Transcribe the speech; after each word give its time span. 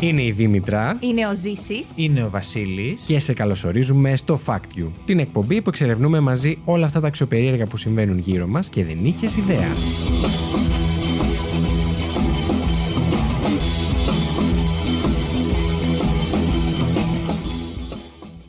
Είναι 0.00 0.22
η 0.24 0.30
Δήμητρα 0.30 0.96
Είναι 1.00 1.26
ο 1.26 1.34
Ζήσης. 1.34 1.88
Είναι 1.96 2.24
ο 2.24 2.30
Βασίλης. 2.30 3.00
και 3.00 3.18
σε 3.18 3.32
καλωσορίζουμε 3.32 4.16
στο 4.16 4.38
Fact 4.46 4.78
You, 4.78 4.90
την 5.04 5.18
εκπομπή 5.18 5.62
που 5.62 5.68
εξερευνούμε 5.68 6.20
μαζί 6.20 6.58
όλα 6.64 6.86
αυτά 6.86 7.00
τα 7.00 7.06
αξιοπερίεργα 7.06 7.66
που 7.66 7.76
συμβαίνουν 7.76 8.18
γύρω 8.18 8.46
μας 8.46 8.68
και 8.68 8.84
δεν 8.84 9.04
είχες 9.04 9.36
ιδέα. 9.36 9.72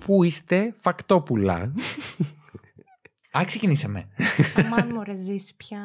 Πού 0.06 0.24
είστε, 0.24 0.74
φακτόπουλα; 0.78 1.74
Α, 3.38 3.44
ξεκινήσαμε. 3.46 4.08
Αμάν 4.56 4.92
μου 4.94 5.04
ρε 5.04 5.16
Ζήση 5.16 5.56
πια. 5.58 5.80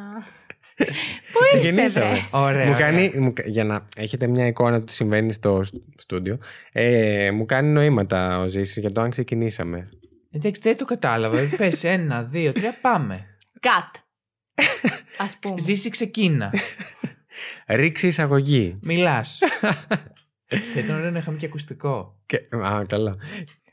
Πού 0.76 1.38
είστε, 1.46 1.58
Ξεκινήσαμε. 1.58 2.06
βρε; 2.10 2.20
Ωραία. 2.30 2.64
μου 2.66 2.72
ωραία. 2.74 2.86
κάνει, 2.90 3.12
μου 3.16 3.32
κα- 3.32 3.42
για 3.46 3.64
να 3.64 3.88
έχετε 3.96 4.26
μια 4.26 4.46
εικόνα 4.46 4.78
του 4.78 4.84
τι 4.84 4.94
συμβαίνει 4.94 5.32
στο 5.32 5.62
σ- 5.64 5.74
στούντιο, 5.96 6.38
ε, 6.72 7.30
μου 7.30 7.44
κάνει 7.44 7.68
νοήματα 7.68 8.38
ο 8.38 8.46
Ζήσης 8.46 8.76
για 8.76 8.92
το 8.92 9.00
αν 9.00 9.10
ξεκινήσαμε. 9.10 9.88
Εντάξει, 10.30 10.60
δεν 10.64 10.76
το 10.76 10.84
κατάλαβα. 10.84 11.38
Πες 11.58 11.84
ένα, 11.84 12.22
δύο, 12.24 12.52
τρία, 12.52 12.78
πάμε. 12.80 13.26
Κατ. 13.60 13.96
Α 15.26 15.38
πούμε. 15.40 15.60
Ζήσει, 15.60 15.90
ξεκίνα. 15.90 16.52
Ρίξει 17.66 18.06
εισαγωγή. 18.06 18.78
Μιλάς. 18.82 19.38
Θα 20.56 20.80
ήταν 20.80 20.96
ωραίο 20.96 21.10
να 21.10 21.18
είχαμε 21.18 21.36
και 21.36 21.46
ακουστικό. 21.46 22.18
Και, 22.26 22.36
α, 22.50 22.84
καλά. 22.86 23.14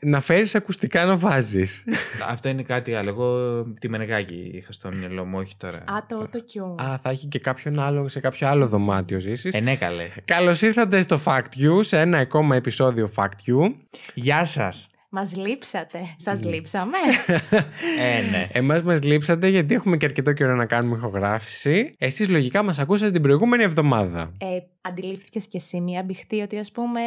Να 0.00 0.20
φέρεις 0.20 0.54
ακουστικά 0.54 1.04
να 1.04 1.16
βάζεις. 1.16 1.84
Αυτό 2.28 2.48
είναι 2.48 2.62
κάτι 2.62 2.94
άλλο. 2.94 3.08
Εγώ 3.08 3.62
τη 3.80 3.88
Μενεγάκη 3.88 4.50
είχα 4.54 4.72
στο 4.72 4.90
μυαλό 4.92 5.24
μου, 5.24 5.38
όχι 5.38 5.56
τώρα. 5.56 5.78
Α, 5.78 6.06
το, 6.08 6.28
το 6.32 6.40
κιού. 6.40 6.74
Α, 6.82 6.98
θα 6.98 7.10
έχει 7.10 7.26
και 7.26 7.38
κάποιον 7.38 7.78
άλλο 7.78 8.08
σε 8.08 8.20
κάποιο 8.20 8.48
άλλο 8.48 8.66
δωμάτιο 8.68 9.20
ζήσεις. 9.20 9.54
Ε, 9.54 9.60
ναι, 9.60 9.76
καλέ. 9.76 10.08
Καλώς 10.24 10.62
ήρθατε 10.62 11.00
στο 11.00 11.20
Fact 11.24 11.38
You, 11.38 11.78
σε 11.80 11.98
ένα 11.98 12.18
ακόμα 12.18 12.56
επεισόδιο 12.56 13.10
Fact 13.16 13.50
You. 13.50 13.74
Γεια 14.14 14.44
σας. 14.44 14.90
Μας 15.12 15.36
λείψατε. 15.36 15.98
Σας 16.16 16.44
λείψαμε. 16.44 16.96
Ε, 18.00 18.30
ναι. 18.30 18.48
Εμάς 18.52 18.82
μας 18.82 19.02
λείψατε 19.02 19.48
γιατί 19.48 19.74
έχουμε 19.74 19.96
και 19.96 20.04
αρκετό 20.04 20.32
καιρό 20.32 20.54
να 20.54 20.66
κάνουμε 20.66 20.96
ηχογράφηση. 20.96 21.90
Εσείς 21.98 22.28
λογικά 22.28 22.62
μας 22.62 22.78
ακούσατε 22.78 23.10
την 23.10 23.22
προηγούμενη 23.22 23.62
εβδομάδα. 23.62 24.32
ε, 24.40 24.46
Αντιλήφθηκες 24.80 25.46
κι 25.48 25.56
εσύ 25.56 25.80
μία 25.80 26.02
μπηχτή 26.02 26.40
ότι 26.40 26.58
ας 26.58 26.72
πούμε. 26.72 27.00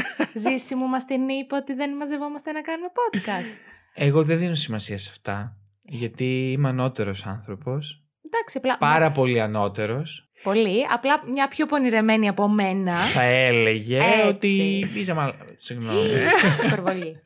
Ζήση 0.48 0.74
μου 0.74 0.86
μας 0.88 1.04
την 1.04 1.28
είπε 1.28 1.54
ότι 1.54 1.74
δεν 1.74 1.96
μαζευόμαστε 1.96 2.52
να 2.52 2.60
κάνουμε 2.60 2.88
podcast. 2.94 3.54
Εγώ 3.94 4.22
δεν 4.24 4.38
δίνω 4.38 4.54
σημασία 4.54 4.98
σε 4.98 5.08
αυτά. 5.10 5.56
Γιατί 5.82 6.50
είμαι 6.52 6.68
ανώτερος 6.68 7.26
άνθρωπος. 7.26 8.02
Εντάξει, 8.26 8.56
απλά. 8.58 8.78
Πάρα 8.78 9.10
πολύ 9.10 9.40
ανώτερος. 9.40 10.30
Πολύ. 10.42 10.86
Απλά 10.92 11.22
μια 11.32 11.48
πιο 11.48 11.66
πονηρεμένη 11.66 12.28
από 12.28 12.48
μένα. 12.48 12.92
Θα 12.94 13.22
έλεγε 13.22 13.98
Έτσι. 13.98 14.26
ότι. 14.28 14.86
Είσαι 14.94 15.12
μάλλον. 15.14 15.34
Συγγνώμη. 15.56 15.98
Υπερβολή. 16.66 17.20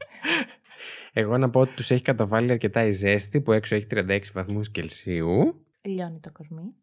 Εγώ 1.12 1.38
να 1.38 1.50
πω 1.50 1.60
ότι 1.60 1.74
τους 1.74 1.90
έχει 1.90 2.02
καταβάλει 2.02 2.50
αρκετά 2.50 2.84
η 2.84 2.90
ζέστη 2.90 3.40
που 3.40 3.52
έξω 3.52 3.74
έχει 3.74 3.86
36 3.90 4.20
βαθμούς 4.32 4.70
Κελσίου. 4.70 5.64
Λιώνει 5.82 6.20
το 6.20 6.32
κορμί. 6.32 6.74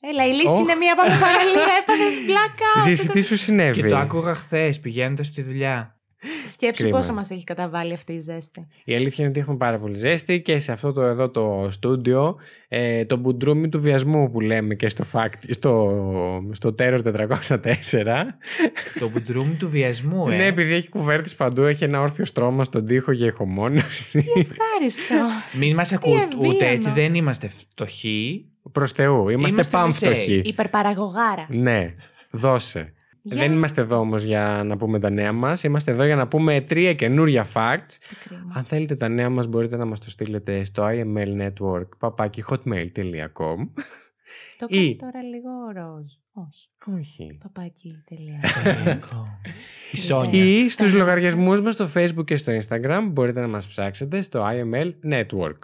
Έλα, 0.00 0.26
η 0.26 0.32
λύση 0.32 0.46
Ωχ. 0.46 0.60
είναι 0.60 0.74
μία 0.74 0.96
πάμε 0.96 1.18
παραλία. 1.20 1.74
Έπαθες 1.80 2.24
πλάκα. 2.26 2.80
Ζήση, 2.84 3.08
τι 3.08 3.20
σου 3.20 3.36
συνέβη; 3.36 3.80
Και 3.80 3.88
το 3.88 3.96
άκουγα 3.96 4.34
χθες 4.34 4.80
πηγαίνοντας 4.80 5.26
στη 5.26 5.42
δουλειά. 5.42 5.97
Σκέψου 6.46 6.82
Κρίμα. 6.82 6.98
πόσο 6.98 7.12
μας 7.12 7.30
έχει 7.30 7.44
καταβάλει 7.44 7.92
αυτή 7.92 8.12
η 8.12 8.18
ζέστη. 8.18 8.66
Η 8.84 8.94
αλήθεια 8.94 9.16
είναι 9.18 9.28
ότι 9.28 9.40
έχουμε 9.40 9.56
πάρα 9.56 9.78
πολύ 9.78 9.94
ζέστη 9.94 10.42
και 10.42 10.58
σε 10.58 10.72
αυτό 10.72 10.92
το 10.92 11.02
εδώ 11.02 11.30
το 11.30 11.68
στούντιο 11.70 12.36
ε, 12.68 13.04
το 13.04 13.16
μπουντρούμι 13.16 13.68
του 13.68 13.80
βιασμού 13.80 14.30
που 14.30 14.40
λέμε 14.40 14.74
και 14.74 14.88
στο, 14.88 15.04
fact, 15.12 15.50
στο, 15.50 15.92
στο 16.50 16.74
Terror 16.78 17.02
404 17.02 17.68
το 18.98 19.10
μπουντρούμ 19.10 19.56
του 19.56 19.70
βιασμού, 19.70 20.28
ε. 20.28 20.36
ναι 20.36 20.46
επειδή 20.46 20.72
έχει 20.74 20.88
κουβέρτες 20.88 21.34
παντού 21.34 21.62
έχει 21.62 21.84
ένα 21.84 22.00
όρθιο 22.00 22.24
στρώμα 22.24 22.64
στον 22.64 22.84
τοίχο 22.86 23.12
για 23.12 23.26
ηχομόνωση 23.26 24.24
Ευχάριστο. 24.36 25.14
Μην 25.58 25.74
μας 25.74 25.92
ακούτε 25.92 26.22
ευίωνο. 26.22 26.48
ούτε 26.48 26.68
έτσι, 26.68 26.90
δεν 26.90 27.14
είμαστε 27.14 27.48
φτωχοί. 27.48 28.46
προς 28.72 28.92
Θεού 28.92 29.28
είμαστε, 29.28 29.52
Είμαστε 29.54 29.76
πάμφτωχοι 29.76 30.18
μισέοι. 30.18 30.42
Υπερπαραγωγάρα. 30.44 31.46
ναι 31.48 31.94
δώσε 32.30 32.92
Για- 33.32 33.42
Δεν 33.42 33.52
είμαστε 33.52 33.80
εδώ 33.80 33.98
όμως 33.98 34.22
για 34.22 34.62
να 34.64 34.76
πούμε 34.76 34.98
τα 34.98 35.10
νέα 35.10 35.32
μας 35.32 35.62
Είμαστε 35.62 35.90
εδώ 35.90 36.04
για 36.04 36.16
να 36.16 36.28
πούμε 36.28 36.60
τρία 36.60 36.94
καινούρια 36.94 37.44
facts 37.54 37.96
Τι 38.08 38.14
κρίμα. 38.28 38.52
Αν 38.54 38.64
θέλετε 38.64 38.96
τα 38.96 39.08
νέα 39.08 39.30
μας 39.30 39.46
μπορείτε 39.46 39.76
να 39.76 39.84
μας 39.84 40.00
το 40.00 40.10
στείλετε 40.10 40.64
στο 40.64 40.86
IML 40.86 41.42
Network 41.48 41.88
παπάκι 41.98 42.44
hotmail.com 42.48 43.56
Το 44.58 44.66
ή- 44.68 44.96
κάνω 44.96 45.12
τώρα 45.12 45.22
λίγο 45.22 45.50
ροζ. 45.74 46.04
Όχι. 46.32 46.68
Όχι 47.00 47.38
Παπάκι. 47.42 48.02
Τελεία. 48.08 48.40
Η 49.92 49.96
Σόνια. 49.98 50.44
Ή 50.44 50.68
στους 50.68 50.90
Τα- 50.92 50.96
λογαριασμούς 50.98 51.60
μας 51.60 51.74
στο 51.74 51.88
Facebook 51.94 52.24
και 52.24 52.36
στο 52.36 52.52
Instagram 52.58 53.08
μπορείτε 53.10 53.40
να 53.40 53.48
μας 53.48 53.66
ψάξετε 53.68 54.20
στο 54.20 54.46
IML 54.46 54.92
Network. 55.12 55.58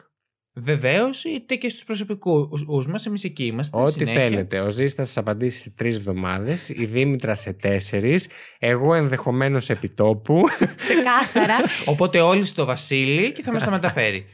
Βεβαίως, 0.56 1.24
είτε 1.24 1.54
και 1.54 1.68
στους 1.68 1.84
προσωπικούς 1.84 2.86
μας, 2.86 3.06
εμείς 3.06 3.24
εκεί 3.24 3.44
είμαστε. 3.44 3.80
Ό,τι 3.80 3.90
συνέχεια. 3.90 4.20
θέλετε. 4.20 4.60
Ο 4.60 4.70
Ζής 4.70 4.94
θα 4.94 5.04
σας 5.04 5.16
απαντήσει 5.16 5.60
σε 5.60 5.70
τρεις 5.70 5.96
εβδομάδες, 5.96 6.68
η 6.68 6.84
Δήμητρα 6.84 7.34
σε 7.34 7.52
τέσσερις, 7.52 8.28
εγώ 8.58 8.94
ενδεχομένως 8.94 9.70
επιτόπου. 9.70 10.42
Ξεκάθαρα. 10.76 11.56
Οπότε 11.92 12.20
όλοι 12.20 12.44
στο 12.44 12.64
Βασίλη 12.64 13.32
και 13.32 13.42
θα 13.42 13.52
μας 13.52 13.64
τα 13.64 13.70
μεταφέρει. 13.70 14.26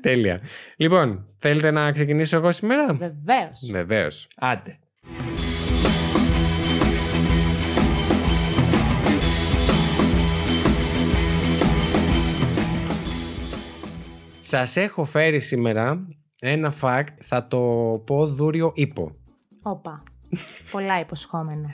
Τέλεια. 0.00 0.40
Λοιπόν, 0.76 1.26
θέλετε 1.38 1.70
να 1.70 1.92
ξεκινήσω 1.92 2.36
εγώ 2.36 2.52
σήμερα; 2.52 2.94
Βεβαίως. 2.94 3.68
Βεβαίως. 3.70 4.28
Άντε. 4.36 4.78
Σας 14.54 14.76
έχω 14.76 15.04
φέρει 15.04 15.40
σήμερα 15.40 16.06
ένα 16.40 16.74
fact, 16.80 17.06
θα 17.18 17.48
το 17.48 17.58
πω 18.06 18.26
δούριο 18.26 18.72
ύπο. 18.74 19.16
Όπα. 19.62 20.02
Πολλά 20.70 21.00
υποσχόμενο. 21.00 21.70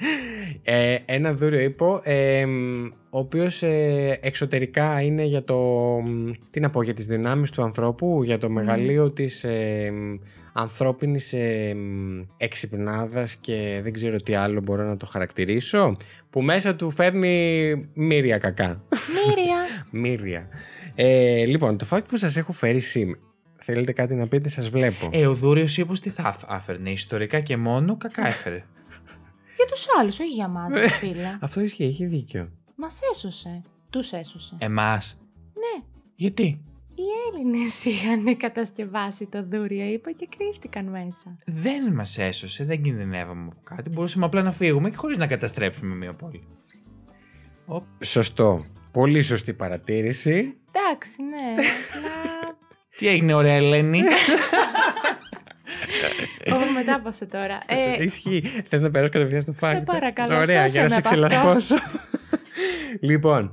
Ε, 0.62 0.98
ένα 1.04 1.32
δούριο 1.32 1.60
ύπο, 1.60 2.00
ε, 2.02 2.46
μ, 2.46 2.84
ο 3.10 3.18
οποίος 3.18 3.62
ε, 3.62 4.18
εξωτερικά 4.22 5.00
είναι 5.00 5.22
για 5.22 5.44
το, 5.44 5.56
μ, 6.04 6.30
τι 6.50 6.60
να 6.60 6.70
πω, 6.70 6.82
για 6.82 6.94
τις 6.94 7.06
δυνάμεις 7.06 7.50
του 7.50 7.62
ανθρώπου, 7.62 8.22
για 8.24 8.38
το 8.38 8.50
μεγαλείο 8.50 9.10
της 9.10 9.44
ε, 9.44 9.90
μ, 9.90 10.14
ανθρώπινης 10.52 11.32
ε, 11.32 11.74
μ, 11.74 12.20
εξυπνάδας 12.36 13.36
και 13.36 13.80
δεν 13.82 13.92
ξέρω 13.92 14.16
τι 14.16 14.34
άλλο 14.34 14.60
μπορώ 14.60 14.82
να 14.82 14.96
το 14.96 15.06
χαρακτηρίσω, 15.06 15.96
που 16.30 16.42
μέσα 16.42 16.74
του 16.74 16.90
φέρνει 16.90 17.90
μύρια 17.94 18.38
κακά. 18.38 18.82
Μύρια. 19.26 19.58
μύρια. 20.02 20.48
Ε, 21.00 21.44
λοιπόν, 21.44 21.78
το 21.78 21.86
fact 21.90 22.04
που 22.08 22.16
σας 22.16 22.36
έχω 22.36 22.52
φέρει 22.52 22.80
σήμερα, 22.80 23.20
θέλετε 23.56 23.92
κάτι 23.92 24.14
να 24.14 24.28
πείτε, 24.28 24.48
σας 24.48 24.68
βλέπω. 24.68 25.08
Ε, 25.12 25.26
ο 25.26 25.34
Δούριος 25.34 25.78
ύπο 25.78 25.92
τι 25.92 26.10
θα 26.10 26.36
άφερνε, 26.46 26.90
ιστορικά 26.90 27.40
και 27.40 27.56
μόνο, 27.56 27.96
κακά 27.96 28.26
έφερε. 28.26 28.56
Για 29.56 29.66
τους 29.66 29.86
άλλους, 30.00 30.18
όχι 30.20 30.28
για 30.32 30.48
μας, 30.48 30.72
φίλα. 31.00 31.38
Αυτό 31.40 31.60
ισχύει, 31.60 31.84
έχει 31.84 32.06
δίκιο. 32.06 32.50
Μας 32.76 33.00
έσωσε. 33.12 33.62
Τους 33.90 34.12
έσωσε. 34.12 34.56
Εμάς. 34.58 35.18
Ναι. 35.54 35.84
Γιατί; 36.14 36.64
Οι 36.94 37.02
Έλληνες 37.32 37.84
είχαν 37.84 38.36
κατασκευάσει 38.36 39.26
το 39.26 39.44
δούριο, 39.44 39.84
είπα 39.84 40.12
και 40.12 40.28
κρύφτηκαν 40.36 40.84
μέσα. 40.84 41.38
Δεν 41.44 41.92
μας 41.92 42.18
έσωσε, 42.18 42.64
δεν 42.64 42.82
κινδυνεύαμε 42.82 43.48
από 43.52 43.60
κάτι. 43.64 43.88
Μπορούσαμε 43.88 44.24
απλά 44.24 44.42
να 44.42 44.52
φύγουμε 44.52 44.90
και 44.90 44.96
χωρίς 44.96 45.16
να 45.16 45.26
καταστρέψουμε 45.26 45.94
μια 45.94 46.12
πόλη. 46.12 46.46
Σωστό. 48.00 48.64
Πολύ 48.92 49.22
σωστή 49.22 49.52
παρατήρηση. 49.52 50.56
Εντάξει, 50.72 51.22
ναι. 51.22 51.52
Απλά. 51.52 52.56
Τι 52.98 53.08
έγινε, 53.08 53.34
ωραία 53.34 53.54
Ελένη; 53.54 54.02
Ω, 56.52 56.72
μετά 56.74 57.00
πάσε 57.00 57.26
τώρα. 57.26 57.62
Ε, 57.66 58.02
Ισχύει. 58.04 58.40
Θες 58.64 58.80
να 58.80 58.90
περάσεις 58.90 59.12
κατευθείαν 59.14 59.42
στο 59.42 59.54
fact. 59.60 59.82
παρακαλώ, 59.84 60.36
Ωραία, 60.36 60.66
σώσε 60.66 60.72
για 60.72 60.82
να 60.82 60.88
με 60.88 60.94
σε 60.94 61.00
από 61.04 61.08
αυτό. 61.08 61.28
ξελαφώσω. 61.28 61.76
λοιπόν, 63.08 63.52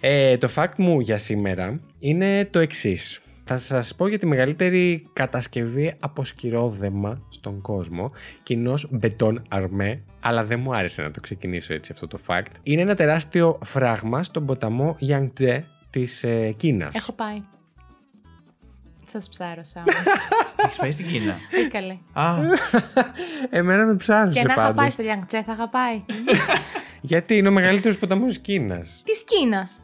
ε, 0.00 0.36
το 0.36 0.50
fact 0.54 0.72
μου 0.76 1.00
για 1.00 1.18
σήμερα 1.18 1.80
είναι 1.98 2.44
το 2.44 2.58
εξής. 2.58 3.20
Θα 3.48 3.56
σας 3.56 3.94
πω 3.94 4.08
για 4.08 4.18
τη 4.18 4.26
μεγαλύτερη 4.26 5.08
κατασκευή 5.12 5.92
από 6.00 6.24
σκυρόδεμα 6.24 7.22
στον 7.28 7.60
κόσμο, 7.60 8.10
κοινώ 8.42 8.74
μπετόν 8.90 9.42
αρμέ, 9.48 10.02
αλλά 10.20 10.44
δεν 10.44 10.60
μου 10.60 10.74
άρεσε 10.76 11.02
να 11.02 11.10
το 11.10 11.20
ξεκινήσω 11.20 11.74
έτσι 11.74 11.92
αυτό 11.92 12.06
το 12.06 12.18
fact. 12.26 12.46
Είναι 12.62 12.82
ένα 12.82 12.94
τεράστιο 12.94 13.58
φράγμα 13.64 14.22
στον 14.22 14.46
ποταμό 14.46 14.96
Yangtze 15.08 15.58
της 15.90 16.24
ε, 16.24 16.52
Κίνας. 16.56 16.94
έχω 16.94 17.12
πάει. 17.12 17.42
Σας 19.06 19.28
ψάρωσα 19.28 19.80
όμω. 19.80 19.98
Έχεις 20.64 20.76
πάει 20.78 20.90
στην 20.90 21.06
Κίνα; 21.06 21.36
Τι 21.50 21.68
καλέ. 21.68 21.96
Α, 22.12 22.34
Εμένα 23.58 23.84
με 23.86 23.94
ψάρωσε 23.94 24.40
Και 24.40 24.46
να 24.46 24.52
είχα 24.52 24.62
πάντως. 24.62 24.76
πάει 24.76 24.90
στο 24.90 25.02
Λιάνγκτσε, 25.02 25.42
θα 25.42 25.52
είχα 25.52 25.68
πάει. 25.68 26.02
Γιατί 27.00 27.36
είναι 27.36 27.48
ο 27.48 27.52
μεγαλύτερος 27.52 27.98
ποταμός 27.98 28.28
της 28.28 28.38
Κίνας. 28.38 29.02
Της 29.04 29.24
Κίνας. 29.24 29.82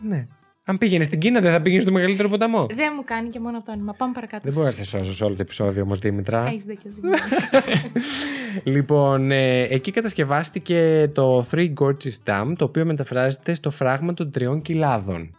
Ναι. 0.00 0.26
Αν 0.70 0.78
πήγαινε 0.78 1.04
στην 1.04 1.18
Κίνα, 1.18 1.40
δεν 1.40 1.52
θα 1.52 1.60
πήγαινε 1.60 1.82
στο 1.82 1.92
μεγαλύτερο 1.92 2.28
ποταμό. 2.28 2.66
Δεν 2.66 2.92
μου 2.96 3.02
κάνει 3.04 3.28
και 3.28 3.40
μόνο 3.40 3.62
το 3.62 3.72
όνομα. 3.72 3.92
Πάμε 3.92 4.12
παρακάτω. 4.12 4.42
Δεν 4.44 4.52
μπορεί 4.52 4.64
να 4.64 4.72
σε 4.72 4.84
σώσω 4.84 5.14
σε 5.14 5.24
όλο 5.24 5.34
το 5.34 5.42
επεισόδιο 5.42 5.82
όμως, 5.82 5.98
Δήμητρα. 5.98 6.46
Έχεις 6.46 6.64
δίκιο. 6.64 6.90
συγγνώμη. 6.90 7.16
λοιπόν, 8.74 9.30
ε, 9.30 9.62
εκεί 9.62 9.90
κατασκευάστηκε 9.90 11.10
το 11.14 11.46
Three 11.50 11.72
Gorges 11.80 12.14
Dam, 12.24 12.52
το 12.56 12.64
οποίο 12.64 12.84
μεταφράζεται 12.84 13.52
στο 13.52 13.70
φράγμα 13.70 14.14
των 14.14 14.30
τριών 14.30 14.62
κοιλάδων. 14.62 15.37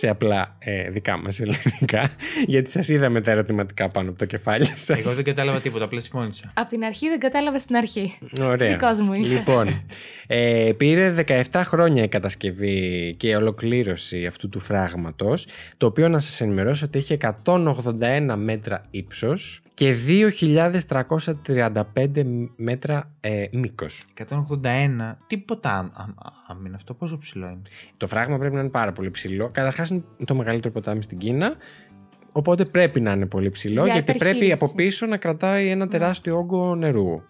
Μμμ. 0.00 0.02
Σε 0.02 0.08
απλά 0.08 0.56
ε, 0.58 0.90
δικά 0.90 1.16
μας 1.18 1.40
ελληνικά, 1.44 2.10
γιατί 2.46 2.70
σας 2.70 2.88
είδαμε 2.88 3.20
τα 3.20 3.30
ερωτηματικά 3.30 3.88
πάνω 3.88 4.08
από 4.08 4.18
το 4.18 4.24
κεφάλι 4.24 4.64
σας. 4.64 4.88
Εγώ 4.98 5.10
δεν 5.12 5.24
κατάλαβα 5.24 5.60
τίποτα, 5.60 5.84
απλά 5.84 6.00
συμφώνησα. 6.00 6.50
Απ' 6.54 6.68
την 6.68 6.84
αρχή 6.84 7.08
δεν 7.08 7.18
κατάλαβα 7.18 7.58
στην 7.58 7.76
αρχή. 7.76 8.14
Ωραία. 8.40 8.68
Δικός 8.72 9.00
μου 9.00 9.12
είσαι. 9.12 9.32
Λοιπόν, 9.32 9.82
ε, 10.26 10.70
πήρε 10.76 11.14
17 11.26 11.42
χρόνια 11.64 12.02
η 12.02 12.08
κατασκευή 12.08 13.14
και 13.18 13.28
η 13.28 13.34
ολοκλήρωση 13.34 14.26
αυτού 14.26 14.48
του 14.48 14.60
φράγματος, 14.60 15.46
το 15.76 15.86
οποίο 15.86 16.08
να 16.08 16.18
σας 16.18 16.40
ενημερώσω 16.40 16.84
ότι 16.86 16.98
είχε 16.98 17.16
181 17.44 18.34
μέτρα 18.36 18.84
ύψος 18.90 19.62
και 19.74 19.94
2.335 20.06 22.24
μέτρα 22.56 23.10
ε, 23.20 23.44
μήκος. 23.52 24.02
181. 24.28 24.32
Τίποτα 25.26 25.70
άμ- 25.70 25.90
άμ- 25.94 26.14
άμυνα 26.46 26.66
είναι 26.66 26.76
αυτό, 26.76 26.94
πόσο 26.94 27.18
ψηλό 27.18 27.46
είναι; 27.46 27.60
Το 27.96 28.06
φράγμα 28.06 28.38
πρέπει 28.38 28.54
να 28.54 28.60
είναι 28.60 28.68
πάρα 28.70 28.92
πολύ 28.92 29.10
ψηλό. 29.10 29.48
Καταρχάς 29.52 29.89
είναι 29.90 30.02
το 30.24 30.34
μεγαλύτερο 30.34 30.72
ποτάμι 30.72 31.02
στην 31.02 31.18
Κίνα, 31.18 31.54
οπότε 32.32 32.64
πρέπει 32.64 33.00
να 33.00 33.12
είναι 33.12 33.26
πολύ 33.26 33.50
ψηλό, 33.50 33.84
Για 33.84 33.92
γιατί 33.92 34.04
πρέπει 34.14 34.36
υπερχείληση. 34.36 34.64
από 34.64 34.74
πίσω 34.74 35.06
να 35.06 35.16
κρατάει 35.16 35.68
ένα 35.68 35.88
τεράστιο 35.88 36.36
όγκο 36.36 36.74
νερού. 36.74 37.22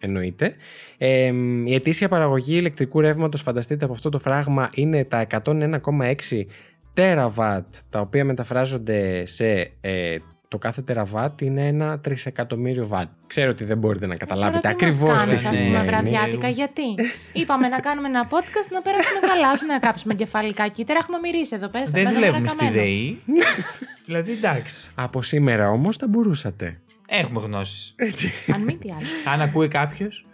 Εννοείται. 0.00 0.54
Ε, 0.98 1.32
η 1.64 1.74
ετήσια 1.74 2.08
παραγωγή 2.08 2.56
ηλεκτρικού 2.56 3.00
ρεύματος, 3.00 3.42
φανταστείτε 3.42 3.84
από 3.84 3.94
αυτό 3.94 4.08
το 4.08 4.18
φράγμα, 4.18 4.70
είναι 4.74 5.04
τα 5.04 5.26
101,6 5.44 6.46
τεραβάτ, 6.92 7.74
τα 7.90 8.00
οποία 8.00 8.24
μεταφράζονται 8.24 9.24
σε 9.26 9.72
ε, 9.80 10.16
το 10.48 10.58
κάθε 10.58 10.82
τεραβάτ 10.82 11.40
είναι 11.40 11.66
ένα 11.66 11.98
τρισεκατομμύριο 11.98 12.86
βατ. 12.86 13.08
Ξέρω 13.26 13.50
ότι 13.50 13.64
δεν 13.64 13.78
μπορείτε 13.78 14.06
να 14.06 14.16
καταλάβετε 14.16 14.60
Τώρα 14.60 14.74
τι 14.74 14.84
ακριβώς 14.86 15.08
μας 15.10 15.22
τι 15.22 15.26
κάνετε, 15.28 15.48
ας 15.48 15.50
πούμε, 15.50 15.64
σημαίνει. 15.68 15.86
βραδιάτικα, 15.86 16.48
γιατί; 16.48 16.82
Είπαμε 17.40 17.68
να 17.68 17.78
κάνουμε 17.80 18.08
ένα 18.08 18.28
podcast 18.30 18.70
να 18.72 18.82
περάσουμε 18.82 19.26
καλά, 19.26 19.52
όχι 19.52 19.66
να 19.66 19.78
κάψουμε 19.78 20.14
κεφαλικά 20.14 20.68
κύτταρα. 20.68 20.98
Έχουμε 20.98 21.18
μυρίσει 21.22 21.54
εδώ 21.54 21.68
πέρα. 21.68 21.84
Δεν 21.84 22.12
δουλεύουμε 22.12 22.48
στη 22.48 22.68
ΔΕΗ. 22.68 23.18
δηλαδή 24.06 24.32
εντάξει. 24.32 24.90
Από 24.94 25.22
σήμερα 25.22 25.70
όμως 25.70 25.96
θα 25.96 26.06
μπορούσατε. 26.08 26.80
Έχουμε 27.08 27.40
γνώσεις. 27.40 27.92
Έτσι. 27.96 28.32
Αν 28.54 28.60
μη 28.62 28.76
τι 28.76 28.90
άλλο. 28.90 29.32
Αν 29.32 29.40
ακούει 29.40 29.68
κάποιος. 29.68 30.26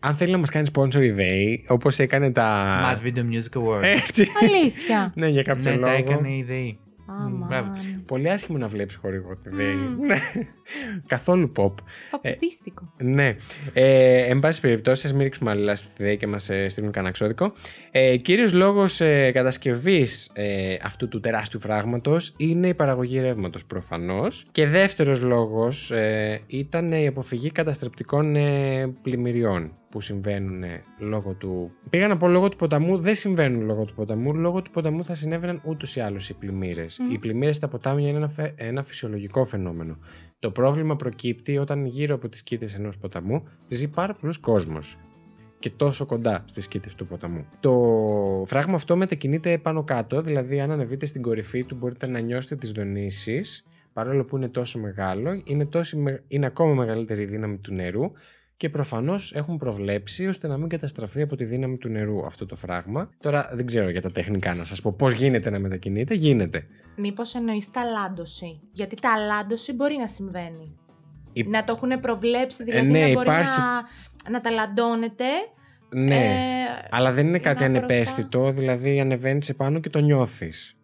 Αν 0.00 0.16
θέλει 0.16 0.32
να 0.32 0.38
μας 0.38 0.50
κάνει 0.50 0.68
sponsor 0.74 1.00
η 1.02 1.10
ΔΕΗ, 1.10 1.64
όπως 1.68 1.98
έκανε 1.98 2.30
τα... 2.32 2.78
Mad 2.84 3.06
Video 3.06 3.18
Music 3.20 3.62
Award. 3.62 3.82
Έτσι. 3.82 4.26
Αλήθεια. 4.42 5.12
ναι, 5.14 5.26
για 5.28 5.42
κάποιο 5.42 5.70
Ναι, 5.70 5.78
τα 5.78 5.86
λόγο. 5.86 5.92
έκανε 6.12 6.28
η 6.32 6.42
ΔΕΗ. 6.42 6.78
Αμάν. 7.06 7.44
μπράβο 7.48 7.70
της. 7.70 7.98
Πολύ 8.06 8.30
άσχημο 8.30 8.58
να 8.58 8.68
βλέπεις 8.68 8.96
χορηγό 8.96 9.36
τη 9.36 9.50
ΔΕΗ. 9.50 9.74
Μμμ. 9.74 9.98
Ναι. 9.98 10.16
Καθόλου 11.06 11.52
pop. 11.56 11.72
Παπουδίστικο. 12.10 12.92
Ναι. 12.96 13.36
Ε, 13.72 14.20
εν 14.22 14.38
πάση 14.38 14.60
περιπτώσει, 14.60 15.06
ας 15.06 15.12
μην 15.12 15.22
ρίξουμε 15.22 15.50
άλλη 15.50 15.62
λάσπη 15.62 15.86
στη 15.86 16.02
ΔΕΗ 16.02 16.16
και 16.16 16.26
μας 16.26 16.50
ε, 16.50 16.68
στείλουν 16.68 16.90
κανένα 16.92 17.12
ξώδικο. 17.12 17.52
Ε, 17.90 18.16
Κύριος 18.16 18.52
λόγος 18.52 19.00
ε, 19.00 19.30
κατασκευής 19.32 20.30
ε, 20.32 20.76
αυτού 20.82 21.08
του 21.08 21.20
τεράστιου 21.20 21.60
φράγματος 21.60 22.34
είναι 22.36 22.68
η 22.68 22.74
παραγωγή 22.74 23.20
ρεύματος 23.20 23.64
προφανώς. 23.66 24.46
Και 24.50 24.66
δεύτερος 24.66 25.20
λόγος 25.20 25.90
ε, 25.90 26.40
ήταν 26.46 26.92
η 26.92 27.06
αποφυγή 27.06 27.50
καταστρεπτικών 27.50 28.36
ε, 28.36 28.86
πλημμυριών 29.02 29.76
που 29.92 30.00
συμβαίνουν 30.00 30.62
ε, 30.62 30.82
λόγω 30.98 31.32
του. 31.32 31.70
Πήγα 31.90 32.08
να 32.08 32.16
πω 32.16 32.28
λόγω 32.28 32.48
του 32.48 32.56
ποταμού, 32.56 32.98
δεν 32.98 33.14
συμβαίνουν 33.14 33.64
λόγω 33.64 33.84
του 33.84 33.94
ποταμού. 33.94 34.34
Λόγω 34.34 34.62
του 34.62 34.70
ποταμού 34.70 35.04
θα 35.04 35.14
συνέβαιναν 35.14 35.60
ούτως 35.64 35.96
ή 35.96 36.00
άλλως 36.00 36.28
οι 36.28 36.34
πλημμύρες. 36.34 36.98
Μμ. 37.00 37.12
Οι 37.12 37.18
πλημμύρες 37.18 37.56
στα 37.56 37.68
ποτάμια 37.68 38.08
είναι 38.08 38.16
ένα, 38.18 38.28
φε- 38.28 38.52
ένα 38.60 38.82
φυσιολογικό 38.82 39.44
φαινόμενο. 39.44 39.96
Το 40.38 40.50
πρόβλημα 40.50 40.96
προκύπτει 40.96 41.58
όταν 41.58 41.84
γύρω 41.86 42.14
από 42.14 42.28
τις 42.28 42.42
κήτες 42.42 42.74
ενός 42.74 42.98
ποταμού 42.98 43.42
ζει 43.68 43.88
πάρα 43.88 44.14
πολλούς 44.14 44.38
κόσμος 44.38 44.98
και 45.58 45.70
τόσο 45.70 46.06
κοντά 46.06 46.44
στις 46.46 46.68
κήτες 46.68 46.94
του 46.94 47.06
ποταμού. 47.06 47.44
Το 47.60 47.72
φράγμα 48.46 48.74
αυτό 48.74 48.96
μετακινείται 48.96 49.58
πάνω 49.58 49.84
κάτω, 49.84 50.20
δηλαδή 50.22 50.60
αν 50.60 50.70
ανεβείτε 50.70 51.06
στην 51.06 51.22
κορυφή 51.22 51.64
του 51.64 51.74
μπορείτε 51.74 52.06
να 52.06 52.20
νιώσετε 52.20 52.56
τις 52.56 52.70
δονήσεις, 52.72 53.64
παρόλο 53.92 54.24
που 54.24 54.36
είναι 54.36 54.48
τόσο 54.48 54.78
μεγάλο, 54.78 55.40
είναι, 55.44 55.66
τόση, 55.66 55.96
με- 55.96 56.22
είναι 56.28 56.46
ακόμα 56.46 56.74
μεγαλύτερη 56.74 57.22
η 57.22 57.26
δύναμη 57.26 57.56
του 57.58 57.74
νερού 57.74 58.12
και 58.62 58.68
προφανώς 58.68 59.32
έχουν 59.34 59.56
προβλέψει 59.58 60.26
ώστε 60.26 60.48
να 60.48 60.56
μην 60.56 60.68
καταστραφεί 60.68 61.22
από 61.22 61.36
τη 61.36 61.44
δύναμη 61.44 61.76
του 61.76 61.88
νερού 61.88 62.26
αυτό 62.26 62.46
το 62.46 62.56
φράγμα. 62.56 63.10
Τώρα 63.20 63.50
δεν 63.52 63.66
ξέρω 63.66 63.88
για 63.90 64.00
τα 64.02 64.10
τεχνικά 64.10 64.54
να 64.54 64.64
σας 64.64 64.80
πω 64.80 64.92
πώς 64.98 65.12
γίνεται 65.12 65.50
να 65.50 65.58
μετακινείται, 65.58 66.14
γίνεται. 66.14 66.66
Μήπως 66.96 67.34
εννοείς 67.34 67.70
ταλάντωση; 67.70 68.60
Γιατί 68.72 68.96
ταλάντωση 69.00 69.72
μπορεί 69.72 69.96
να 69.96 70.06
συμβαίνει. 70.06 70.76
Η- 71.32 71.42
Να 71.42 71.64
το 71.64 71.72
έχουν 71.76 72.00
προβλέψει, 72.00 72.64
δηλαδή 72.64 72.86
ναι, 72.90 73.00
να 73.00 73.06
μπορεί 73.12 73.20
υπάρχει- 73.20 73.60
να, 73.60 74.30
να 74.30 74.40
ταλαντώνεται. 74.40 75.24
Ναι. 75.94 76.14
ε, 76.24 76.30
Αλλά 76.90 77.12
δεν 77.12 77.26
είναι 77.26 77.38
κάτι 77.38 77.62
να 77.62 77.68
μπροστά. 77.68 77.86
ανεπαίσθητο, 77.86 78.50
δηλαδή 78.52 79.00
ανεβαίνεις 79.00 79.48
επάνω 79.48 79.80
και 79.80 79.90
το 79.90 79.98
νιώθεις. 80.00 80.76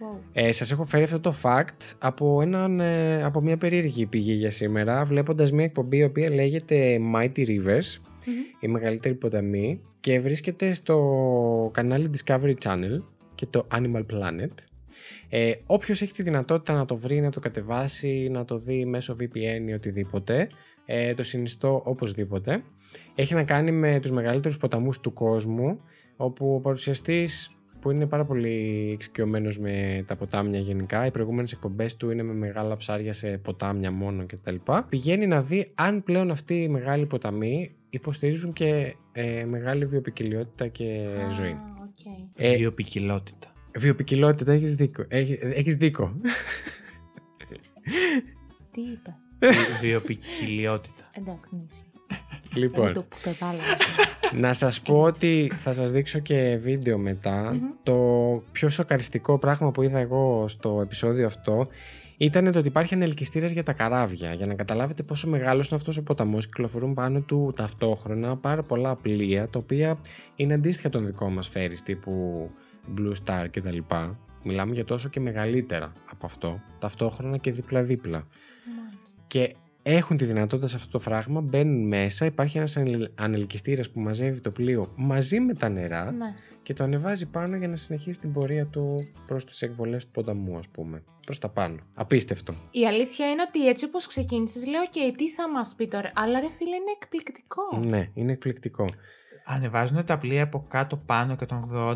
Wow. 0.00 0.18
Ε, 0.32 0.52
σας 0.52 0.70
έχω 0.70 0.84
φέρει 0.84 1.02
αυτό 1.02 1.20
το 1.20 1.34
fact 1.42 1.94
από, 1.98 2.40
έναν, 2.42 2.80
ε, 2.80 3.22
από 3.24 3.40
μια 3.40 3.56
περίεργη 3.56 4.06
πηγή 4.06 4.32
για 4.32 4.50
σήμερα, 4.50 5.04
βλέποντας 5.04 5.52
μια 5.52 5.64
εκπομπή 5.64 5.96
η 5.96 6.04
οποία 6.04 6.30
λέγεται 6.30 7.00
Mighty 7.14 7.46
Rivers, 7.46 7.96
Μμμ. 8.26 8.34
η 8.60 8.68
μεγαλύτερη 8.68 9.14
ποταμή, 9.14 9.80
και 10.00 10.20
βρίσκεται 10.20 10.72
στο 10.72 11.70
κανάλι 11.72 12.10
Discovery 12.16 12.54
Channel 12.62 13.02
και 13.34 13.46
το 13.46 13.66
Animal 13.72 14.04
Planet. 14.12 14.54
Ε, 15.28 15.52
όποιος 15.66 16.02
έχει 16.02 16.12
τη 16.12 16.22
δυνατότητα 16.22 16.72
να 16.72 16.84
το 16.84 16.96
βρει, 16.96 17.20
να 17.20 17.30
το 17.30 17.40
κατεβάσει, 17.40 18.28
να 18.30 18.44
το 18.44 18.58
δει 18.58 18.84
μέσω 18.84 19.16
VPN 19.20 19.68
ή 19.68 19.72
οτιδήποτε, 19.72 20.48
ε, 20.86 21.14
το 21.14 21.22
συνιστώ 21.22 21.82
οπωσδήποτε. 21.84 22.62
Έχει 23.14 23.34
να 23.34 23.44
κάνει 23.44 23.70
με 23.70 24.00
τους 24.00 24.10
μεγαλύτερους 24.10 24.56
ποταμούς 24.56 25.00
του 25.00 25.12
κόσμου, 25.12 25.80
όπου 26.16 26.54
ο 26.54 26.60
παρουσιαστής 26.60 27.50
που 27.88 27.94
είναι 27.94 28.06
πάρα 28.06 28.24
πολύ 28.24 28.90
εξοικειωμένος 28.92 29.58
με 29.58 30.04
τα 30.06 30.16
ποτάμια 30.16 30.60
γενικά. 30.60 31.06
Οι 31.06 31.10
προηγούμενες 31.10 31.52
εκπομπές 31.52 31.96
του 31.96 32.10
είναι 32.10 32.22
με 32.22 32.32
μεγάλα 32.32 32.76
ψάρια 32.76 33.12
σε 33.12 33.38
ποτάμια 33.38 33.90
μόνο 33.90 34.26
κτλ. 34.26 34.54
Πηγαίνει 34.88 35.26
να 35.26 35.42
δει 35.42 35.70
αν 35.74 36.02
πλέον 36.02 36.30
αυτοί 36.30 36.62
οι 36.62 36.68
μεγάλοι 36.68 37.06
ποταμοί 37.06 37.74
υποστηρίζουν 37.90 38.52
και 38.52 38.94
ε, 39.12 39.44
μεγάλη 39.44 39.84
βιοπικιλότητα 39.84 40.66
και 40.68 40.84
Α, 41.26 41.30
ζωή. 41.30 41.56
οκ. 41.82 42.14
Ε, 42.34 42.56
Βιοποικιλότητα. 42.56 43.52
Βιοποικιλότητα, 43.78 44.52
έχεις 44.52 44.74
δίκιο. 44.74 45.04
Έχεις, 45.08 45.38
έχεις 45.40 45.76
δίκιο. 45.76 46.12
Τι 48.70 48.80
είπε. 48.80 49.14
Βιοπικιλιότητα. 49.82 51.10
Εντάξει, 51.12 51.54
ναι, 51.56 51.62
ισχύει. 51.68 51.87
Λοιπόν, 52.58 52.84
Δεν 52.84 52.94
το 52.94 53.02
που 53.02 53.16
κατάλαβα. 53.22 53.62
να 54.34 54.52
σας 54.52 54.80
πω 54.80 55.00
ότι 55.02 55.52
θα 55.56 55.72
σας 55.72 55.90
δείξω 55.90 56.18
και 56.18 56.58
βίντεο 56.62 56.98
μετά. 56.98 57.52
Μμμ. 57.52 57.60
Το 57.82 57.94
πιο 58.52 58.68
σοκαριστικό 58.68 59.38
πράγμα 59.38 59.70
που 59.70 59.82
είδα 59.82 59.98
εγώ 59.98 60.48
στο 60.48 60.80
επεισόδιο 60.82 61.26
αυτό 61.26 61.66
ήταν 62.16 62.52
το 62.52 62.58
ότι 62.58 62.68
υπάρχει 62.68 62.94
ανελκυστήρας 62.94 63.50
για 63.50 63.62
τα 63.62 63.72
καράβια. 63.72 64.32
Για 64.32 64.46
να 64.46 64.54
καταλάβετε 64.54 65.02
πόσο 65.02 65.28
μεγάλος 65.28 65.66
είναι 65.68 65.76
αυτός 65.76 65.96
ο 65.96 66.02
ποταμός, 66.02 66.46
κυκλοφορούν 66.46 66.94
πάνω 66.94 67.20
του 67.20 67.52
ταυτόχρονα 67.56 68.36
πάρα 68.36 68.62
πολλά 68.62 68.96
πλοία, 68.96 69.48
τα 69.48 69.58
οποία 69.58 69.98
είναι 70.36 70.54
αντίστοιχα 70.54 70.88
των 70.88 71.06
δικών 71.06 71.32
μας 71.32 71.50
ferries 71.54 71.78
τύπου 71.84 72.50
Blue 72.98 73.12
Star 73.24 73.46
κτλ. 73.50 73.78
Μιλάμε 74.42 74.74
για 74.74 74.84
τόσο 74.84 75.08
και 75.08 75.20
μεγαλύτερα 75.20 75.92
από 76.10 76.26
αυτό, 76.26 76.60
ταυτόχρονα 76.78 77.36
και 77.36 77.52
δίπλα-δίπλα. 77.52 78.26
Μάλιστα. 78.66 79.20
Και 79.26 79.54
έχουν 79.90 80.16
τη 80.16 80.24
δυνατότητα 80.24 80.66
σε 80.66 80.76
αυτό 80.76 80.90
το 80.90 80.98
φράγμα, 80.98 81.40
μπαίνουν 81.40 81.86
μέσα, 81.86 82.24
υπάρχει 82.26 82.58
ένας 82.58 82.76
ανελ- 82.76 83.10
ανελκυστήρας 83.14 83.90
που 83.90 84.00
μαζεύει 84.00 84.40
το 84.40 84.50
πλοίο 84.50 84.92
μαζί 84.96 85.40
με 85.40 85.54
τα 85.54 85.68
νερά 85.68 86.10
Ναι. 86.12 86.34
και 86.62 86.72
το 86.74 86.84
ανεβάζει 86.84 87.26
πάνω 87.26 87.56
για 87.56 87.68
να 87.68 87.76
συνεχίσει 87.76 88.20
την 88.20 88.32
πορεία 88.32 88.66
του 88.66 88.96
προς 89.26 89.44
τις 89.44 89.62
εκβολές 89.62 90.04
του 90.04 90.10
ποταμού 90.10 90.58
ας 90.58 90.68
πούμε. 90.68 91.02
Προς 91.26 91.38
τα 91.38 91.48
πάνω. 91.48 91.76
Απίστευτο. 91.94 92.54
Η 92.70 92.86
αλήθεια 92.86 93.30
είναι 93.30 93.42
ότι 93.48 93.68
έτσι 93.68 93.84
όπως 93.84 94.06
ξεκίνησες 94.06 94.66
λέω 94.66 94.86
και 94.90 95.12
τι 95.16 95.30
θα 95.30 95.50
μας 95.50 95.74
πει 95.76 95.88
τώρα. 95.88 96.10
Αλλά 96.14 96.40
ρε 96.40 96.46
φίλε 96.58 96.74
είναι 96.74 96.90
εκπληκτικό. 97.00 97.62
Ναι, 97.84 98.08
είναι 98.14 98.32
εκπληκτικό. 98.32 98.86
Ανεβάζουν 99.44 100.04
τα 100.04 100.18
πλοία 100.18 100.42
από 100.42 100.64
κάτω 100.68 100.96
πάνω 100.96 101.36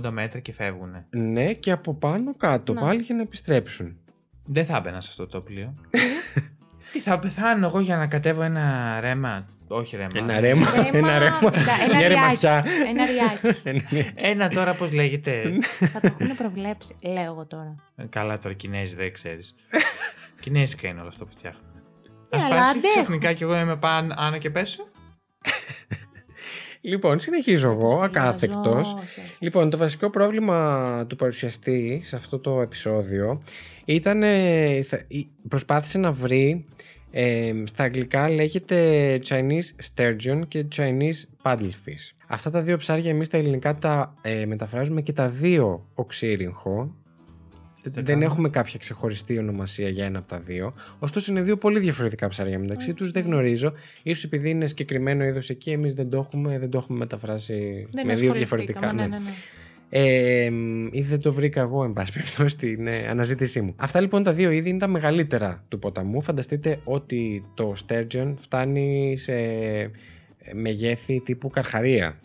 180 0.05 0.11
μέτρα 0.11 0.39
και 0.41 0.53
φεύγουν. 0.53 0.91
Ναι 1.11 1.53
και 1.55 1.71
από 1.71 1.95
πάνω 1.95 2.35
κάτω 2.35 2.73
Ναι. 2.73 2.81
πάλι 2.81 3.03
για 3.03 3.15
να 3.15 3.23
επιστρέψουν. 3.23 3.97
Δεν 4.45 4.65
θα 4.65 4.77
έμπαινα 4.77 5.01
σε 5.01 5.09
αυτό 5.11 5.27
το 5.27 5.41
πλοίο. 5.41 5.75
Τι 6.93 7.01
θα 7.01 7.19
πεθάνω 7.19 7.67
εγώ 7.67 7.81
για 7.81 7.97
να 7.97 8.07
κατέβω 8.07 8.43
ένα 8.43 8.99
ρέμα; 9.01 9.47
Όχι 9.69 9.97
ρέμα. 9.97 10.11
Ένα 10.15 10.41
ρέμα. 10.41 10.67
Ρέμα, 10.71 10.99
Ένα 10.99 11.19
ρέμα. 11.19 11.51
κοίτα, 11.51 11.73
ένα 11.85 11.97
Μια 11.99 12.09
ριάκι. 12.09 12.15
ρεματιά. 12.15 12.65
Ένα 12.91 13.05
ριάκι. 13.07 14.13
Ένα 14.15 14.49
τώρα 14.49 14.73
πώς 14.75 14.93
λέγεται; 14.93 15.59
θα 15.93 16.01
το 16.01 16.15
έχουν 16.19 16.37
προβλέψει. 16.37 16.95
Λέω 17.03 17.23
εγώ 17.25 17.47
τώρα. 17.47 17.75
Ε, 17.97 18.05
Καλά 18.05 18.39
τώρα 18.39 18.55
Κινέζοι 18.55 18.95
δεν 18.95 19.13
ξέρεις. 19.13 19.55
Κινέζικα 20.41 20.89
είναι 20.89 21.01
όλο 21.01 21.09
αυτό 21.09 21.25
που 21.25 21.31
φτιάχνουν. 21.37 21.63
Ε, 22.31 22.37
Α 22.37 22.41
αλλά 22.45 22.57
πάσει 22.57 22.71
αντέχω. 22.79 22.89
ξαφνικά 22.95 23.33
κι 23.33 23.43
εγώ 23.43 23.57
είμαι 23.57 23.77
πάνω 23.77 24.15
άνω 24.17 24.39
και 24.39 24.51
πέσω. 24.51 24.87
Λοιπόν, 26.85 27.19
συνεχίζω 27.19 27.69
Δεν 27.69 27.79
τους 27.79 27.85
εγώ, 27.85 27.95
πειράζω, 27.95 28.19
ακάθεκτος. 28.19 28.93
όχι, 28.95 29.03
όχι. 29.21 29.37
Λοιπόν, 29.39 29.71
το 29.71 29.77
βασικό 29.77 30.11
πρόβλημα 30.11 31.05
του 31.09 31.17
παρουσιαστή 31.17 32.01
σε 32.03 32.17
αυτό 32.17 32.39
το 32.39 32.61
επεισόδιο 32.61 33.43
ήταν 33.85 34.23
ε, 34.23 34.83
θα- 34.83 35.03
η- 35.09 35.29
προσπάθησε 35.49 35.99
να 35.99 36.13
βρει 36.13 36.65
ε, 37.11 37.53
στα 37.65 37.85
αγγλικά 37.85 38.31
λέγεται 38.31 39.21
Chinese 39.29 39.85
Sturgeon 39.95 40.43
και 40.49 40.67
Chinese 40.77 41.23
Paddlefish. 41.43 42.15
Αυτά 42.29 42.51
τα 42.51 42.61
δύο 42.61 42.77
ψάρια 42.77 43.11
εμείς 43.11 43.27
στα 43.27 43.37
ελληνικά 43.37 43.77
τα 43.77 44.15
ε, 44.23 44.47
μεταφράζουμε 44.47 45.01
και 45.03 45.13
τα 45.13 45.29
δύο 45.29 45.87
οξύριγχο. 45.95 46.95
Δεν 47.83 47.93
τα 47.93 48.01
Δεν 48.01 48.05
κάνουμε. 48.05 48.25
έχουμε 48.25 48.49
κάποια 48.49 48.79
ξεχωριστή 48.79 49.39
ονομασία 49.39 49.89
για 49.89 50.05
ένα 50.05 50.19
από 50.19 50.29
τα 50.29 50.39
δύο. 50.39 50.73
Ωστόσο, 50.99 51.33
είναι 51.33 51.43
δύο 51.43 51.57
πολύ 51.57 51.79
διαφορετικά 51.79 52.29
ψάρια 52.29 52.59
μεταξύ 52.59 52.91
Οκ. 52.91 52.97
τους. 52.97 53.11
Δεν 53.11 53.23
γνωρίζω. 53.23 53.73
Ίσως 54.03 54.25
επειδή 54.25 54.51
είναι 54.51 54.67
συγκεκριμένο 54.67 55.25
είδος 55.25 55.51
εκεί, 55.51 55.71
εμείς 55.71 55.95
δεν 55.95 56.11
το 56.11 56.19
έχουμε, 56.19 56.59
δεν 56.59 56.71
το 56.71 56.79
έχουμε 56.79 56.99
μεταφράσει 56.99 57.89
Δεν 57.91 58.07
με 58.07 58.15
δύο 58.15 58.31
ασχοληθήκαμε, 58.33 58.63
διαφορετικά. 58.63 58.93
Ναι, 58.93 59.03
ναι. 59.03 59.09
ναι, 59.09 59.25
ναι. 59.25 59.31
Ε, 59.95 60.51
μ, 60.51 60.87
ή 60.91 61.03
δεν 61.03 61.21
το 61.21 61.33
βρήκα 61.33 61.61
εγώ, 61.61 61.85
εν 61.85 61.93
πάση 61.93 62.13
περιπτώσει, 62.13 62.49
στην 62.49 62.87
ε, 62.87 63.09
αναζήτησή 63.09 63.61
μου. 63.61 63.75
Αυτά 63.77 64.01
λοιπόν 64.01 64.23
τα 64.23 64.33
δύο 64.33 64.51
είδη 64.51 64.69
είναι 64.69 64.79
τα 64.79 64.89
μεγαλύτερα 64.89 65.65
του 65.69 65.79
ποταμού. 65.79 66.21
Φανταστείτε 66.21 66.81
ότι 66.85 67.45
το 67.55 67.75
sturgeon 67.87 68.35
φτάνει 68.39 69.15
σε 69.17 69.33
ε, 69.33 69.91
μεγέθη 70.53 71.21
τύπου 71.21 71.49
καρχαρία. 71.51 72.21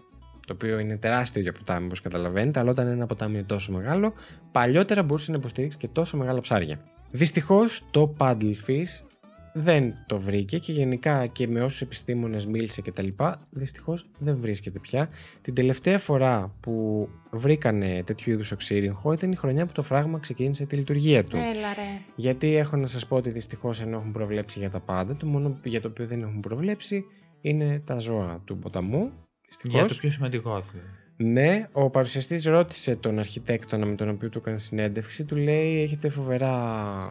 Το 0.47 0.53
οποίο 0.53 0.79
είναι 0.79 0.97
τεράστιο 0.97 1.41
για 1.41 1.51
ποτάμι, 1.51 1.85
όπως 1.85 2.01
καταλαβαίνετε, 2.01 2.59
αλλά 2.59 2.71
όταν 2.71 2.87
ένα 2.87 3.05
ποτάμι 3.05 3.33
είναι 3.33 3.43
τόσο 3.43 3.71
μεγάλο, 3.71 4.13
παλιότερα 4.51 5.03
μπορούσε 5.03 5.31
να 5.31 5.37
υποστηρίξει 5.37 5.77
και 5.77 5.87
τόσο 5.87 6.17
μεγάλα 6.17 6.41
ψάρια. 6.41 6.79
Δυστυχώς 7.11 7.85
το 7.91 8.15
paddlefish 8.17 9.07
δεν 9.53 9.93
το 10.05 10.19
βρήκε 10.19 10.59
και 10.59 10.71
γενικά 10.71 11.27
και 11.27 11.47
με 11.47 11.61
όσους 11.61 11.81
επιστήμονες 11.81 12.45
μίλησε 12.45 12.81
και 12.81 12.91
τα 12.91 13.01
λοιπά, 13.01 13.41
δυστυχώς 13.51 14.05
δεν 14.17 14.37
βρίσκεται 14.39 14.79
πια. 14.79 15.09
Την 15.41 15.53
τελευταία 15.53 15.99
φορά 15.99 16.53
που 16.59 17.07
βρήκανε 17.31 18.03
τέτοιου 18.05 18.31
είδους 18.31 18.51
οξύριγχο 18.51 19.13
ήταν 19.13 19.31
η 19.31 19.35
χρονιά 19.35 19.65
που 19.65 19.71
το 19.71 19.81
φράγμα 19.81 20.19
ξεκίνησε 20.19 20.65
τη 20.65 20.75
λειτουργία 20.75 21.23
του. 21.23 21.35
Έλα 21.35 21.73
ρε. 21.73 22.01
Γιατί 22.15 22.55
έχω 22.55 22.75
να 22.77 22.87
σας 22.87 23.07
πω 23.07 23.15
ότι 23.15 23.29
δυστυχώς 23.29 23.81
ενώ 23.81 23.97
έχουν 23.97 24.11
προβλέψει 24.11 24.59
για 24.59 24.69
τα 24.69 24.79
πάντα, 24.79 25.15
το 25.15 25.25
μόνο 25.25 25.59
για 25.63 25.81
το 25.81 25.87
οποίο 25.87 26.07
δεν 26.07 26.21
έχουν 26.21 26.39
προβλέψει 26.39 27.05
είναι 27.41 27.81
τα 27.85 27.97
ζώα 27.97 28.41
του 28.45 28.57
ποταμού. 28.57 29.11
Δυστυχώς. 29.47 29.73
Για 29.79 29.85
το 29.87 29.95
πιο 29.99 30.09
σημαντικό 30.09 30.49
δηλαδή. 30.49 30.89
Ναι, 31.19 31.67
ο 31.71 31.89
παρουσιαστής 31.89 32.45
ρώτησε 32.45 32.95
τον 32.95 33.19
αρχιτέκτονα 33.19 33.85
με 33.85 33.95
τον 33.95 34.09
οποίο 34.09 34.29
του 34.29 34.37
έκανε 34.37 34.57
συνέντευξη, 34.57 35.23
του 35.25 35.35
λέει 35.35 35.81
έχετε 35.81 36.09
φοβερά 36.09 36.55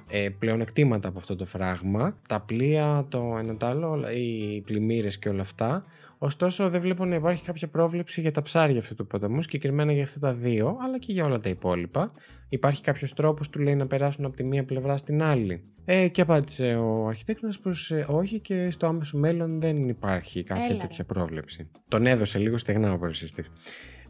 ε, 0.08 0.28
πλεονεκτήματα 0.38 1.08
από 1.08 1.18
αυτό 1.18 1.36
το 1.36 1.46
φράγμα, 1.46 2.16
τα 2.28 2.40
πλοία, 2.40 3.06
το 3.08 3.36
ένα 3.38 3.56
το 3.56 3.66
άλλο, 3.66 3.90
όλα- 3.90 4.12
οι 4.12 4.60
πλημμύρες 4.64 5.18
και 5.18 5.28
όλα 5.28 5.40
αυτά. 5.40 5.84
Ωστόσο 6.18 6.70
δεν 6.70 6.80
βλέπω 6.80 7.04
να 7.04 7.14
υπάρχει 7.14 7.44
κάποια 7.44 7.68
πρόβλεψη 7.68 8.20
για 8.20 8.32
τα 8.32 8.42
ψάρια 8.42 8.78
αυτού 8.78 8.94
του 8.94 9.06
ποταμού, 9.06 9.42
συγκεκριμένα 9.42 9.92
για 9.92 10.02
αυτά 10.02 10.20
τα 10.20 10.32
δύο, 10.32 10.76
αλλά 10.80 10.98
και 10.98 11.12
για 11.12 11.24
όλα 11.24 11.40
τα 11.40 11.48
υπόλοιπα. 11.48 12.12
Υπάρχει 12.48 12.82
κάποιος 12.82 13.14
τρόπος, 13.14 13.48
του 13.50 13.58
λέει, 13.58 13.74
να 13.74 13.86
περάσουν 13.86 14.24
από 14.24 14.36
τη 14.36 14.44
μία 14.44 14.64
πλευρά 14.64 14.96
στην 14.96 15.22
άλλη. 15.22 15.62
Ε, 15.84 16.08
και 16.08 16.20
απάντησε 16.20 16.74
ο 16.74 17.06
αρχιτέκτονας 17.06 17.58
πως 17.58 17.90
ε, 17.90 18.06
όχι 18.08 18.40
και 18.40 18.70
στο 18.70 18.86
άμεσο 18.86 19.18
μέλλον 19.18 19.60
δεν 19.60 19.88
υπάρχει 19.88 20.42
κάποια 20.42 20.64
Έλα, 20.64 20.72
ρε. 20.72 20.80
τέτοια 20.80 21.04
πρόβλεψη. 21.04 21.70
Τον 21.88 22.06
έδωσε 22.06 22.38
λίγο 22.38 22.58
στεγνά 22.58 22.92
ο 22.92 22.98
παρουσιαστής. 22.98 23.50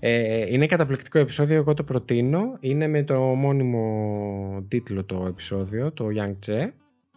Ε, 0.00 0.52
είναι 0.52 0.66
καταπληκτικό 0.66 1.18
επεισόδιο, 1.18 1.56
εγώ 1.56 1.74
το 1.74 1.84
προτείνω. 1.84 2.56
Είναι 2.60 2.86
με 2.86 3.02
το 3.02 3.20
μόνιμο 3.20 4.64
τίτλο 4.68 5.04
το 5.04 5.24
επεισόδιο, 5.28 5.92
το 5.92 6.06
Yang 6.16 6.34
Tse, 6.46 6.70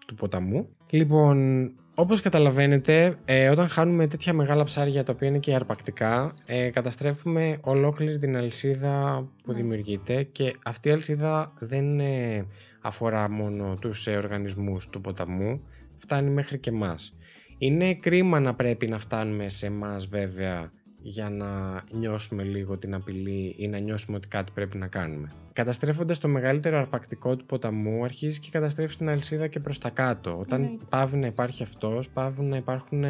του 0.08 0.16
ποταμού. 0.16 0.70
Λοιπόν, 0.90 1.70
όπως 2.00 2.22
καταλαβαίνετε, 2.22 3.18
ε, 3.26 3.50
όταν 3.50 3.68
χάνουμε 3.68 4.08
τέτοια 4.08 4.34
μεγάλα 4.34 4.64
ψάρια 4.64 5.04
τα 5.04 5.12
οποία 5.14 5.28
είναι 5.28 5.38
και 5.40 5.54
αρπακτικά, 5.54 6.34
ε, 6.46 6.70
καταστρέφουμε 6.70 7.58
ολόκληρη 7.62 8.18
την 8.18 8.38
αλυσίδα 8.38 9.26
που 9.44 9.52
Ναι. 9.52 9.58
δημιουργείται 9.58 10.24
και 10.24 10.54
αυτή 10.64 10.90
η 10.90 10.92
αλυσίδα 10.92 11.54
δεν 11.60 12.00
ε, 12.00 12.46
αφορά 12.82 13.30
μόνο 13.30 13.76
τους 13.82 14.08
ε, 14.08 14.16
οργανισμούς 14.16 14.90
του 14.90 15.02
ποταμού, 15.02 15.62
φτάνει 15.98 16.30
μέχρι 16.30 16.60
και 16.60 16.72
μας. 16.72 17.16
Είναι 17.58 17.94
κρίμα 17.94 18.40
να 18.40 18.54
πρέπει 18.54 18.88
να 18.88 18.98
φτάνουμε 19.00 19.50
σε 19.50 19.66
εμάς 19.66 20.08
βέβαια 20.08 20.72
για 21.02 21.30
να 21.30 21.84
νιώσουμε 21.92 22.44
λίγο 22.44 22.78
την 22.78 22.94
απειλή 22.94 23.56
ή 23.58 23.68
να 23.68 23.78
νιώσουμε 23.78 24.18
ότι 24.18 24.28
κάτι 24.28 24.52
πρέπει 24.54 24.78
να 24.78 24.88
κάνουμε. 24.88 25.32
Καταστρέφοντας 25.54 26.20
το 26.20 26.28
μεγαλύτερο 26.28 26.78
αρπακτικό 26.78 27.36
του 27.36 27.46
ποταμού, 27.46 28.04
αρχίζει 28.04 28.40
και 28.40 28.50
καταστρέφεις 28.52 28.98
την 28.98 29.10
αλυσίδα 29.10 29.48
και 29.48 29.60
προς 29.60 29.78
τα 29.78 29.90
κάτω. 29.90 30.38
Όταν 30.40 30.62
Εννοείται. 30.62 30.86
πάβει 30.90 31.18
να 31.18 31.28
υπάρχει 31.28 31.64
αυτός, 31.64 32.10
πάβουν 32.10 32.48
να 32.50 32.58
υπάρχουν 32.58 33.04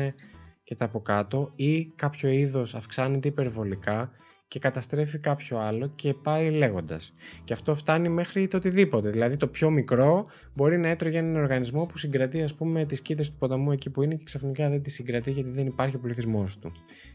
και 0.63 0.75
τα 0.75 0.85
από 0.85 1.01
κάτω 1.01 1.51
ή 1.55 1.85
κάποιο 1.85 2.29
είδος 2.29 2.75
αυξάνεται 2.75 3.27
υπερβολικά 3.27 4.11
και 4.49 4.59
καταστρέφει 4.59 5.17
κάποιο 5.17 5.57
άλλο 5.59 5.91
και 5.95 6.13
πάει 6.13 6.49
λέγοντας. 6.49 7.13
Και 7.43 7.53
αυτό 7.53 7.75
φτάνει 7.75 8.09
μέχρι 8.09 8.47
το 8.47 8.57
οτιδήποτε. 8.57 9.09
Δηλαδή 9.09 9.37
το 9.37 9.47
πιο 9.47 9.69
μικρό 9.69 10.25
μπορεί 10.53 10.77
να 10.77 10.87
έτρωγε 10.87 11.17
έναν 11.17 11.35
οργανισμό 11.35 11.85
που 11.85 11.97
συγκρατεί 11.97 12.41
ας 12.41 12.55
πούμε 12.55 12.85
τις 12.85 13.01
κοίτες 13.01 13.29
του 13.29 13.35
ποταμού 13.39 13.71
εκεί 13.71 13.89
που 13.89 14.01
είναι 14.03 14.15
και 14.15 14.23
ξαφνικά 14.23 14.69
δεν 14.69 14.81
τη 14.81 14.89
συγκρατεί 14.89 15.31
γιατί 15.31 15.49
δεν 15.49 15.65
υπάρχει 15.65 15.95
ο 15.95 15.99
πληθυσμός 15.99 16.57
του. 16.59 16.71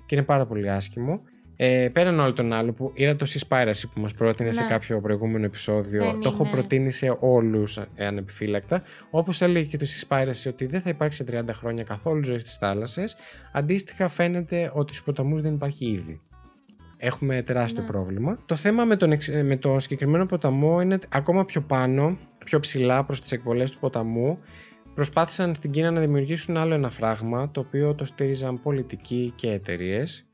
Και 0.06 0.14
είναι 0.14 0.24
πάρα 0.24 0.46
πολύ 0.46 0.70
άσχημο. 0.70 1.20
Ε, 1.56 1.88
πέραν 1.92 2.18
όλο 2.20 2.32
τον 2.32 2.52
άλλο 2.52 2.72
που 2.72 2.90
είδα 2.94 3.16
το 3.16 3.26
Seaspiracy 3.28 3.82
που 3.94 4.00
μας 4.00 4.14
πρότεινε 4.14 4.52
σε 4.52 4.62
Ναι. 4.62 4.68
κάποιο 4.68 5.00
προηγούμενο 5.00 5.44
επεισόδιο 5.44 6.04
Δεν 6.04 6.20
το 6.20 6.28
έχω 6.28 6.42
είναι. 6.42 6.52
προτείνει 6.52 6.90
σε 6.90 7.16
όλους 7.20 7.76
ε, 7.76 8.06
ανεπιφύλακτα 8.06 8.82
όπως 9.10 9.40
έλεγε 9.42 9.66
και 9.66 9.76
το 9.76 9.86
Seaspiracy 9.86 10.48
ότι 10.48 10.66
δεν 10.66 10.80
θα 10.80 10.90
υπάρξει 10.90 11.24
σε 11.28 11.40
30 11.40 11.48
χρόνια 11.52 11.84
καθόλου 11.84 12.24
ζωή 12.24 12.38
στις 12.38 12.54
θάλασσες 12.56 13.16
αντίστοιχα 13.52 14.08
φαίνεται 14.08 14.70
ότι 14.74 14.92
στους 14.92 15.04
ποταμούς 15.04 15.42
δεν 15.42 15.54
υπάρχει 15.54 15.86
ήδη 15.86 16.20
Έχουμε 17.06 17.42
τεράστιο 17.42 17.82
Ναι. 17.82 17.88
πρόβλημα. 17.88 18.38
Το 18.46 18.56
θέμα 18.56 18.84
με 18.84 18.96
τον, 18.96 19.12
εξ- 19.12 19.28
ε, 19.28 19.42
με 19.42 19.56
το 19.56 19.78
συγκεκριμένο 19.78 20.26
ποταμό 20.26 20.80
είναι 20.80 20.98
ακόμα 21.08 21.44
πιο 21.44 21.60
πάνω, 21.60 22.18
πιο 22.44 22.60
ψηλά 22.60 23.04
προς 23.04 23.20
τις 23.20 23.32
εκβολές 23.32 23.70
του 23.70 23.78
ποταμού. 23.78 24.38
Προσπάθησαν 24.94 25.54
στην 25.54 25.70
Κίνα 25.70 25.90
να 25.90 26.00
δημιουργήσουν 26.00 26.56
άλλο 26.56 26.74
ένα 26.74 26.90
φράγμα, 26.90 27.50
το 27.50 27.60
οποίο 27.60 27.94
το 27.94 28.04
στήριζαν 28.04 28.62
πολιτικοί 28.62 29.32
και 29.36 29.50
εταιρείες. 29.50 30.26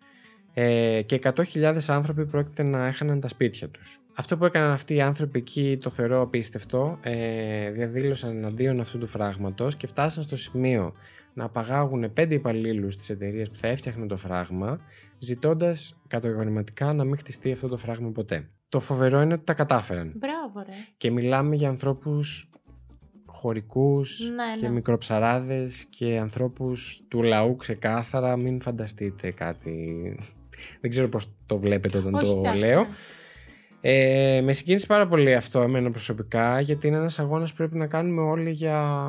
Ε, 0.54 1.02
και 1.06 1.14
100.000 1.14 1.88
άνθρωποι 1.88 2.26
πρόκειται 2.26 2.62
να 2.62 2.86
έχαναν 2.86 3.20
τα 3.20 3.28
σπίτια 3.28 3.68
τους. 3.68 4.00
Αυτό 4.16 4.36
που 4.36 4.44
έκαναν 4.44 4.70
αυτοί 4.70 4.94
οι 4.94 5.00
άνθρωποι 5.00 5.38
εκεί 5.38 5.78
το 5.80 5.90
θεωρώ 5.90 6.20
απίστευτο. 6.20 6.98
Ε, 7.02 7.70
διαδήλωσαν 7.70 8.36
εναντίον 8.36 8.80
αυτού 8.80 8.98
του 8.98 9.06
φράγματος 9.06 9.76
και 9.76 9.86
φτάσαν 9.86 10.22
στο 10.22 10.36
σημείο 10.36 10.92
να 11.34 11.44
απαγάγουν 11.44 12.12
πέντε 12.12 12.34
υπαλλήλους 12.34 12.96
της 12.96 13.10
εταιρείας 13.10 13.50
που 13.50 13.58
θα 13.58 13.68
έφτιαχνε 13.68 14.06
το 14.06 14.16
φράγμα, 14.16 14.78
ζητώντας 15.20 16.00
κατηγορηματικά 16.08 16.92
να 16.92 17.04
μην 17.04 17.16
χτιστεί 17.16 17.52
αυτό 17.52 17.68
το 17.68 17.76
φράγμα 17.76 18.10
ποτέ. 18.10 18.50
Το 18.68 18.80
φοβερό 18.80 19.20
είναι 19.20 19.34
ότι 19.34 19.44
τα 19.44 19.54
κατάφεραν. 19.54 20.12
Μπράβο 20.16 20.66
ρε. 20.66 20.76
Και 20.96 21.10
μιλάμε 21.10 21.56
για 21.56 21.68
ανθρώπους 21.68 22.50
χωρικούς 23.26 24.30
Ναι, 24.34 24.60
και 24.60 24.66
ναι. 24.66 24.72
μικροψαράδες 24.72 25.86
και 25.90 26.18
ανθρώπους 26.18 27.02
του 27.08 27.22
λαού 27.22 27.56
ξεκάθαρα. 27.56 28.36
Μην 28.36 28.60
φανταστείτε 28.60 29.30
κάτι... 29.30 30.16
Δεν 30.80 30.90
ξέρω 30.90 31.08
πώς 31.08 31.32
το 31.46 31.58
βλέπετε 31.58 31.98
όταν 31.98 32.14
Όχι, 32.14 32.24
το 32.24 32.38
εντάξει, 32.38 32.58
λέω. 32.58 32.80
ναι. 32.80 32.88
Ε, 33.82 34.40
με 34.40 34.52
συγκίνησε 34.52 34.86
πάρα 34.86 35.06
πολύ 35.06 35.34
αυτό 35.34 35.60
εμένα 35.60 35.90
προσωπικά 35.90 36.60
γιατί 36.60 36.86
είναι 36.86 36.96
ένας 36.96 37.18
αγώνας 37.18 37.50
που 37.50 37.56
πρέπει 37.56 37.76
να 37.76 37.86
κάνουμε 37.86 38.20
όλοι 38.22 38.50
για 38.50 39.08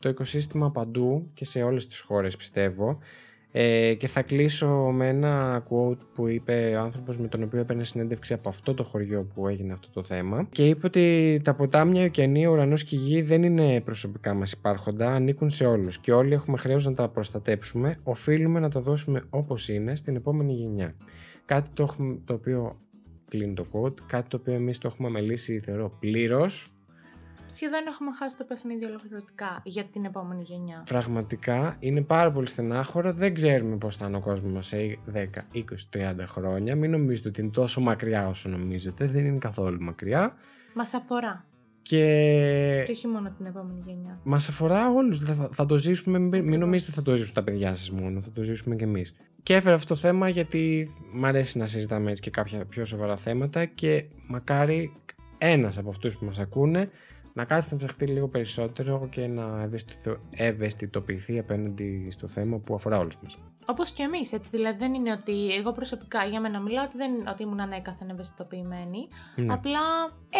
το 0.00 0.08
οικοσύστημα 0.08 0.70
παντού 0.70 1.30
και 1.34 1.44
σε 1.44 1.62
όλες 1.62 1.86
τις 1.86 2.00
χώρες 2.00 2.36
πιστεύω 2.36 2.98
ε, 3.52 3.94
και 3.94 4.06
θα 4.06 4.22
κλείσω 4.22 4.68
με 4.68 5.08
ένα 5.08 5.64
quote 5.68 5.98
που 6.14 6.28
είπε 6.28 6.74
ο 6.76 6.80
άνθρωπος 6.80 7.18
με 7.18 7.28
τον 7.28 7.42
οποίο 7.42 7.60
έπαιρνε 7.60 7.84
συνέντευξη 7.84 8.32
από 8.32 8.48
αυτό 8.48 8.74
το 8.74 8.84
χωριό 8.84 9.26
που 9.34 9.48
έγινε 9.48 9.72
αυτό 9.72 9.88
το 9.92 10.02
θέμα 10.02 10.46
και 10.50 10.68
είπε 10.68 10.86
ότι 10.86 11.40
τα 11.44 11.54
ποτάμια, 11.54 12.02
οι 12.02 12.04
ωκεανοί, 12.04 12.46
ο 12.46 12.52
ουρανός 12.52 12.84
και 12.84 12.96
η 12.96 12.98
γη 12.98 13.22
δεν 13.22 13.42
είναι 13.42 13.80
προσωπικά 13.80 14.34
μας 14.34 14.52
υπάρχοντα, 14.52 15.14
ανήκουν 15.14 15.50
σε 15.50 15.66
όλους 15.66 15.98
και 15.98 16.12
όλοι 16.12 16.32
έχουμε 16.32 16.56
χρέος 16.56 16.84
να 16.84 16.94
τα 16.94 17.08
προστατέψουμε, 17.08 17.94
οφείλουμε 18.02 18.60
να 18.60 18.70
τα 18.70 18.80
δώσουμε 18.80 19.22
όπως 19.30 19.68
είναι 19.68 19.94
στην 19.94 20.16
επόμενη 20.16 20.52
γενιά. 20.52 20.94
Κάτι 21.44 21.70
το, 21.74 21.82
έχουμε, 21.82 22.18
το 22.24 22.34
οποίο 22.34 22.76
κλείνει 23.28 23.54
το 23.54 23.66
quote, 23.72 24.00
κάτι 24.06 24.28
το 24.28 24.36
οποίο 24.36 24.54
εμείς 24.54 24.78
το 24.78 24.88
έχουμε 24.88 25.08
αμελήσει 25.08 25.60
θεωρώ 25.60 25.96
πλήρως 26.00 26.71
Σχεδόν 27.54 27.86
έχουμε 27.86 28.10
χάσει 28.18 28.36
το 28.36 28.44
παιχνίδι 28.44 28.84
ολοκληρωτικά 28.84 29.60
για 29.64 29.84
την 29.84 30.04
επόμενη 30.04 30.42
γενιά. 30.42 30.82
Πραγματικά 30.88 31.76
είναι 31.78 32.00
πάρα 32.02 32.32
πολύ 32.32 32.48
στενάχωρο. 32.48 33.12
Δεν 33.12 33.34
ξέρουμε 33.34 33.76
πώς 33.76 33.96
θα 33.96 34.06
είναι 34.06 34.16
ο 34.16 34.20
κόσμος 34.20 34.52
μας 34.52 34.66
σε 34.66 34.98
10, 35.12 35.18
20, 35.54 35.60
30 35.90 36.24
χρόνια. 36.26 36.76
Μην 36.76 36.90
νομίζετε 36.90 37.28
ότι 37.28 37.40
είναι 37.40 37.50
τόσο 37.50 37.80
μακριά 37.80 38.28
όσο 38.28 38.48
νομίζετε. 38.48 39.06
Δεν 39.06 39.24
είναι 39.24 39.38
καθόλου 39.38 39.80
μακριά. 39.82 40.34
Μας 40.74 40.94
αφορά. 40.94 41.44
Και 41.82 41.98
Και 42.86 42.92
όχι 42.92 43.06
μόνο 43.06 43.30
την 43.36 43.46
επόμενη 43.46 43.82
γενιά. 43.86 44.20
μας 44.22 44.48
αφορά 44.48 44.90
όλους. 44.90 45.18
Θα, 45.18 45.48
θα 45.52 45.66
το 45.66 45.76
ζήσουμε. 45.76 46.18
Μην, 46.18 46.28
μην 46.28 46.38
Ακριβώς. 46.38 46.58
νομίζετε 46.58 46.90
ότι 46.90 46.98
θα 47.00 47.04
το 47.10 47.16
ζήσουν 47.16 47.34
τα 47.34 47.42
παιδιά 47.42 47.74
σας 47.74 47.90
μόνο. 47.90 48.22
Θα 48.22 48.32
το 48.32 48.42
ζήσουμε 48.42 48.76
κι 48.76 48.84
εμείς. 48.84 49.14
Και 49.42 49.54
έφερα 49.54 49.74
αυτό 49.74 49.94
το 49.94 50.00
θέμα 50.00 50.28
γιατί 50.28 50.88
μ' 51.12 51.24
αρέσει 51.24 51.58
να 51.58 51.66
συζητάμε 51.66 52.10
έτσι 52.10 52.22
και 52.22 52.30
κάποια 52.30 52.64
πιο 52.64 52.84
σοβαρά 52.84 53.16
θέματα 53.16 53.64
και 53.64 54.04
μακάρι 54.26 54.92
ένας 55.38 55.78
από 55.78 55.88
αυτούς 55.88 56.16
που 56.18 56.24
μας 56.24 56.38
ακούνε 56.38 56.90
να 57.32 57.44
κάτσει 57.44 57.68
να 57.72 57.78
ψαχτεί 57.78 58.06
λίγο 58.06 58.28
περισσότερο 58.28 59.08
και 59.10 59.26
να 59.26 59.62
ευαισθητο- 59.62 60.18
ευαισθητοποιηθεί 60.30 61.38
απέναντι 61.38 62.08
στο 62.10 62.28
θέμα 62.28 62.58
που 62.58 62.74
αφορά 62.74 62.98
όλους 62.98 63.18
μας. 63.22 63.38
Όπως 63.66 63.92
και 63.92 64.02
εμείς, 64.02 64.32
έτσι. 64.32 64.50
Δηλαδή 64.52 64.78
δεν 64.78 64.94
είναι 64.94 65.12
ότι 65.12 65.54
εγώ 65.54 65.72
προσωπικά 65.72 66.24
για 66.24 66.40
μένα 66.40 66.60
μιλάω 66.60 66.84
ότι, 66.84 66.96
δεν, 66.96 67.10
ότι 67.28 67.42
ήμουν 67.42 67.60
ανέκαθεν 67.60 68.08
ευαισθητοποιημένη. 68.10 69.08
Ναι. 69.36 69.52
Απλά 69.52 69.80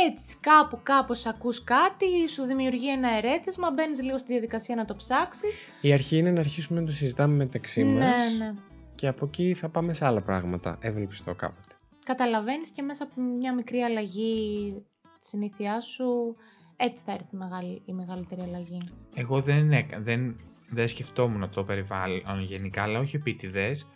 έτσι, 0.08 0.36
κάπου 0.40 0.80
κάπως 0.82 1.26
ακούς 1.26 1.64
κάτι, 1.64 2.28
σου 2.28 2.42
δημιουργεί 2.42 2.90
ένα 2.90 3.16
ερέθισμα, 3.16 3.70
μπαίνεις 3.70 4.02
λίγο 4.02 4.18
στη 4.18 4.32
διαδικασία 4.32 4.76
να 4.76 4.84
το 4.84 4.96
ψάξεις. 4.96 5.54
Η 5.80 5.92
αρχή 5.92 6.16
είναι 6.16 6.30
να 6.30 6.40
αρχίσουμε 6.40 6.80
να 6.80 6.86
το 6.86 6.92
συζητάμε 6.92 7.34
μεταξύ 7.34 7.84
μας 7.84 8.04
Ναι, 8.04 8.44
ναι. 8.44 8.54
και 8.94 9.06
από 9.08 9.24
εκεί 9.24 9.54
θα 9.54 9.68
πάμε 9.68 9.92
σε 9.92 10.06
άλλα 10.06 10.20
πράγματα. 10.20 10.78
Ευελπιστώ 10.80 11.34
κάποτε. 11.34 11.74
Καταλαβαίνεις 12.04 12.70
και 12.70 12.82
μέσα 12.82 13.04
από 13.04 13.20
μια 13.20 13.54
μικρή 13.54 13.78
αλλαγή 13.80 14.74
τη 15.18 15.26
συνήθειά 15.26 15.80
σου, 15.80 16.36
έτσι 16.84 17.04
θα 17.06 17.12
έρθει 17.12 17.26
η, 17.34 17.36
μεγάλη, 17.36 17.82
η 17.84 17.92
μεγαλύτερη 17.92 18.40
αλλαγή. 18.40 18.78
Εγώ 19.14 19.40
δεν, 19.40 19.72
έκα- 19.72 20.00
δεν, 20.00 20.36
δεν 20.70 20.88
σκεφτόμουν 20.88 21.50
το 21.50 21.64
περιβάλλον 21.64 22.42
γενικά, 22.42 22.82
αλλά 22.82 22.98
όχι 22.98 23.16
επίτηδες. 23.16 23.86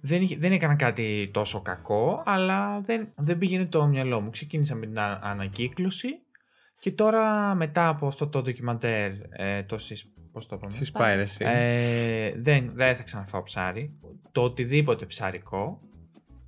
Δεν, 0.00 0.22
είχε- 0.22 0.36
δεν 0.36 0.52
έκανα 0.52 0.74
κάτι 0.76 1.30
τόσο 1.32 1.60
κακό, 1.62 2.22
αλλά 2.26 2.80
δεν, 2.80 3.08
δεν 3.16 3.38
πήγαινε 3.38 3.66
το 3.66 3.86
μυαλό 3.86 4.20
μου. 4.20 4.30
Ξεκίνησα 4.30 4.74
με 4.74 4.86
την 4.86 4.98
α- 4.98 5.18
ανακύκλωση 5.22 6.08
και 6.78 6.92
τώρα 6.92 7.54
μετά 7.54 7.88
από 7.88 8.06
αυτό 8.06 8.28
το 8.28 8.42
ντοκιμαντέρ, 8.42 9.10
ε, 9.30 9.62
το 9.62 9.78
συσ- 9.78 10.06
πώς 10.32 10.46
το 10.46 10.54
είπαμε; 10.56 10.72
Συσπάιρεση. 10.72 11.44
Ε, 11.48 12.32
δεν, 12.36 12.70
δεν 12.74 12.94
θα 12.96 13.02
ξαναφάω 13.02 13.42
ψάρι. 13.42 13.98
Το 14.32 14.42
οτιδήποτε 14.42 15.06
ψαρικό. 15.06 15.80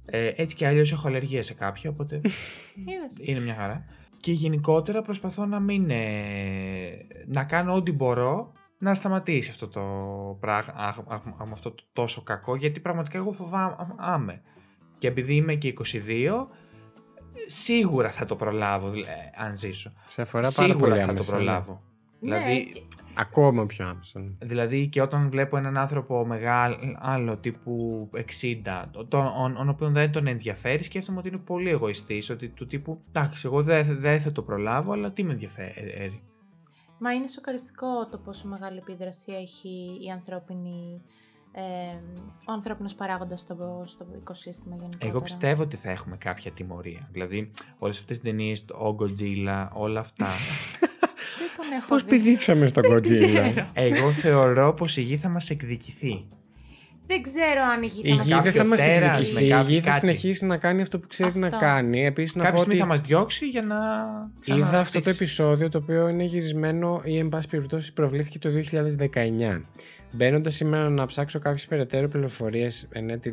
Ε, 0.07 0.33
έτσι 0.37 0.57
και 0.57 0.67
αλλιώς 0.67 0.93
έχω 0.93 1.09
αλλεργία 1.09 1.43
σε 1.43 1.55
κάποιο, 1.55 1.91
οπότε 1.91 2.15
Είδες. 2.87 3.17
είναι 3.29 3.41
μια 3.41 3.55
χαρά. 3.55 3.85
Και 4.25 4.33
γενικότερα 4.33 5.03
προσπαθώ 5.03 5.47
να 5.47 5.61
μην. 5.61 5.91
ε, 5.91 7.07
να 7.27 7.45
κάνω 7.45 7.75
ό,τι 7.75 7.93
μπορώ 7.93 8.53
να 8.79 8.95
σταματήσει 8.95 9.51
αυτό 9.51 9.69
το 9.69 9.81
πράγμα, 10.41 10.73
αχ, 10.77 10.99
αχ, 11.07 11.21
αχ, 11.41 11.51
αυτό 11.53 11.71
το 11.71 11.85
τόσο 11.93 12.23
κακό, 12.23 12.57
γιατί 12.57 12.81
πραγματικά 12.81 13.19
εγώ 13.19 13.33
φοβάμαι. 13.33 14.43
Και 14.99 15.09
επειδή 15.09 15.35
είμαι 15.35 15.55
και 15.55 15.69
22, 15.69 16.47
σίγουρα 17.47 18.11
θα 18.11 18.25
το 18.25 18.37
προλάβω, 18.37 18.89
δηλα- 18.89 19.09
ε, 19.11 19.31
αν 19.37 19.57
ζήσω. 19.57 19.93
σε 20.07 20.23
αφορά 20.23 20.43
πάρα 20.43 20.53
σίγουρα 20.73 20.79
πολύ 20.89 20.99
θα 21.01 21.05
άμεσα. 21.09 21.31
το 21.31 21.39
ναι. 21.39 21.45
προλάβω. 21.45 21.83
Ναι, 22.21 22.37
Δηλαδή, 22.39 22.71
και- 22.73 22.83
Ακόμα 23.17 23.67
πιο 23.67 23.87
άμεσα. 23.89 24.21
ναι. 24.21 24.31
Δηλαδή 24.47 24.89
και 24.89 25.03
όταν 25.03 25.31
βλέπω 25.31 25.57
έναν 25.57 25.77
άνθρωπο 25.77 26.27
μεγάλο 26.27 27.37
τύπου 27.41 28.09
60, 28.15 28.85
το- 28.91 29.05
τον, 29.07 29.27
ο, 29.27 29.53
ο 29.67 29.69
οποίον 29.69 29.93
δεν 29.93 30.13
τον 30.13 30.27
ενδιαφέρει, 30.27 30.83
σκέφτομαι 30.83 31.19
ότι 31.19 31.29
είναι 31.29 31.37
πολύ 31.39 31.71
εγωιστής, 31.71 32.31
ότι 32.31 32.49
του 32.49 32.67
τύπου, 32.67 33.01
εντάξει, 33.09 33.43
εγώ 33.47 33.63
δεν 33.63 34.01
δεν 34.01 34.21
θα 34.21 34.33
το 34.33 34.43
προλάβω, 34.43 34.93
αλλά 34.93 35.11
τι 35.13 35.23
με 35.25 35.33
ενδιαφέρει. 35.33 36.23
Μα 36.99 37.13
είναι 37.13 37.29
σοκαριστικό 37.29 38.07
το 38.11 38.19
πόσο 38.19 38.49
μεγάλη 38.49 38.79
επίδραση 38.79 39.33
έχει 39.33 39.99
η 40.07 40.11
ανθρώπινη, 40.11 41.03
ε, 41.53 41.63
ο 42.49 42.53
ανθρώπινος 42.53 42.95
παράγοντας 42.95 43.41
στο, 43.41 43.83
στο 43.87 44.07
οικοσύστημα 44.21 44.75
γενικότερα. 44.77 45.11
Εγώ 45.11 45.21
πιστεύω 45.21 45.63
ότι 45.63 45.77
θα 45.77 45.91
έχουμε 45.91 46.17
κάποια 46.17 46.51
τιμωρία. 46.51 47.09
Δηλαδή, 47.13 47.51
όλες 47.79 47.99
αυτές 47.99 48.19
τις 48.19 48.31
ταινίες, 48.31 48.61
ο 48.69 48.97
Godzilla, 49.01 49.69
όλα 49.73 50.01
αυτά. 50.01 50.27
Δεν 51.71 51.71
τον 51.71 51.79
έχω 51.79 51.87
Πώς 51.89 52.03
δει. 52.03 52.09
πηδήξαμε 52.11 52.67
στον 52.67 52.83
Δεν 52.83 52.93
Godzilla. 52.93 53.03
ξέρω. 53.03 53.71
Εγώ 53.73 54.11
θεωρώ 54.11 54.73
πως 54.75 54.97
η 54.97 55.01
γη 55.03 55.17
θα 55.17 55.29
μας 55.29 55.51
εκδικηθεί. 55.51 56.25
Δεν 57.07 57.23
ξέρω 57.23 57.61
αν 57.75 57.83
η 57.83 57.87
γη 57.87 58.01
Η 58.05 58.09
θα 58.11 58.17
μας 58.17 58.27
γη 58.27 58.33
δεν 58.33 58.43
θα 58.43 58.51
κάποιο 58.51 58.69
μας 58.69 58.85
τέρας, 58.85 59.11
εκδικηθεί. 59.19 59.35
με 59.35 59.41
Η 59.47 59.49
κάποιο 59.49 59.69
γη 59.75 59.81
θα 59.81 59.87
κάτι. 59.87 59.99
συνεχίσει 59.99 60.45
να 60.47 60.57
κάνει 60.57 60.83
αυτό 60.83 60.99
που 60.99 61.07
ξέρει 61.07 61.39
να 61.39 61.47
Αυτό. 61.47 61.59
κάνει. 61.59 62.05
Επίσης 62.05 62.35
να 62.35 62.41
πω 62.43 62.47
Κάποια 62.47 62.61
στιγμή 62.63 62.81
ότι 62.81 62.89
θα 62.89 62.89
μας 62.93 63.01
διώξει 63.01 63.47
για 63.47 63.63
να... 63.63 63.77
είδα 64.45 64.63
αυτό 64.65 64.73
το 64.75 64.83
ξαναδείξει. 64.83 65.09
επεισόδιο 65.11 65.69
το 65.69 65.79
οποίο 65.79 66.09
είναι 66.09 66.25
γυρισμένο 66.25 67.01
ή 67.05 67.19
εν 67.19 67.29
πάση 67.29 67.49
περιπτώσει 67.49 67.93
προβλήθηκε 67.93 68.39
το 68.39 68.49
2019. 69.55 69.61
Μπαίνοντα 70.13 70.51
σήμερα 70.51 70.89
να 70.91 71.07
ψάξω 71.07 71.39
κάποιες 71.39 71.67
περαιτέρω 71.67 72.09
πληροφορίες 72.09 72.89
εν 72.93 73.11
έτη 73.11 73.33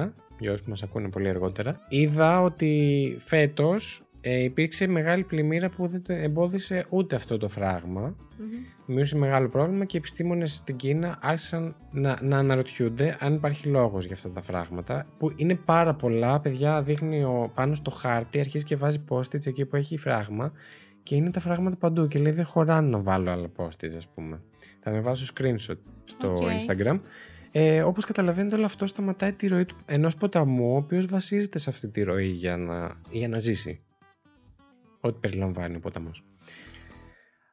2021, 0.00 0.10
για 0.38 0.52
όσους 0.52 0.66
μας 0.66 0.82
ακούνε 0.82 1.08
πολύ 1.08 1.28
αργότερα, 1.28 1.80
είδα 1.88 2.40
ότι 2.42 3.16
φέτος 3.24 4.02
ε, 4.26 4.42
υπήρξε 4.42 4.86
μεγάλη 4.86 5.22
πλημμύρα 5.22 5.68
που 5.68 5.86
δεν 5.86 6.02
το 6.02 6.12
εμπόδισε 6.12 6.86
ούτε 6.88 7.14
αυτό 7.14 7.38
το 7.38 7.48
φράγμα. 7.48 8.00
Μμμ. 8.00 8.46
Δημιούργησε 8.86 9.16
μεγάλο 9.16 9.48
πρόβλημα 9.48 9.84
και 9.84 9.96
οι 9.96 9.98
επιστήμονες 9.98 10.54
στην 10.54 10.76
Κίνα 10.76 11.18
άρχισαν 11.22 11.76
να, 11.90 12.18
να 12.22 12.38
αναρωτιούνται 12.38 13.16
αν 13.20 13.34
υπάρχει 13.34 13.68
λόγος 13.68 14.04
για 14.04 14.14
αυτά 14.14 14.30
τα 14.30 14.42
φράγματα 14.42 15.06
που 15.16 15.32
είναι 15.36 15.54
πάρα 15.54 15.94
πολλά, 15.94 16.40
παιδιά 16.40 16.82
δείχνει 16.82 17.22
ο, 17.22 17.50
πάνω 17.54 17.74
στο 17.74 17.90
χάρτη, 17.90 18.38
αρχίζει 18.38 18.64
και 18.64 18.76
βάζει 18.76 19.04
post-its 19.08 19.46
εκεί 19.46 19.64
που 19.64 19.76
έχει 19.76 19.96
φράγμα 19.96 20.52
και 21.02 21.14
είναι 21.14 21.30
τα 21.30 21.40
φράγματα 21.40 21.76
παντού 21.76 22.08
και 22.08 22.18
λέει 22.18 22.32
δεν 22.32 22.44
χωράνε 22.44 22.88
να 22.88 22.98
βάλω 22.98 23.30
άλλα 23.30 23.48
post-its 23.56 23.94
ας 23.96 24.08
πούμε. 24.14 24.40
Θα 24.80 24.90
ανεβάσω 24.90 25.32
screenshot 25.36 25.78
στο 26.04 26.34
OK. 26.34 26.42
Instagram. 26.42 27.00
Ε, 27.52 27.82
όπως 27.82 28.04
καταλαβαίνετε 28.04 28.54
όλο 28.54 28.64
αυτό 28.64 28.86
σταματάει 28.86 29.32
τη 29.32 29.46
ροή 29.46 29.64
του 29.64 29.76
ενός 29.86 30.14
ποταμού 30.14 30.72
ο 30.72 30.76
οποίος 30.76 31.06
βασίζεται 31.06 31.58
σε 31.58 31.70
αυτή 31.70 31.88
τη 31.88 32.02
ροή 32.02 32.28
για 32.28 32.56
να, 32.56 33.00
για 33.10 33.28
να 33.28 33.38
ζήσει. 33.38 33.83
Ό,τι 35.04 35.18
περιλαμβάνει 35.20 35.76
ο 35.76 35.80
ποταμός. 35.80 36.24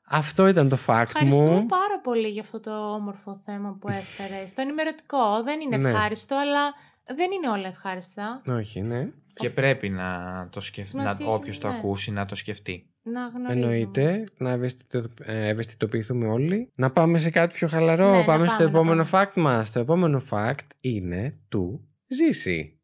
Αυτό 0.07 0.47
ήταν 0.47 0.69
το 0.69 0.77
fact 0.87 0.99
Ευχαριστούμε 1.01 1.49
μου. 1.49 1.65
πάρα 1.65 1.99
πολύ 2.03 2.27
για 2.27 2.41
αυτό 2.41 2.59
το 2.59 2.93
όμορφο 2.93 3.37
θέμα 3.45 3.77
που 3.79 3.87
έφερες. 3.89 4.53
Το 4.53 4.61
ενημερωτικό 4.61 5.43
δεν 5.43 5.59
είναι 5.61 5.77
Ναι. 5.77 5.89
ευχάριστο, 5.89 6.35
αλλά 6.35 6.73
δεν 7.15 7.31
είναι 7.31 7.49
όλα 7.49 7.67
ευχάριστα. 7.67 8.41
Όχι, 8.47 8.81
ναι. 8.81 9.07
Και 9.33 9.49
πρέπει 9.49 9.89
να 9.89 10.07
το 10.51 10.59
σκεφτεί, 10.59 10.89
Σημασία 10.89 11.25
να, 11.25 11.31
έχει, 11.31 11.39
όποιος 11.39 11.57
το 11.57 11.67
ναι. 11.67 11.73
ακούσει 11.77 12.11
να 12.11 12.25
το 12.25 12.35
σκεφτεί. 12.35 12.85
Να 13.03 13.27
γνωρίζουμε. 13.27 13.53
Εννοείται 13.53 14.23
να 14.37 14.49
ευαισθητο- 14.49 15.09
ε, 15.23 15.47
ευαισθητοποιηθούμε 15.47 16.27
όλοι. 16.27 16.71
Να 16.75 16.91
πάμε 16.91 17.17
σε 17.17 17.29
κάτι 17.29 17.53
πιο 17.53 17.67
χαλαρό. 17.67 18.11
Ναι, 18.11 18.17
να 18.17 18.25
πάμε 18.25 18.47
στο 18.47 18.55
πάμε, 18.57 18.69
να 18.71 18.77
επόμενο 18.77 19.05
πάμε. 19.11 19.29
fact 19.31 19.41
μας. 19.41 19.71
Το 19.71 19.79
επόμενο 19.79 20.21
fact 20.29 20.67
είναι 20.79 21.37
του 21.49 21.87
Ζήση. 22.07 22.80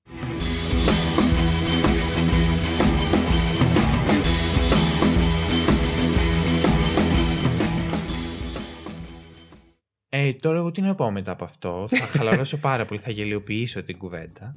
Ε, 10.37 10.39
τώρα 10.39 10.57
εγώ 10.57 10.71
τι 10.71 10.81
να 10.81 10.95
πω 10.95 11.11
μετά 11.11 11.31
από 11.31 11.43
αυτό; 11.43 11.87
Θα 11.89 12.05
χαλαρώσω 12.05 12.57
πάρα 12.57 12.85
πολύ, 12.85 12.99
θα 12.99 13.11
γελιοποιήσω 13.11 13.83
την 13.83 13.97
κουβέντα. 13.97 14.55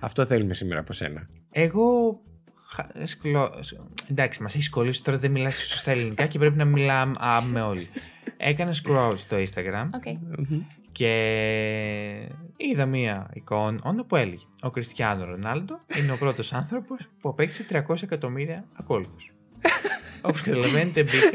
Αυτό 0.00 0.24
θέλουμε 0.24 0.54
σήμερα 0.54 0.80
από 0.80 0.92
σένα. 0.92 1.28
Εγώ. 1.50 2.20
χα- 2.68 3.06
σκλω- 3.06 3.62
σ- 3.62 3.76
Εντάξει, 4.10 4.42
μας 4.42 4.54
έχει 4.54 4.70
κολλήσει 4.70 5.04
τώρα 5.04 5.18
δεν 5.18 5.30
μιλάς 5.30 5.56
σωστά 5.56 5.90
ελληνικά 5.90 6.26
και 6.26 6.38
πρέπει 6.38 6.56
να 6.56 6.64
μιλάμε 6.64 7.60
όλοι. 7.62 7.88
Έκανα 8.36 8.74
scroll 8.84 9.12
στο 9.16 9.36
Instagram 9.36 9.88
OK. 9.94 10.02
και 10.92 11.10
είδα 12.56 12.86
μία 12.86 13.30
εικόνα 13.34 14.04
που 14.08 14.16
έλεγε 14.16 14.42
Ο 14.62 14.70
Κριστιανό 14.70 15.24
Ρονάλντο 15.24 15.80
είναι 16.02 16.12
ο 16.12 16.16
πρώτος 16.16 16.52
άνθρωπος 16.52 17.08
που 17.20 17.28
απέκτησε 17.28 17.66
300 17.88 18.02
εκατομμύρια 18.02 18.64
ακόλουθους. 18.74 19.30
Όπως 20.22 20.40
καταλαβαίνετε 20.40 21.02
μπήκα 21.02 21.30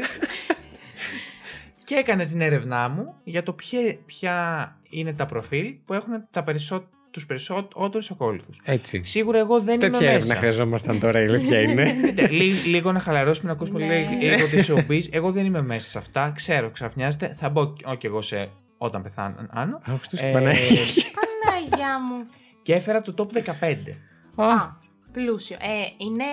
και 1.84 1.94
έκανα 1.94 2.24
την 2.26 2.40
έρευνά 2.40 2.88
μου 2.88 3.14
για 3.24 3.42
το 3.42 3.52
ποια, 3.52 3.80
ποια 4.06 4.66
είναι 4.90 5.12
τα 5.12 5.26
προφίλ 5.26 5.74
που 5.84 5.94
έχουν 5.94 6.12
τα 6.30 6.42
περισσό, 6.44 6.88
τους 7.10 7.26
περισσότερους 7.26 8.10
ακόλουθους. 8.10 8.60
Έτσι. 8.64 9.00
Σίγουρα 9.04 9.38
εγώ 9.38 9.60
δεν 9.60 9.78
Τέτοια 9.78 9.98
είμαι 9.98 10.06
έρευνα 10.08 10.26
μέσα. 10.28 10.34
χρειαζόμασταν 10.34 10.98
τώρα, 11.00 11.20
η 11.20 11.24
αλήθεια 11.24 11.60
είναι. 11.60 11.92
Ναι, 12.14 12.26
λί- 12.28 12.64
λίγο 12.66 12.92
να 12.92 12.98
χαλαρώσουμε, 12.98 13.46
να 13.46 13.52
ακούσουμε 13.52 13.86
Ναι. 13.86 13.98
λίγο, 13.98 14.10
λίγο 14.20 14.46
τη 14.48 14.64
showbiz. 14.68 15.12
Εγώ 15.14 15.32
δεν 15.32 15.44
είμαι 15.44 15.62
μέσα 15.62 15.88
σε 15.88 15.98
αυτά. 15.98 16.32
Ξέρω, 16.36 16.70
ξαφνιάζεται. 16.70 17.34
Θα 17.34 17.48
μπω 17.48 17.72
κι 17.72 17.84
κι 17.98 18.06
εγώ 18.06 18.20
σε 18.22 18.50
όταν 18.78 19.02
πεθάνω. 19.02 19.36
Αχ, 19.84 19.96
Χριστός 19.96 20.20
Ε, 20.20 20.24
και 20.26 20.32
Παναγία. 20.32 20.80
Παναγιά 21.44 22.00
μου. 22.00 22.26
και 22.62 22.74
έφερα 22.74 23.02
το 23.02 23.14
top 23.18 23.32
15. 23.32 23.96
Α, 24.34 24.44
Α, 24.44 24.76
πλούσιο. 25.12 25.56
Ε, 25.60 25.66
είναι 25.96 26.24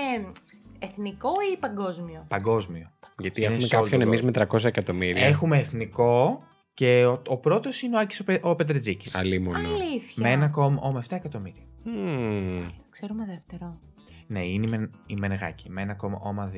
εθνικό 0.79 1.31
ή 1.53 1.57
παγκόσμιο; 1.57 2.25
Παγκόσμιο. 2.27 2.91
Γιατί 3.19 3.41
είναι 3.41 3.49
έχουμε 3.49 3.67
σε 3.67 3.75
όλο 3.75 3.84
κάποιον 3.84 4.01
τον 4.01 4.10
εμείς 4.10 4.23
με 4.23 4.32
300 4.51 4.65
εκατομμύρια. 4.65 5.25
Έχουμε 5.25 5.58
εθνικό 5.58 6.43
και 6.73 7.05
ο, 7.05 7.21
ο 7.27 7.38
πρώτος 7.38 7.82
είναι 7.82 7.95
ο 7.95 7.99
Άκης 7.99 8.19
ο, 8.19 8.23
Πε, 8.23 8.39
ο 8.41 8.55
Πετρετζίκης. 8.55 9.15
Αλίμονο. 9.15 9.58
Αλήθεια. 9.58 10.38
Με 10.38 10.51
1,7 10.55 11.01
εκατομμύρια. 11.10 11.63
Μμμ. 11.84 12.67
Ξέρουμε 12.89 13.25
δεύτερο. 13.25 13.79
Ναι, 14.27 14.45
είναι 14.45 14.65
η, 14.65 14.69
Μεν, 14.69 14.91
η 15.05 15.15
Μενεγάκη 15.15 15.69
με 15.69 15.97
1,2. 16.01 16.51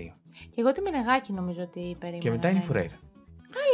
Και 0.50 0.62
εγώ 0.62 0.72
τη 0.72 0.82
Μενεγάκη 0.82 1.34
νομίζω 1.34 1.62
ότι 1.62 1.96
περίμενα. 2.00 2.24
Και 2.24 2.30
μετά 2.30 2.48
είναι 2.48 2.58
η 2.58 2.60
ναι. 2.60 2.66
Φουρέιρα. 2.66 3.00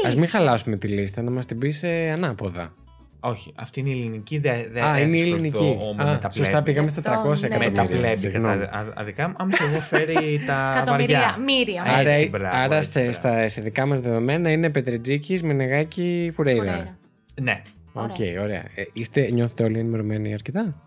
Ας 0.05 0.15
μην 0.15 0.27
χαλάσουμε 0.27 0.77
τη 0.77 0.87
λίστα, 0.87 1.21
να 1.21 1.31
μας 1.31 1.45
την 1.45 1.57
πει 1.57 1.69
σε 1.69 1.87
ανάποδα. 1.87 2.73
Όχι, 3.19 3.53
αυτή 3.55 3.79
είναι 3.79 3.89
η 3.89 3.91
ελληνική. 3.91 4.37
Δε, 4.37 4.49
δε, 4.71 4.81
Α, 4.81 4.93
δεν 4.93 5.07
είναι 5.07 5.15
η 5.15 5.19
θα 5.19 5.25
ελληνική. 5.27 5.47
ασχοληθώ 5.57 5.93
με 5.93 6.11
Α, 6.11 6.17
τα 6.19 6.29
σωστά, 6.31 6.49
πλέμπη. 6.51 6.65
πήγαμε 6.65 6.87
στα 6.87 6.99
Αυτό, 7.11 7.29
300 7.29 7.39
ναι. 7.39 7.47
Με 7.49 7.57
τα 7.57 7.63
εκατομμύρια. 7.65 7.97
πλέμπη 7.99 8.13
και 8.13 8.19
Συγγνώμη. 8.19 8.57
τα 8.65 8.69
α- 8.71 8.93
αδικά 8.95 9.27
μου. 9.27 9.33
Άμα 9.37 9.51
σε 9.51 9.63
εγώ 9.63 9.79
φέρει 9.79 10.43
τα 10.47 10.73
Εκατομμυρία. 10.75 11.19
βαριά. 11.19 11.37
Μύρια. 11.43 11.81
Α, 11.83 11.97
Άρα, 11.97 12.09
έτσι, 12.09 12.29
μπράβο, 12.29 12.49
άρα 12.57 12.75
έτσι, 12.75 12.91
σε, 12.91 12.99
μπράβο. 12.99 13.13
στα, 13.13 13.47
σε 13.47 13.61
δικά 13.61 13.85
μας 13.85 14.01
δεδομένα 14.01 14.51
είναι 14.51 14.69
Πετρετζίκης, 14.69 15.43
Μενεγάκη, 15.43 16.31
Φουρέιρα. 16.33 16.61
Φουρέιρα. 16.63 16.97
Ναι. 17.41 17.61
Οκ, 17.93 18.15
Ωραία. 18.19 18.41
ωραία. 18.41 18.63
Ε, 18.75 18.83
είστε, 18.93 19.29
νιώθετε 19.31 19.63
όλοι 19.63 19.79
ενημερωμένοι 19.79 20.33
αρκετά; 20.33 20.81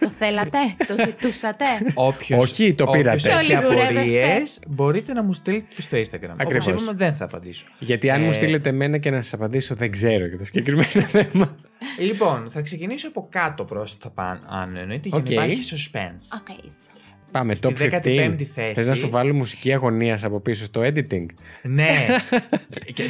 Το 0.00 0.08
θέλατε, 0.08 0.58
το 0.86 0.94
ζητούσατε; 1.06 1.64
Όποιος, 1.94 2.42
Όχι, 2.52 2.74
το 2.74 2.86
πήρατε. 2.86 3.08
όποιος 3.10 3.24
έχει 3.42 3.54
Όλοι 3.54 3.64
κουρεύεστε. 3.64 4.22
απορίες, 4.22 4.58
μπορείτε 4.68 5.12
να 5.12 5.22
μου 5.22 5.32
στείλετε 5.32 5.64
και 5.74 5.80
στο 5.80 5.96
Instagram. 5.98 6.34
Ακριβώς. 6.36 6.66
Όπως 6.66 6.82
είπαμε, 6.82 6.98
δεν 6.98 7.14
θα 7.16 7.24
απαντήσω. 7.24 7.66
Γιατί 7.78 8.10
αν 8.10 8.20
μου 8.22 8.28
Ε, 8.28 8.32
στείλετε 8.32 8.68
εμένα 8.68 8.98
και 8.98 9.10
να 9.10 9.22
σας 9.22 9.32
απαντήσω, 9.32 9.74
δεν 9.74 9.90
ξέρω 9.90 10.26
για 10.26 10.38
το 10.38 10.44
συγκεκριμένο 10.44 10.88
θέμα. 11.14 11.56
Λοιπόν, 11.98 12.46
θα 12.50 12.60
ξεκινήσω 12.60 13.08
από 13.08 13.26
κάτω 13.30 13.64
προς 13.64 13.98
τα 13.98 14.10
πάνω, 14.10 14.40
αν 14.48 14.76
εννοείται, 14.76 15.08
για 15.08 15.18
Οκ. 15.18 15.28
να 15.28 15.44
υπάρχει 15.44 15.74
suspense. 15.76 16.38
OK. 16.40 16.56
Πάμε, 17.34 17.54
Στη 17.54 17.68
top 17.78 17.82
15. 17.82 18.00
15η 18.02 18.42
θέση. 18.42 18.74
Θες 18.74 18.88
να 18.88 18.94
σου 18.94 19.10
βάλω 19.10 19.34
μουσική 19.34 19.72
αγωνίας 19.72 20.24
από 20.24 20.40
πίσω 20.40 20.64
στο 20.64 20.80
editing; 20.80 21.26
ναι. 21.62 21.88
Και- 22.70 22.92
και- 22.92 23.02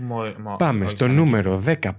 μο- 0.00 0.34
μο- 0.42 0.56
Πάμε 0.58 0.76
μόλις 0.78 0.90
στο 0.90 1.06
θα- 1.06 1.12
νούμερο 1.12 1.62
15. 1.66 1.90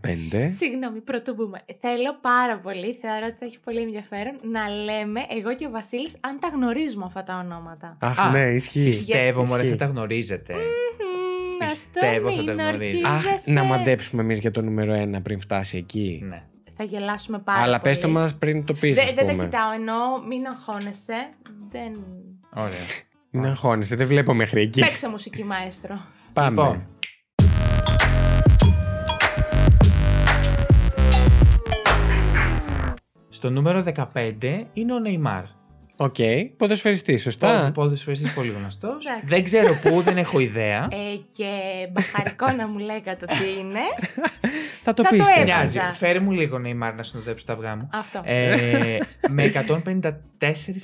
Συγγνώμη, 0.57 0.99
πρωτού 1.03 1.33
μπούμε. 1.33 1.61
Θέλω 1.79 2.17
πάρα 2.21 2.57
πολύ, 2.59 2.93
θεωρώ 3.01 3.25
ότι 3.25 3.35
θα 3.39 3.45
έχει 3.45 3.59
πολύ 3.63 3.79
ενδιαφέρον 3.81 4.33
να 4.51 4.69
λέμε 4.69 5.19
εγώ 5.39 5.55
και 5.55 5.65
ο 5.65 5.69
Βασίλης 5.69 6.17
αν 6.21 6.39
τα 6.39 6.47
γνωρίζουμε 6.47 7.05
αυτά 7.05 7.23
τα 7.23 7.41
ονόματα. 7.45 7.97
Αχ, 7.99 8.19
Α, 8.19 8.29
ναι, 8.29 8.45
ισχύει. 8.47 8.85
Πιστεύω, 8.85 9.43
μωρέ, 9.45 9.61
Ισχύει. 9.61 9.71
θα 9.77 9.85
τα 9.85 9.91
γνωρίζετε. 9.91 10.53
Μμμ, 10.53 11.57
να 11.59 11.65
Πιστεύω 11.65 12.29
στο 12.31 12.39
θα 12.41 12.45
τα 12.45 12.53
μην 12.53 12.61
γνωρίζεις. 12.71 13.03
Αχ, 13.03 13.15
ορκίζεσαι. 13.15 13.51
να 13.51 13.63
μαντέψουμε 13.63 14.21
εμείς 14.21 14.39
για 14.39 14.51
το 14.51 14.61
νούμερο 14.61 14.93
1 15.17 15.21
πριν 15.23 15.39
φτάσει 15.39 15.77
εκεί. 15.77 16.23
ναι. 16.29 16.41
Θα 16.77 16.83
γελάσουμε 16.83 17.39
πάρα 17.39 17.59
Αλλά 17.61 17.79
πολύ. 17.79 17.93
πες 17.93 17.99
το 18.03 18.09
μας 18.09 18.35
πριν 18.35 18.65
το 18.65 18.73
πεις, 18.73 18.95
Δεν, 18.95 19.05
ας 19.05 19.13
δεν 19.13 19.25
τα 19.25 19.31
πούμε. 19.31 19.43
κοιτάω, 19.43 19.71
ενώ 19.71 19.95
μην 20.27 20.47
αγχώνεσαι. 20.47 21.29
Δεν... 21.69 22.03
Ωραία. 22.55 22.85
Μην 23.29 23.45
αγχώνεσαι, 23.45 23.95
δεν 23.95 24.07
βλέπω 24.07 24.33
μέχρι 24.33 24.61
εκεί. 24.61 24.79
Παίξε 24.81 25.09
μουσική 25.09 25.43
μαέστρο. 25.43 25.99
Πάμε. 26.33 26.49
Λοιπόν, 26.49 26.87
στο 33.29 33.49
νούμερο 33.49 33.83
15 34.13 34.65
είναι 34.73 34.93
ο 34.93 34.99
Νεϊμάρ. 34.99 35.43
Οκ, 35.97 36.15
ποδοσφαιριστής, 36.57 37.21
σωστά; 37.21 37.71
Ποδοσφαιριστής 37.73 38.33
πολύ 38.33 38.49
γνωστός. 38.49 39.05
Εντάξει. 39.05 39.25
Δεν 39.27 39.43
ξέρω 39.43 39.73
πού, 39.81 40.01
δεν 40.01 40.17
έχω 40.17 40.39
ιδέα. 40.39 40.87
Ε, 40.91 41.15
και 41.37 41.47
μπαχαρικό 41.91 42.51
να 42.51 42.67
μου 42.67 42.77
λέγατε 42.77 43.25
τι 43.25 43.59
είναι. 43.59 43.79
Θα 44.87 44.93
το 44.93 45.03
θα 45.03 45.09
το 45.09 45.15
πείτε. 45.15 45.23
έβαζα. 45.35 45.43
Μοιάζει. 45.43 45.97
Φέρε 45.97 46.19
μου 46.19 46.31
λίγο 46.31 46.57
Νεϊμάρ 46.59 46.93
να 46.95 47.03
συνοδεύσω 47.03 47.45
τα 47.45 47.53
αυγά 47.53 47.75
μου. 47.75 47.89
Αυτό. 47.93 48.21
Ε, 48.23 48.97
με 49.29 49.51
154 49.67 50.11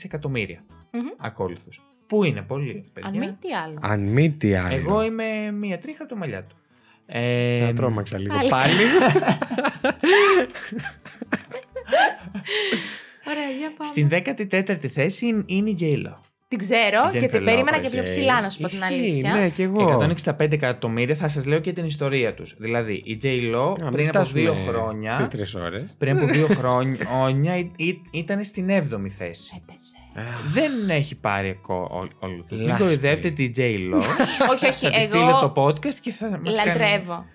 εκατομμύρια 0.04 0.64
Μμμ. 0.92 1.02
ακόλουθους. 1.18 1.82
Πού 2.08 2.24
είναι, 2.24 2.42
πολύ, 2.42 2.90
παιδιά; 2.94 3.10
Αν 3.10 3.18
μη 3.18 3.38
τι 3.40 3.54
άλλο. 3.54 3.78
Αν 3.82 4.00
μη 4.02 4.32
τι 4.32 4.56
άλλο. 4.56 4.76
Εγώ 4.76 5.02
είμαι 5.02 5.52
μία 5.52 5.80
τρίχα 5.80 6.04
από 6.04 6.12
το 6.14 6.18
μαλλιά 6.18 6.44
του. 6.44 6.56
Ε, 7.06 7.66
Θα 7.66 7.74
τρόμαξα 7.74 8.18
λίγο 8.20 8.36
πάλι. 8.50 8.74
πάλι. 13.26 13.38
Ωραία, 13.38 13.50
για 13.60 13.72
πάμε. 13.78 13.90
Στην 13.90 14.08
14η 14.10 14.88
θέση 14.88 15.26
είναι- 15.28 15.44
είναι 15.46 15.70
η 15.70 15.76
J-Lo. 15.80 16.16
Την 16.48 16.60
ξέρω 16.60 17.00
Jennifer 17.08 17.18
και 17.18 17.28
την 17.28 17.44
περίμενα 17.44 17.78
Lopez, 17.78 17.82
και 17.82 17.90
πιο 17.90 18.00
ε. 18.00 18.04
ψηλά, 18.04 18.42
να 18.42 18.50
σου 18.50 18.62
πω 18.62 18.68
την 18.68 18.78
Ισχύει, 18.78 18.94
αλήθεια. 18.94 19.34
Ναι, 19.34 19.50
και 19.50 19.64
εγώ. 19.64 19.90
165 20.38 20.52
εκατομμύρια, 20.52 21.16
θα 21.16 21.28
σας 21.28 21.46
λέω 21.46 21.60
και 21.60 21.74
την 21.74 21.86
ιστορία 21.86 22.34
τους. 22.34 22.56
Δηλαδή, 22.60 22.94
η 22.94 23.18
J-Lo 23.24 23.76
Α, 23.82 23.84
μην 23.84 23.92
πριν 23.92 24.08
από 24.08 24.18
φτάσουμε 24.18 24.42
δύο 24.42 24.54
χρόνια, 24.54 25.16
Στις 25.16 25.28
τρεις 25.28 25.56
ώρες. 25.56 25.96
πριν 25.98 26.18
από 26.18 26.26
δύο 26.26 26.48
χρόνια 26.60 27.58
ή- 27.58 27.72
ή- 27.76 28.02
ήταν 28.12 28.44
στην 28.44 28.70
7η 28.70 29.10
θέση. 29.10 29.62
Έπεσε. 29.64 29.96
Δεν 30.54 30.72
έχει 30.90 31.16
πάρει 31.16 31.50
ακό- 31.50 31.92
ό- 31.92 32.08
όλο 32.28 32.44
τους. 32.48 32.58
Μην 32.60 32.68
Λάσπη. 32.68 32.84
κοροϊδεύετε 32.84 33.30
τη 33.32 33.50
J-Lo. 33.58 33.98
όχι, 34.52 34.66
όχι, 34.68 34.86
θα 34.86 34.92
της 34.92 35.04
στείλω 35.04 35.40
το 35.40 35.54
εγώ 35.56 35.68
podcast 35.68 35.94
και 36.02 36.12
θα 36.12 36.30
μας 36.44 36.56
κάνει... 36.56 36.68
λατρεύω. 36.80 37.26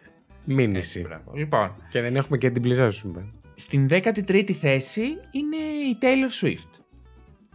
Μήνυση. 0.44 1.00
Μπράβο. 1.00 1.32
Λοιπόν, 1.34 1.74
Και 1.90 2.00
δεν 2.00 2.16
έχουμε 2.16 2.38
και 2.38 2.50
την 2.50 2.62
πληρώσουμε. 2.62 3.24
Στην 3.56 3.88
13η 3.90 4.52
θέση 4.52 5.02
είναι 5.30 5.56
η 5.56 5.98
Taylor 6.02 6.44
Swift. 6.44 6.80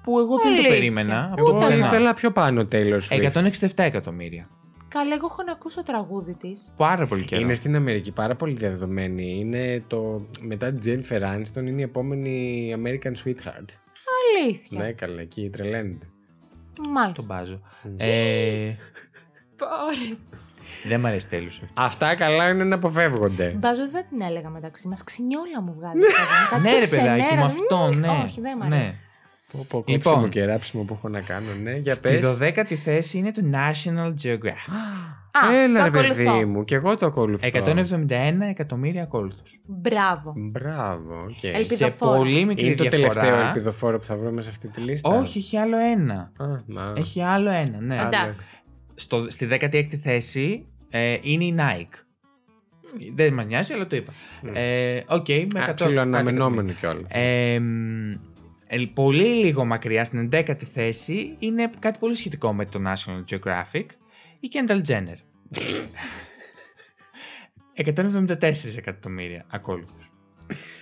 Που 0.04 0.20
εγώ 0.20 0.38
δεν 0.38 0.46
το 0.46 0.58
Αλήθεια. 0.58 0.70
περίμενα. 0.70 1.24
από 1.32 1.36
Εγώ 1.38 1.60
το 1.60 1.66
πουθενά. 1.66 1.86
ήθελα 1.88 2.14
πιο 2.14 2.32
πάνω 2.32 2.68
Taylor 2.72 3.00
Swift. 3.10 3.32
167 3.34 3.68
εκατομμύρια. 3.76 4.50
Καλά, 4.88 5.14
εγώ 5.14 5.26
έχω 5.26 5.44
να 5.44 5.52
ακούσω 5.52 5.76
το 5.76 5.92
τραγούδι 5.92 6.36
της. 6.36 6.74
Πάρα 6.78 7.06
πολύ 7.08 7.26
καιρό. 7.26 7.42
Είναι 7.42 7.54
στην 7.54 7.76
Αμερική 7.76 8.12
πάρα 8.12 8.36
πολύ 8.36 8.54
διαδεδομένη. 8.54 9.40
Είναι 9.40 9.84
το. 9.88 10.28
Μετά 10.42 10.72
την 10.74 11.04
Jennifer 11.10 11.22
Aniston 11.22 11.58
είναι 11.68 11.80
η 11.80 11.84
επόμενη 11.84 12.76
American 12.78 13.12
Sweetheart. 13.24 13.66
Αλήθεια. 14.38 14.82
Ναι, 14.84 14.92
καλά, 14.92 15.22
εκεί 15.22 15.50
τρελαίνεται. 15.50 16.08
Τον 16.76 16.90
Μάλιστα. 16.92 17.24
μπάζω. 17.36 17.62
Μμ. 17.84 17.96
Ε, 17.98 18.76
Ωραία. 19.88 20.18
Δεν 20.88 21.00
μ' 21.00 21.06
αρέσει 21.06 21.28
Taylor 21.32 21.36
Swift. 21.64 21.68
Αυτά 21.74 22.16
καλά 22.16 22.50
είναι 22.50 22.64
να 22.64 22.76
αποφεύγονται. 22.76 23.56
Μπάζω 23.60 23.82
δεν 23.82 23.90
θα 23.90 24.04
την 24.10 24.22
έλεγα 24.22 24.50
μεταξύ 24.50 24.88
μας. 24.88 25.04
Ξινιόλα 25.04 25.62
μου 25.62 25.74
βγάζει. 25.74 26.00
Κάτι 26.50 26.62
Ναι, 26.62 26.70
σαν 26.70 26.80
ρε 26.80 26.88
παιδάκι, 26.88 27.24
ξενέρα. 27.24 27.36
με 27.36 27.44
αυτό, 27.44 27.90
Μμμ, 27.94 28.00
ναι. 28.00 28.08
Όχι, 28.26 28.42
δεν 28.42 28.58
μ' 28.58 28.68
Ναι. 28.68 28.76
αρέσει. 28.76 29.00
Πω, 29.52 29.66
πω, 29.70 29.84
Λοιπόν. 29.88 30.14
κόψιμο 30.14 30.32
και 30.32 30.46
ράψιμο 30.46 30.84
που 30.84 30.94
έχω 30.94 31.10
να 31.10 31.22
κάνω, 31.22 31.54
ναι. 31.54 31.72
Για 31.76 31.94
Στη 31.94 32.02
πες. 32.02 32.38
12η 32.40 32.74
θέση 32.76 33.18
είναι 33.18 33.32
το 33.32 33.42
National 33.54 34.14
Geographic. 34.24 34.74
Α, 35.34 35.56
Έλα 35.64 35.80
το 35.92 36.00
ρε 36.02 36.08
παιδί 36.08 36.28
ακολουθώ. 36.28 36.48
μου, 36.48 36.64
και 36.64 36.76
εγώ 36.76 36.98
το 36.98 37.06
ακολουθώ. 37.06 37.48
171 37.48 38.50
εκατομμύρια 38.50 39.04
ακόλουθους. 39.04 39.62
Μπράβο. 39.66 40.34
Μπράβο, 40.38 41.14
οκ. 41.30 41.44
Ελπι- 41.44 41.64
Σε 41.66 41.74
Ελπιδοφόρο. 41.84 42.18
πολύ 42.18 42.46
μικρή 42.46 42.66
Είναι 42.66 42.76
το 42.76 42.84
διαφορά. 42.84 43.10
τελευταίο 43.14 43.40
ελπιδοφόρο 43.48 43.98
που 44.00 44.04
θα 44.06 44.16
βρούμε 44.16 44.42
σε 44.42 44.50
αυτή 44.50 44.68
τη 44.68 44.82
λίστα. 44.82 45.10
Όχι, 45.10 45.38
έχει 45.38 45.58
άλλο 45.58 45.78
ένα. 45.78 46.32
Α, 46.40 46.46
μα. 46.66 46.94
Έχει 46.98 47.24
άλλο 47.24 47.50
ένα, 47.50 47.78
ναι. 47.80 47.96
Εντάξει. 47.96 48.58
Άλεξ. 49.02 49.30
Στο, 49.30 49.30
στη 49.30 49.48
16η 49.52 49.96
θέση 49.96 50.66
ε, 50.90 51.18
είναι 51.22 51.44
η 51.44 51.56
Nike. 51.58 52.04
Δεν 53.14 53.34
μας 53.34 53.46
νοιάζει, 53.46 53.74
αλλά 53.74 53.88
το 53.88 53.96
είπα. 53.96 54.14
Μμ. 54.44 54.52
Ε, 54.54 55.04
Οκ, 55.08 55.28
με 55.28 55.48
100 55.54 55.58
Α, 55.58 55.66
κάτι 55.66 55.84
Ψιλοαναμενόμενο 55.84 56.72
κιόλας. 56.72 57.04
Ε, 57.08 57.60
μ, 57.60 58.12
ε, 58.68 58.86
πολύ 58.94 59.28
λίγο 59.28 59.66
μακριά 59.66 60.04
στην 60.04 60.30
11η 60.32 60.64
θέση 60.74 61.36
είναι 61.40 61.72
κάτι 61.80 62.00
πολύ 62.00 62.16
σχετικό 62.16 62.54
με 62.54 62.66
το 62.66 62.80
National 62.86 63.24
Geographic 63.34 63.86
η 64.40 64.50
Kendall 64.54 64.82
Jenner. 64.88 65.18
174 67.76 68.54
εκατομμύρια 68.78 69.46
ακόλουθους. 69.50 70.11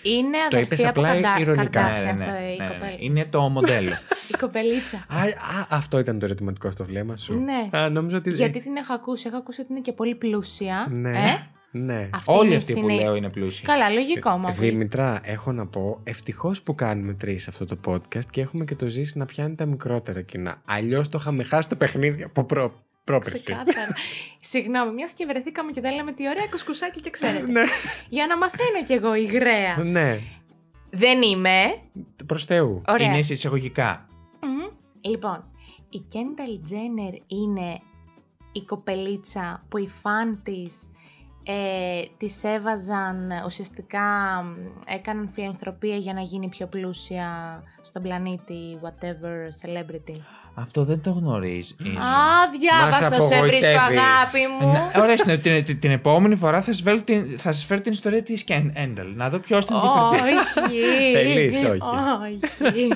Είναι 0.04 0.38
Το 0.50 0.58
είπες 0.58 0.80
αδερφή 0.80 0.88
από 0.88 1.00
απλά 1.02 1.22
Καρδά- 1.22 1.40
ηρωνικά. 1.40 1.90
Kardashians, 1.90 2.18
Ναι, 2.18 2.32
ναι, 2.32 2.38
ε, 2.48 2.52
η 2.54 2.58
ναι, 2.58 2.64
ναι. 2.66 2.74
κοπέλα. 2.74 2.96
Είναι 3.00 3.26
το 3.26 3.42
μοντέλο. 3.42 3.90
Η 4.34 4.38
κοπελίτσα. 4.40 4.98
Α, 4.98 5.22
α, 5.22 5.66
αυτό 5.70 6.00
ήταν 6.00 6.20
το 6.20 6.26
ερωτηματικό 6.26 6.72
στο 6.72 6.86
βλέμμα 6.86 7.18
σου. 7.18 7.34
Ναι. 7.44 7.78
Α, 7.80 7.90
νόμιζα 7.90 8.18
ότι. 8.18 8.32
Γιατί 8.32 8.60
την 8.62 8.76
έχω 8.78 8.94
ακούσει. 8.94 9.28
Έχω 9.28 9.38
ακούσει 9.38 9.62
ότι 9.62 9.72
είναι 9.72 9.82
και 9.82 9.92
πολύ 9.94 10.16
πλούσια. 10.16 10.88
Ναι. 10.90 11.10
Ε; 11.10 11.48
Ναι. 11.72 12.10
Αυτή 12.14 12.32
Όλοι 12.32 12.48
είναι 12.48 12.56
αυτοί 12.56 12.74
που 12.74 12.80
συνέ- 12.80 13.02
λέω 13.02 13.16
είναι 13.16 13.30
πλούσιοι. 13.30 13.64
Καλά, 13.64 13.90
λογικό 13.90 14.30
μου. 14.30 14.52
Δήμητρα, 14.54 15.20
έχω 15.24 15.52
να 15.52 15.66
πω, 15.68 16.00
ευτυχώς 16.04 16.62
που 16.64 16.76
κάνουμε 16.76 17.14
τρεις 17.14 17.48
αυτό 17.48 17.66
το 17.66 17.78
podcast 17.88 18.26
και 18.30 18.42
έχουμε 18.42 18.66
και 18.66 18.76
το 18.76 18.88
ζήσει 18.88 19.18
να 19.18 19.26
πιάνει 19.26 19.56
τα 19.56 19.66
μικρότερα 19.66 20.22
κοινά. 20.22 20.62
Αλλιώς 20.66 21.10
το 21.10 21.18
είχαμε 21.22 21.44
χάσει 21.44 21.70
το 21.70 21.76
παιχνίδι 21.76 22.24
από 22.24 22.44
προ... 22.44 22.84
πρόπερση. 23.12 23.44
Ξεκάθαρα. 23.44 23.94
Συγγνώμη, 24.40 24.92
μιας 24.94 25.14
και 25.14 25.26
βρεθήκαμε 25.26 25.72
και 25.72 25.82
δεν 25.82 25.94
λέμε 25.96 26.12
τι 26.14 26.28
ωραία 26.28 26.48
κουσκουσάκι 26.50 27.00
και 27.00 27.10
ξέρετε. 27.10 27.52
ναι. 27.52 27.62
Για 28.10 28.28
να 28.28 28.38
μαθαίνω 28.38 28.84
κι 28.86 28.94
εγώ 28.94 29.14
υγραία. 29.14 29.78
ναι. 29.84 30.20
δεν 30.90 31.22
είμαι. 31.22 31.82
Προς 32.26 32.46
Θεού. 32.46 32.82
Ωραία. 32.92 33.08
Είναι 33.08 33.22
σε 33.22 33.34
εισαγωγικά. 33.34 34.08
Μμμ. 34.42 34.68
Λοιπόν, 35.02 35.44
η 35.90 36.02
Kendall 36.14 36.72
Jenner 36.72 37.14
είναι 37.28 37.80
η 38.52 38.62
κοπελίτσα 38.62 39.64
που 39.70 39.78
οι 39.78 39.90
φαν 40.02 40.40
της 40.44 40.90
ε, 41.52 42.02
της 42.18 42.44
έβαζαν 42.44 43.32
ε, 43.32 43.44
ουσιαστικά 43.46 44.02
μ, 44.44 44.48
έκαναν 44.86 45.30
φιλανθρωπία 45.34 45.96
για 45.96 46.14
να 46.14 46.22
γίνει 46.22 46.48
πιο 46.48 46.68
πλούσια 46.68 47.28
στον 47.82 48.02
πλανήτη 48.02 48.80
whatever 48.82 49.66
celebrity. 49.66 50.20
Αυτό 50.56 50.84
δεν 50.86 51.02
το 51.02 51.12
γνωρίζεις. 51.12 51.72
Α, 51.72 52.50
διάβαστο 52.60 53.26
σε 53.26 53.42
βρίσκω 53.42 53.72
απογοητεύεις. 53.72 54.00
αγάπη 54.00 54.66
μου. 54.66 54.72
Ναι, 54.72 54.92
Ωραία, 55.02 55.16
την, 55.16 55.42
την, 55.42 55.64
την, 55.64 55.80
την 55.80 55.92
επόμενη 55.92 56.36
φορά 56.36 56.58
θα 56.62 56.74
σας, 56.74 56.82
φέρω 56.82 57.02
την, 57.02 57.38
θα 57.40 57.52
σας 57.52 57.66
φέρω 57.66 57.82
την 57.82 57.92
ιστορία 57.92 58.24
της 58.24 58.44
Kendall. 58.48 59.14
Να 59.16 59.30
δω 59.30 59.38
ποιος 59.38 59.66
την 59.66 59.76
ενδιαφερθεί. 59.76 60.34
Όχι. 60.60 60.82
Θέλεις, 61.16 61.56
όχι. 61.56 62.66
Όχι. 62.66 62.88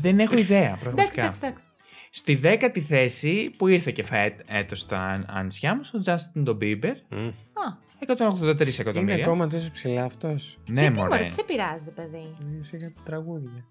δεν 0.00 0.18
έχω 0.20 0.36
ιδέα, 0.36 0.58
Εντάξει, 0.60 0.80
πραγματικά. 0.82 1.22
εντάξει, 1.22 1.40
εντάξει. 1.42 1.66
Στη 2.10 2.34
δέκατη 2.34 2.80
θέση 2.80 3.54
που 3.56 3.68
ήρθε 3.68 3.90
και 3.90 4.04
φέτ, 4.04 4.40
έτος 4.46 4.78
στα 4.78 5.24
άνσια 5.26 5.76
μας, 5.76 5.92
ο 5.94 5.98
Justin 6.06 6.42
τον 6.44 6.58
Bieber, 6.62 6.94
Μμ. 7.08 7.26
Α, 7.26 7.90
183 8.06 8.60
Είναι 8.60 8.74
εκατομμύρια. 8.78 9.24
ακόμα 9.24 9.46
τόσο 9.46 9.70
ψηλά 9.72 10.04
αυτός. 10.04 10.58
Ναι, 10.68 10.80
γιατί 10.80 10.96
μωρέ. 10.98 11.08
μωρέ, 11.08 11.24
τι 11.24 11.32
σε 11.32 11.42
πειράζει, 11.44 11.90
παιδί; 11.90 12.32
Σιγά 12.60 12.92
τραγούδια. 13.04 13.64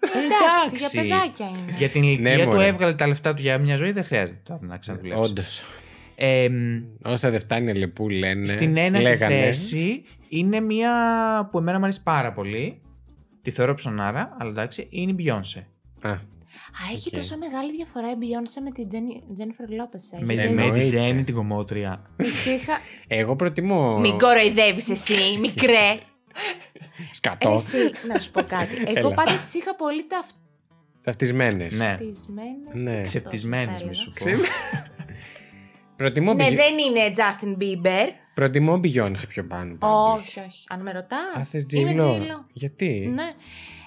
Εντάξει, 0.00 0.76
για 0.76 1.02
παιδάκια 1.02 1.46
είναι. 1.48 1.76
Για 1.78 1.88
την 1.88 2.02
ηλικία 2.02 2.36
Ναι, 2.36 2.42
του 2.42 2.48
μωρέ. 2.48 2.66
έβγαλε 2.66 2.94
τα 2.94 3.06
λεφτά 3.06 3.34
του 3.34 3.42
για 3.42 3.58
μια 3.58 3.76
ζωή, 3.76 3.92
δεν 3.92 4.04
χρειάζεται 4.04 4.40
τώρα 4.44 4.60
να 4.62 4.76
ξαναδουλέψει. 4.76 5.22
Όντως. 5.22 5.64
Ε, 6.14 6.48
μ, 6.48 6.82
Όσα 7.04 7.30
δεν 7.30 7.40
φτάνει 7.40 7.74
η 7.74 7.79
αλεπού 7.79 8.08
λένε. 8.08 8.46
στην 8.46 8.76
ένατη 8.76 9.02
λέγανε. 9.04 9.34
θέση 9.34 10.02
είναι 10.28 10.60
μια 10.60 10.92
που 11.50 11.58
εμένα 11.58 11.78
μου 11.78 11.84
αρέσει 11.84 12.02
πάρα 12.02 12.32
πολύ. 12.32 12.80
Τη 13.42 13.50
θεωρώ 13.50 13.74
ψωνάρα, 13.74 14.36
αλλά 14.40 14.50
εντάξει, 14.50 14.86
είναι 14.90 15.10
η 15.10 15.16
Beyoncé. 15.18 15.62
Α, 16.10 16.14
Α, 16.78 16.92
έχει 16.92 17.08
Οκ. 17.08 17.14
τόσο 17.14 17.38
μεγάλη 17.38 17.72
διαφορά 17.72 18.10
η 18.10 18.14
Beyoncé 18.20 18.60
με 18.64 18.70
την 18.70 18.88
Jenny- 18.92 19.40
Jennifer 19.40 19.68
Lopez. 19.70 20.20
Με, 20.20 20.32
έχει. 20.32 20.42
με 20.42 20.46
την 20.46 20.58
Εννοείται. 20.58 20.84
Τζέννη 20.84 21.24
την 21.24 21.34
κομμότρια. 21.34 22.10
Της 22.16 22.46
είχα... 22.46 22.78
εγώ 23.06 23.36
προτιμώ. 23.36 23.98
Μην 23.98 24.18
κοροϊδεύεις 24.18 24.90
εσύ, 24.90 25.38
μικρέ. 25.40 25.98
Σκατό. 27.10 27.50
Εσύ, 27.50 27.90
να 28.08 28.18
σου 28.18 28.30
πω 28.30 28.42
κάτι. 28.42 28.74
Εγώ 28.94 29.06
Έλα. 29.06 29.14
πάντα 29.14 29.38
τις 29.38 29.54
είχα 29.54 29.74
πολύ 29.74 30.06
Ταυτισμένες. 31.02 31.78
Ναι. 31.78 31.84
ταυτισμένες. 31.86 32.82
Ναι. 32.82 33.00
Ξεφτισμένες 33.00 33.82
μη 33.82 33.94
σου 33.94 34.12
πω. 34.18 34.24
Προτιμώ, 35.96 36.34
Ναι, 36.34 36.44
Beyoncé- 36.48 36.54
δεν 36.56 36.78
είναι 36.78 37.12
Justin 37.16 37.62
Bieber. 37.62 38.08
προτιμώ 38.34 38.80
Beyoncé 38.84 39.28
πιο 39.28 39.44
πάνω. 39.46 39.74
πάντως. 39.78 40.20
Όχι, 40.22 40.40
όχι. 40.40 40.64
Αν 40.68 40.82
με 40.82 40.92
ρωτάς, 40.92 41.36
Α, 41.38 41.44
θες 41.44 41.66
είμαι 41.70 41.94
J-Lo. 41.98 42.02
J-Lo. 42.04 42.44
Γιατί; 42.52 43.10
Ναι. 43.14 43.32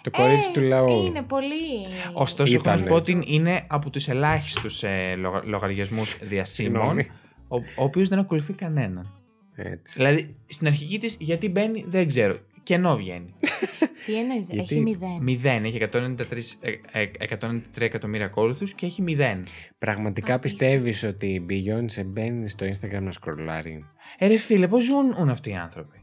Το 0.04 0.10
κορίτσι 0.12 0.50
Ε, 0.50 0.54
του 0.54 0.62
λαού. 0.62 1.06
Είναι 1.06 1.22
πολύ... 1.22 1.86
Ωστόσο, 2.14 2.54
έχω 2.56 2.64
να 2.70 2.78
σου 2.78 2.84
Ήτανε. 2.84 2.90
πω 2.90 2.96
ότι 2.96 3.24
είναι 3.26 3.64
από 3.68 3.90
τους 3.90 4.08
ελάχιστους 4.08 4.84
ε, 4.84 5.16
λογα- 5.18 5.44
λογαριασμούς 5.46 6.18
διασύμων, 6.22 6.72
Συγγνώμη. 6.82 7.08
ο, 7.48 7.56
ο 7.58 7.84
οποίος 7.84 8.08
δεν 8.08 8.20
ακολουθεί 8.20 8.54
κανέναν. 8.54 9.14
Έτσι. 9.56 9.94
Δηλαδή, 9.98 10.36
στην 10.48 10.68
αρχική 10.68 10.98
της, 11.00 11.16
γιατί 11.20 11.50
μπαίνει, 11.50 11.86
δεν 11.88 12.08
ξέρω. 12.08 12.38
Κενό 12.64 12.96
βγαίνει. 12.96 13.34
Τι 14.06 14.18
εννοείς, 14.20 14.50
Γιατί- 14.50 14.74
έχει 14.74 14.82
μηδέν. 14.82 15.18
Μηδέν. 15.22 15.66
Έχει 15.66 15.78
193, 15.78 16.58
ε, 16.92 17.02
ε, 17.02 17.10
193 17.20 17.82
εκατομμύρια 17.82 18.26
ακόλουθους 18.26 18.74
και 18.74 18.86
έχει 18.86 19.02
μηδέν. 19.02 19.46
Πραγματικά 19.78 20.34
Απίστευτο. 20.34 20.74
πιστεύεις 20.76 21.04
ότι 21.04 21.28
η 21.28 21.46
Beyoncé 21.50 22.04
μπαίνει 22.06 22.50
στο 22.50 22.66
Instagram 22.66 23.02
να 23.02 23.12
σκρολάρει; 23.12 23.86
Ε, 24.18 24.28
ρε 24.28 24.38
φίλε, 24.38 24.68
πώς 24.68 24.84
ζουν 24.84 25.30
αυτοί 25.30 25.50
οι 25.50 25.56
άνθρωποι; 25.56 25.98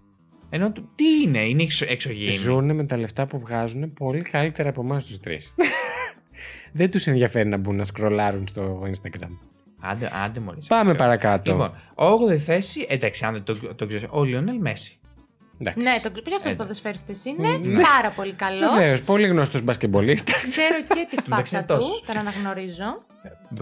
Ενώ 0.56 0.72
του- 0.72 0.88
τι 0.94 1.04
είναι, 1.22 1.38
είναι 1.48 1.62
εξω, 1.62 1.86
εξωγήινοι. 1.88 2.30
Ζούνε 2.30 2.72
με 2.72 2.84
τα 2.84 2.96
λεφτά 2.96 3.26
που 3.26 3.38
βγάζουν 3.38 3.92
πολύ 3.92 4.20
καλύτερα 4.22 4.68
από 4.68 4.80
εμάς 4.80 5.04
τους 5.04 5.18
τρεις. 5.20 5.54
Δεν 6.78 6.90
τους 6.90 7.06
ενδιαφέρει 7.06 7.48
να 7.48 7.56
μπουν 7.56 7.76
να 7.76 7.84
σκρολάρουν 7.84 8.46
στο 8.48 8.82
Instagram. 8.86 9.30
Άντε, 9.80 10.10
άντε 10.24 10.40
μόλις. 10.40 10.66
Πάμε 10.66 10.94
παρακάτω. 10.94 11.50
Λοιπόν, 11.50 11.72
8η 11.94 12.36
θέση, 12.36 12.86
εντάξει, 12.88 13.24
αν 13.24 13.32
δεν 13.32 13.42
το, 13.42 13.74
το 13.74 13.86
ξέρεις, 13.86 14.06
ο 14.10 14.24
Λιονέλ 14.24 14.58
Μέση. 14.60 14.98
Εντάξει. 15.60 15.82
Ναι, 15.82 15.94
το 16.02 16.10
πει 16.10 16.34
αυτός 16.34 16.52
Ε, 16.52 16.54
ποδοσφαιριστής 16.54 17.24
είναι 17.24 17.48
ναι. 17.62 17.80
πάρα 17.82 18.10
πολύ 18.10 18.32
καλός. 18.32 18.74
Βεβαίως, 18.74 19.02
πολύ 19.02 19.26
γνωστός 19.26 19.62
μπασκεμπολίστας. 19.62 20.42
Ξέρω 20.42 20.78
και 20.78 21.06
τη 21.10 21.16
Εντάξει, 21.26 21.30
φάτσα 21.30 21.56
είναι 21.58 21.66
του, 21.66 21.74
τόσος. 21.74 22.02
τον 22.06 22.16
αναγνωρίζω. 22.16 23.04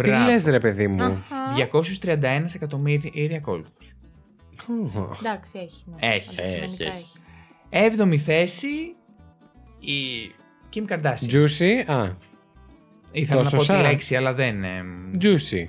Τι 0.02 0.08
λες, 0.10 0.46
ρε 0.46 0.60
παιδί 0.60 0.88
μου. 0.88 1.02
Αχα. 1.02 1.54
231 1.54 2.54
εκατομμύρια 2.54 3.36
ακόλουθου. 3.36 3.72
Εντάξει, 5.20 5.58
έχει. 5.58 5.84
Ναι. 5.86 6.06
Έχει, 6.14 6.28
Αντικειμενικά 6.28 6.64
έχει, 6.64 6.82
έχει. 6.82 7.06
Έβδομη 7.70 8.18
θέση 8.18 8.66
η 9.78 9.94
Kim 10.74 10.88
Kardashian. 10.92 11.30
Juicy. 11.32 11.82
Α, 11.86 12.08
Ήθελα 13.12 13.42
να 13.42 13.50
τόσο 13.50 13.56
πω 13.56 13.62
τη 13.62 13.64
σαν. 13.64 13.80
λέξη, 13.82 14.16
αλλά 14.16 14.32
δεν. 14.34 14.64
ε, 14.64 14.82
juicy. 15.20 15.64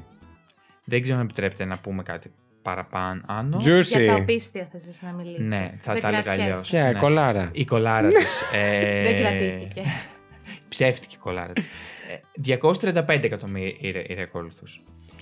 δεν 0.83 1.01
ξέρω 1.01 1.17
αν 1.17 1.23
επιτρέπετε 1.23 1.65
να 1.65 1.77
πούμε 1.79 2.03
κάτι 2.03 2.31
παραπάνω. 2.61 3.21
Άνω. 3.25 3.57
Για 3.61 3.83
τα 3.83 4.15
Juicy. 4.15 4.21
οπίστια 4.21 4.67
θα 4.71 4.79
σας 4.79 5.01
να 5.01 5.11
μιλήσεις. 5.13 5.49
Ναι, 5.49 5.69
θα 5.81 5.93
Δεν 5.93 6.01
τα 6.01 6.07
έλεγα 6.07 6.23
κρατιέσαι. 6.23 6.49
αλλιώς. 6.51 6.67
Ποια, 6.67 6.91
Ναι. 6.91 6.99
κολάρα. 6.99 7.49
Η 7.53 7.65
κολάρα 7.65 8.07
της. 8.07 8.41
Ε, 8.53 9.03
Δεν 9.03 9.15
κρατήθηκε. 9.17 9.81
Ψεύτικη 10.69 11.17
κολάρα 11.17 11.53
της. 11.53 11.67
235 12.45 13.23
εκατομμύρια 13.23 14.21
ακόλουθου. 14.23 14.63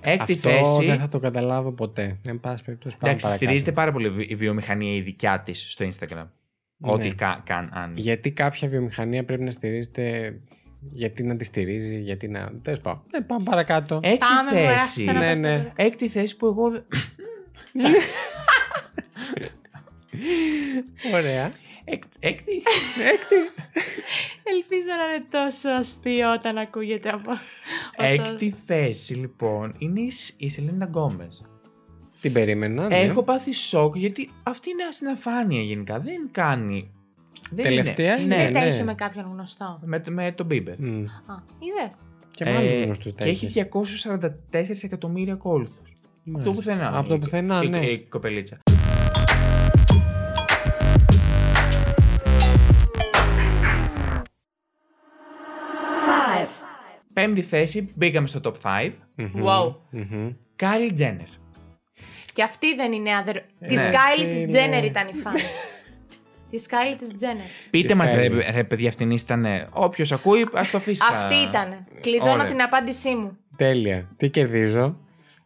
Έκτης 0.03 0.45
Αυτό 0.45 0.49
θέση. 0.49 0.85
δεν 0.85 0.97
θα 0.97 1.07
το 1.07 1.19
καταλάβω 1.19 1.71
ποτέ. 1.71 2.17
Εν 2.25 2.39
πάση 2.39 2.63
περιπτώσει, 2.63 2.97
πάμε 2.97 3.11
Εντάξει, 3.11 3.25
παρακάτω. 3.25 3.45
στηρίζεται 3.45 3.71
πάρα 3.71 3.91
πολύ 3.91 4.25
η 4.29 4.35
βιομηχανία 4.35 4.95
η 4.95 5.01
δικιά 5.01 5.39
της 5.45 5.65
στο 5.71 5.85
Instagram. 5.85 6.27
Ναι. 6.77 6.91
Ό,τι 6.91 7.15
κα, 7.15 7.41
καν 7.45 7.69
αν. 7.73 7.93
Γιατί 7.95 8.31
κάποια 8.31 8.67
βιομηχανία 8.67 9.23
πρέπει 9.25 9.43
να 9.43 9.51
στηρίζεται. 9.51 10.35
Γιατί 10.91 11.23
να 11.23 11.35
τη 11.35 11.43
στηρίζει, 11.43 11.99
γιατί 11.99 12.27
να. 12.27 12.51
Τέλος 12.61 12.79
πάντων. 12.79 13.01
Ναι, 13.11 13.21
πάμε 13.21 13.43
παρακάτω. 13.43 13.99
Έκτης 14.03 14.17
Πάμε, 14.19 14.41
μου 14.43 14.49
θέση. 14.49 14.65
περάσετε 14.65 15.11
να 15.11 15.19
Ναι, 15.19 15.25
πας 15.27 15.37
στο 15.37 15.47
ναι. 15.47 15.53
τέλος. 15.57 15.71
Έκτης 15.75 16.11
θέση 16.11 16.37
που 16.37 16.45
εγώ. 16.45 16.69
δεν- 16.71 16.83
Ωραία. 21.13 21.51
Έκ- 21.86 22.04
Έκτη. 22.19 22.52
Έκτη. 23.13 23.36
Ελπίζω 24.43 24.88
να 25.08 25.13
είναι 25.15 25.26
τόσο 25.30 25.69
αστείο 25.69 26.32
όταν 26.34 26.58
ακούγεται 26.58 27.10
από... 27.10 27.32
όσο- 27.98 28.12
Έκτη 28.32 28.56
θέση 28.65 29.13
λοιπόν 29.13 29.76
είναι 29.78 30.00
η, 30.02 30.12
Σ- 30.12 30.34
η 30.38 30.50
Σελίνα 30.50 30.86
Γκόμες. 30.86 31.46
Την 32.22 32.34
περίμενα. 32.34 32.88
Ναι. 32.88 32.96
Έχω 33.02 33.24
πάθει 33.24 33.54
σοκ 33.54 33.96
γιατί 33.98 34.30
αυτή 34.43 34.69
είναι 34.69 34.84
ασυναφάνεια 34.84 35.62
γενικά. 35.62 36.00
Δεν 36.00 36.28
κάνει. 36.32 36.91
Δεν 37.52 37.63
Τελευταία 37.65 38.13
είναι. 38.13 38.24
είναι, 38.24 38.36
Ναι, 38.36 38.43
Δεν 38.43 38.54
τα 38.54 38.60
ναι. 38.60 38.65
έχει 38.65 38.84
με 38.84 38.93
κάποιον 38.96 39.26
γνωστό. 39.32 39.80
με, 39.84 40.00
το- 40.00 40.12
με 40.12 40.32
τον 40.32 40.46
Μπίμπερ. 40.46 40.80
Μμ. 40.80 41.04
Α, 41.06 41.43
είδες. 41.60 42.06
Και 42.32 42.43
με 42.46 42.56
άλλους 42.56 42.72
Ε, 42.72 42.84
γνωστούς 42.84 43.13
και 43.13 43.24
έχει 43.24 43.48
244 43.48 44.84
εκατομμύρια 44.84 45.34
ακόλουθους. 45.34 45.93
Από 46.34 46.43
το 46.43 46.52
πουθενά. 46.52 46.98
Από 46.98 47.08
το 47.08 47.13
η- 47.13 47.19
πουθενά, 47.19 47.62
η- 47.63 47.67
ναι. 47.69 47.86
Η 47.86 48.00
κοπελίτσα. 48.10 48.58
Πέμπτη 57.13 57.41
θέση, 57.41 57.91
μπήκαμε 57.95 58.28
στο 58.28 58.39
top 58.43 58.54
5. 58.63 58.91
Wow. 59.17 59.76
Kylie 60.60 60.99
Jenner. 60.99 61.28
Και 62.34 62.43
αυτή 62.43 62.76
δεν 62.76 62.91
είναι 62.93 63.15
αδερ... 63.15 63.36
Της 63.67 63.86
Ναι. 63.86 63.91
Skylie 63.91 64.28
της 64.30 64.39
Φίλε. 64.39 64.80
Jenner 64.80 64.84
ήταν 64.84 65.08
η 65.08 65.13
φαν. 65.13 65.34
Της 66.49 66.65
Skylie 66.69 66.95
της 66.97 67.10
Jenner. 67.12 67.49
Πείτε 67.69 67.88
Της 67.88 67.95
μας 67.95 68.12
ρε, 68.15 68.28
Kylie. 68.28 68.52
ρε 68.54 68.63
παιδιά 68.63 68.89
αυτήν 68.89 69.12
ήταν. 69.12 69.45
Όποιος 69.69 70.12
ακούει, 70.12 70.47
ας 70.54 70.69
το 70.69 70.78
αφήσει. 70.78 71.02
Αυτή 71.12 71.36
ήταν. 71.36 71.86
Κλειδώνω 72.02 72.32
Ωραία. 72.32 72.45
την 72.45 72.62
απάντησή 72.62 73.15
μου. 73.15 73.38
Τέλεια. 73.56 74.10
Τι 74.17 74.30
κερδίζω; 74.30 74.97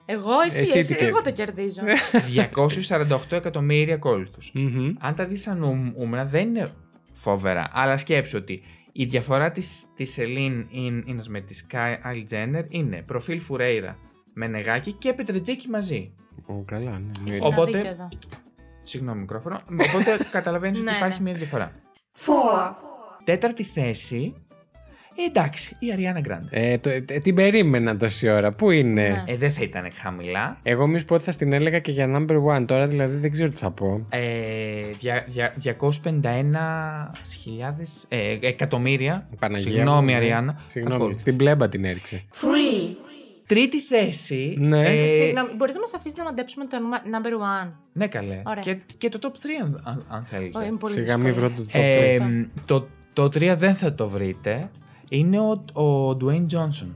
Εγώ, 0.05 0.31
εσύ, 0.45 0.59
Εσύ 0.59 0.79
εσύ, 0.79 0.95
τι 0.95 1.05
εγώ 1.05 1.21
κερ- 1.21 1.23
το 1.23 1.31
κερδίζω. 1.31 1.81
248 3.29 3.31
εκατομμύρια 3.31 3.93
ακόλουθους. 3.95 4.51
Μμμ. 4.53 4.93
Αν 4.99 5.15
τα 5.15 5.25
δεις 5.25 5.41
σαν 5.41 5.57
νου- 5.57 5.97
νούμερα 5.97 6.25
δεν 6.25 6.47
είναι 6.47 6.71
φοβερά. 7.11 7.67
Αλλά 7.71 7.97
σκέψου 7.97 8.37
ότι 8.41 8.61
η 8.99 9.05
διαφορά 9.05 9.51
της, 9.51 9.85
της 9.95 10.17
Celine 10.19 10.65
Ines 11.07 11.25
με 11.29 11.41
τη 11.41 11.59
Kylie 11.71 12.25
Jenner 12.33 12.63
είναι 12.69 13.01
προφίλ 13.01 13.39
Φουρέιρα 13.41 13.97
με 14.33 14.47
νεγάκι 14.47 14.91
και 14.91 15.13
πετρετζίκι 15.13 15.69
μαζί. 15.69 16.13
Ω, 16.45 16.63
καλά, 16.63 16.89
ναι. 16.91 16.97
Έχει 16.97 17.19
εννοείται. 17.19 17.35
ένα 17.35 17.47
Οπότε- 17.47 17.71
δίκιο 17.77 17.89
εδώ. 17.91 18.07
Συγγνώμη, 18.83 19.19
μικρόφωνο. 19.19 19.59
Οπότε 19.71 20.17
καταλαβαίνεις 20.31 20.77
ότι 20.79 20.89
Ναι, 20.89 20.95
υπάρχει 20.97 21.21
ναι. 21.23 21.29
μια 21.29 21.39
διαφορά. 21.39 21.71
Τέταρτη 23.23 23.63
θέση. 23.63 24.33
Ε, 25.19 25.23
εντάξει, 25.27 25.75
η 25.79 25.87
Ariana 25.97 26.27
Grande. 26.31 26.47
Ε, 26.49 26.77
το, 26.77 26.89
ε, 26.89 26.99
την 27.01 27.35
περίμενα 27.35 27.97
τόση 27.97 28.29
ώρα. 28.29 28.51
Πού 28.51 28.71
είναι; 28.71 29.07
Ναι. 29.09 29.23
Ε, 29.27 29.35
δεν 29.37 29.51
θα 29.51 29.63
ήταν 29.63 29.87
χαμηλά. 29.93 30.57
Εγώ 30.63 30.87
μη 30.87 30.99
σου 30.99 31.05
πω 31.05 31.13
ότι 31.15 31.23
θα 31.23 31.33
την 31.33 31.53
έλεγα 31.53 31.79
και 31.79 31.91
για 31.91 32.07
number 32.17 32.35
one. 32.55 32.65
Τώρα 32.67 32.87
δηλαδή 32.87 33.17
δεν 33.17 33.31
ξέρω 33.31 33.49
τι 33.49 33.57
θα 33.57 33.71
πω. 33.71 34.05
Ε, 34.09 34.19
δια- 34.99 35.25
δια- 35.27 35.53
251.000 35.57 38.05
ε, 38.07 38.37
εκατομμύρια. 38.41 39.27
Παναγία 39.39 39.71
Συγγνώμη, 39.71 39.99
μου, 39.99 40.05
ναι. 40.05 40.15
Αριάννα. 40.15 40.61
Συγγνώμη. 40.67 40.95
Ακόλουθους. 40.95 41.21
Στην 41.21 41.35
πλέμπα 41.37 41.69
την 41.69 41.85
έριξε. 41.85 42.23
Τρίτη 43.47 43.81
θέση. 43.81 44.55
Ναι. 44.59 44.85
ε, 44.87 45.05
Συγγνώμη, 45.05 45.49
μπορείς 45.57 45.73
να 45.75 45.81
μας 45.81 45.93
αφήσεις 45.93 46.17
να 46.17 46.23
μαντέψουμε 46.23 46.65
το 46.65 46.79
νούμα- 46.79 47.01
number 47.01 47.65
one. 47.67 47.71
ναι, 47.93 48.07
καλέ. 48.07 48.41
Ωραία. 48.45 48.63
Και, 48.63 48.77
και 48.97 49.09
το 49.09 49.19
top 49.21 49.25
3, 49.25 49.29
αν, 49.63 49.81
αν, 49.85 50.05
αν 50.09 50.23
θέλετε. 50.25 50.57
Ω, 50.57 50.61
είναι 50.61 50.77
πολύ 50.77 50.93
Σιγά 50.93 51.17
μη 51.17 51.23
δύσκολο. 51.29 51.49
βρω 51.49 51.63
το 51.63 51.69
top 51.73 51.79
Ε, 51.81 52.17
three. 52.19 52.45
το, 52.65 52.87
το 53.13 53.23
3 53.23 53.55
δεν 53.57 53.75
θα 53.75 53.93
το 53.93 54.07
βρείτε. 54.09 54.69
Είναι 55.09 55.39
ο, 55.39 55.49
ο 55.81 56.09
Dwayne 56.21 56.45
Johnson. 56.51 56.89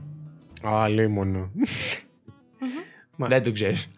Α, 0.68 0.88
λίμωνο. 0.88 1.50
Μα- 3.16 3.28
Δεν 3.28 3.42
το 3.42 3.52
ξέρεις. 3.52 3.90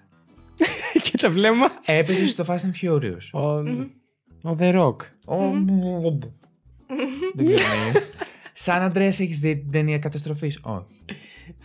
και 1.11 1.17
τα 1.19 1.31
βλέμμα. 1.31 1.67
Έπαιζε 1.85 2.29
στο 2.29 2.45
Fast 2.49 2.59
and 2.59 2.83
Furious. 2.83 3.31
Ο, 3.33 3.41
ο 4.51 4.57
The 4.59 4.75
Rock. 4.75 4.97
Ο... 5.27 5.37
Δεν 7.35 7.47
ξέρω. 7.47 7.69
αν 7.83 7.89
είναι. 7.89 8.01
Σαν 8.53 8.83
Αντρέα, 8.83 9.07
έχεις 9.07 9.39
δει 9.39 9.57
την 9.57 9.71
ταινία 9.71 9.99
καταστροφής; 9.99 10.59
Όχι. 10.63 10.85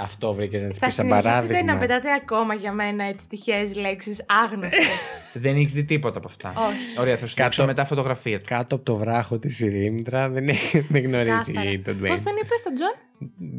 Αυτό 0.02 0.34
βρήκες 0.34 0.62
να 0.62 0.68
τη 0.70 0.78
Θα 0.78 0.86
πεις 0.86 0.96
σαν 0.96 1.06
συνεχίσετε 1.06 1.34
παράδειγμα. 1.38 1.74
να 1.74 1.80
πετάτε 1.80 2.08
ακόμα 2.14 2.54
για 2.54 2.72
μένα 2.72 3.04
έτσι 3.04 3.28
τυχαίες 3.30 3.76
λέξεις 3.76 4.26
άγνωστες. 4.44 4.88
Δεν 5.44 5.56
έχεις 5.56 5.74
δει 5.74 5.84
τίποτα 5.84 6.18
από 6.18 6.28
αυτά. 6.28 6.50
Όχι. 6.56 7.00
Ωραία, 7.00 7.18
θα 7.18 7.26
σου 7.26 7.36
Κάτω. 7.36 7.50
δείξω 7.50 7.66
μετά 7.66 7.86
φωτογραφία 7.86 8.40
του. 8.40 8.46
Κάτω 8.48 8.76
από 8.76 8.84
το 8.86 8.96
βράχο 8.96 9.40
της 9.40 9.60
Ηρήμητρα 9.60 10.30
δεν, 10.30 10.48
έχει- 10.50 10.80
δεν 10.92 11.06
γνωρίζει 11.08 11.52
Κάθαρα. 11.54 11.80
τον 11.84 12.00
Πώς 12.00 12.20
Dwayne. 12.20 12.24
τον 12.24 12.34
είπες 12.44 12.62
τον 12.64 12.74
Τζον; 12.76 12.96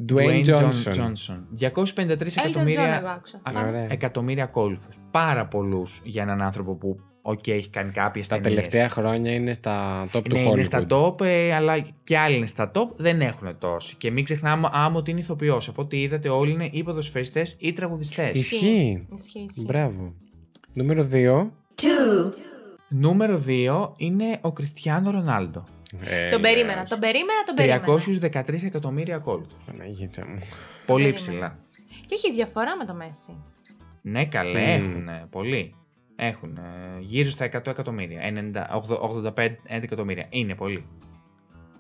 Dwayne 0.08 0.44
John- 0.44 0.62
Johnson. 0.62 0.98
Johnson. 0.98 1.38
253 1.58 2.34
Elton 2.36 2.44
John 2.44 2.44
εγώ 2.44 2.48
εκατομμύρια, 2.48 3.12
άκουσα. 3.16 3.40
α, 3.42 3.66
Ωραία. 3.68 3.86
εκατομμύρια 3.92 4.44
ακόλουθους. 4.44 4.94
Πάρα 5.10 5.46
πολλούς 5.46 6.00
για 6.04 6.22
έναν 6.22 6.42
άνθρωπο 6.42 6.74
που 6.74 7.00
οκ, 7.22 7.46
έχει 7.48 7.70
κάνει 7.70 7.90
κάποιες 7.92 8.26
Τα 8.26 8.40
τελευταία 8.40 8.88
χρόνια 8.88 9.32
είναι 9.32 9.52
στα 9.52 10.06
top 10.12 10.22
του 10.28 10.34
Ναι, 10.36 10.44
Hollywood. 10.48 10.52
είναι 10.52 10.62
στα 10.62 10.86
top, 10.90 11.20
ε, 11.20 11.54
αλλά 11.54 11.78
και 12.04 12.18
άλλοι 12.18 12.36
είναι 12.36 12.46
στα 12.46 12.70
top, 12.74 12.86
δεν 12.96 13.20
έχουν 13.20 13.58
τόσοι. 13.58 13.96
Και 13.96 14.10
μην 14.10 14.24
ξεχνάμε 14.24 14.68
άμα 14.72 14.96
ότι 14.96 15.10
είναι 15.10 15.20
ηθοποιός. 15.20 15.68
Από 15.68 15.82
ό,τι 15.82 16.00
είδατε, 16.02 16.28
όλοι 16.28 16.52
είναι 16.52 16.68
ή 16.72 16.82
ποδοσφαιριστές 16.82 17.56
ή 17.58 17.72
τραγουδιστές. 17.72 18.34
Ισχύει. 18.34 19.06
Ισχύει, 19.14 19.40
ισχύει. 19.48 19.62
Μπράβο. 19.64 20.14
Νούμερο 20.74 21.08
2. 21.12 21.50
Νούμερο 22.88 23.44
2 23.46 23.92
είναι 23.96 24.38
ο 24.40 24.52
Κριστιανό 24.52 25.10
Ρονάλντο. 25.10 25.64
Τον 26.30 26.40
περίμενα, 26.42 26.84
τον 26.84 26.98
περίμενα, 26.98 27.42
τον 27.46 27.54
περίμενα. 27.54 27.82
313 28.46 28.64
εκατομμύρια 28.64 29.16
ακόλουθους. 29.16 29.64
Παναγίτσα 29.66 30.26
μου. 30.26 30.38
Πολύ 30.86 31.02
περίμενα. 31.12 31.14
ψηλά. 31.14 31.58
Και 32.06 32.14
έχει 32.14 32.32
διαφορά 32.32 32.76
με 32.76 32.84
το 32.84 32.94
Μέση. 32.94 33.36
Ναι, 34.02 34.24
καλέ, 34.26 34.78
Μμμ. 34.78 34.90
έχουν 34.90 35.28
πολύ. 35.30 35.74
Έχουν 36.22 36.56
ε, 36.56 37.00
γύρω 37.00 37.30
στα 37.30 37.46
100 37.46 37.66
εκατομμύρια. 37.66 38.20
90, 38.70 39.32
85 39.36 39.48
εκατομμύρια. 39.66 40.26
Είναι 40.30 40.54
πολύ. 40.54 40.84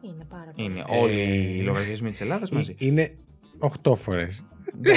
Είναι 0.02 0.24
πάρα 0.28 0.50
πολύ. 0.56 0.66
Είναι 0.68 0.80
Ε, 0.80 0.96
όλοι 0.98 1.20
οι 1.58 1.62
λογαριασμοί 1.62 2.10
της 2.10 2.20
Ελλάδας 2.20 2.50
μαζί. 2.50 2.74
Είναι 2.78 3.14
8 3.84 3.94
φορές. 3.96 4.44
Ναι, 4.80 4.92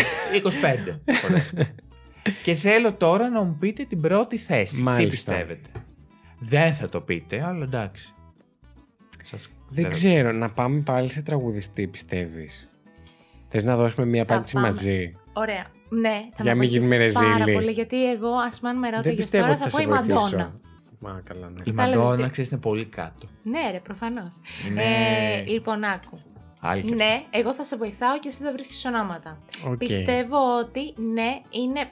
25 1.06 1.14
φορές. 1.14 1.54
Και 2.44 2.54
θέλω 2.54 2.94
τώρα 2.94 3.30
να 3.30 3.44
μου 3.44 3.56
πείτε 3.60 3.84
την 3.84 4.02
πρώτη 4.02 4.38
θέση. 4.38 4.76
Τι 4.76 4.82
Μάλιστα. 4.82 5.10
πιστεύετε; 5.34 5.70
Δεν 6.40 6.74
θα 6.74 6.90
το 6.90 7.02
πείτε, 7.02 7.44
αλλά 7.46 7.64
εντάξει. 7.64 8.14
Σας 9.24 9.50
Δεν 9.70 9.82
λέω. 9.82 9.92
ξέρω, 9.92 10.32
να 10.32 10.50
πάμε 10.50 10.80
πάλι 10.82 11.10
σε 11.10 11.22
τραγουδιστή 11.22 11.88
πιστεύεις; 11.88 12.70
Θες 13.48 13.64
να 13.64 13.76
δώσουμε 13.76 14.06
μια 14.06 14.26
Θα 14.26 14.34
απάντηση 14.34 14.54
πάμε. 14.54 14.68
μαζί; 14.68 15.16
Ωραία. 15.34 15.66
Ναι, 16.00 16.20
θα 16.34 16.44
Για 16.44 16.54
με 16.56 16.60
μην 16.60 16.70
γίνουμε 16.70 16.88
βοηθήσεις 16.98 17.14
πάρα 17.22 17.38
ρεζίλοι. 17.38 17.54
πολύ, 17.54 17.72
γιατί 17.72 18.12
εγώ, 18.12 18.30
ας 18.36 18.58
πούμε, 18.60 18.70
αν 18.70 18.78
με 18.80 18.88
Δεν 18.88 18.96
ρώτηγες 18.96 19.18
πιστεύω 19.24 19.44
τώρα, 19.44 19.56
ότι 19.56 19.64
θα 19.64 19.70
θα 19.70 19.76
πω 19.78 19.82
σε 19.84 19.90
η 19.90 19.92
Μαντόνα. 19.94 20.20
βοηθήσω. 20.20 20.60
Μα 21.00 21.22
καλά, 21.24 21.50
ναι. 21.50 21.62
Η 21.64 21.72
Κατάλαβε 21.72 21.98
Μαντόνα, 21.98 22.24
τι. 22.26 22.32
ξέρεις, 22.32 22.52
είναι 22.52 22.60
πολύ 22.60 22.86
κάτω. 22.86 23.28
Ναι, 23.44 23.72
ρε, 23.72 23.80
προφανώς. 23.80 24.40
Είναι... 24.70 24.82
Ε, 24.84 25.44
λοιπόν, 25.46 25.84
άκου. 25.84 26.20
Άλλη 26.60 26.82
και 26.84 26.96
Ναι, 26.96 27.24
εγώ 27.30 27.54
θα 27.54 27.64
σε 27.64 27.78
βοηθάω 27.78 28.20
και 28.20 28.28
εσύ 28.28 28.44
θα 28.44 28.52
βρίσκεις 28.52 28.86
ονόματα. 28.86 29.38
Οκ. 29.68 29.78
Πιστεύω 29.78 30.38
ότι 30.60 30.94
ναι, 31.14 31.42
είναι 31.50 31.90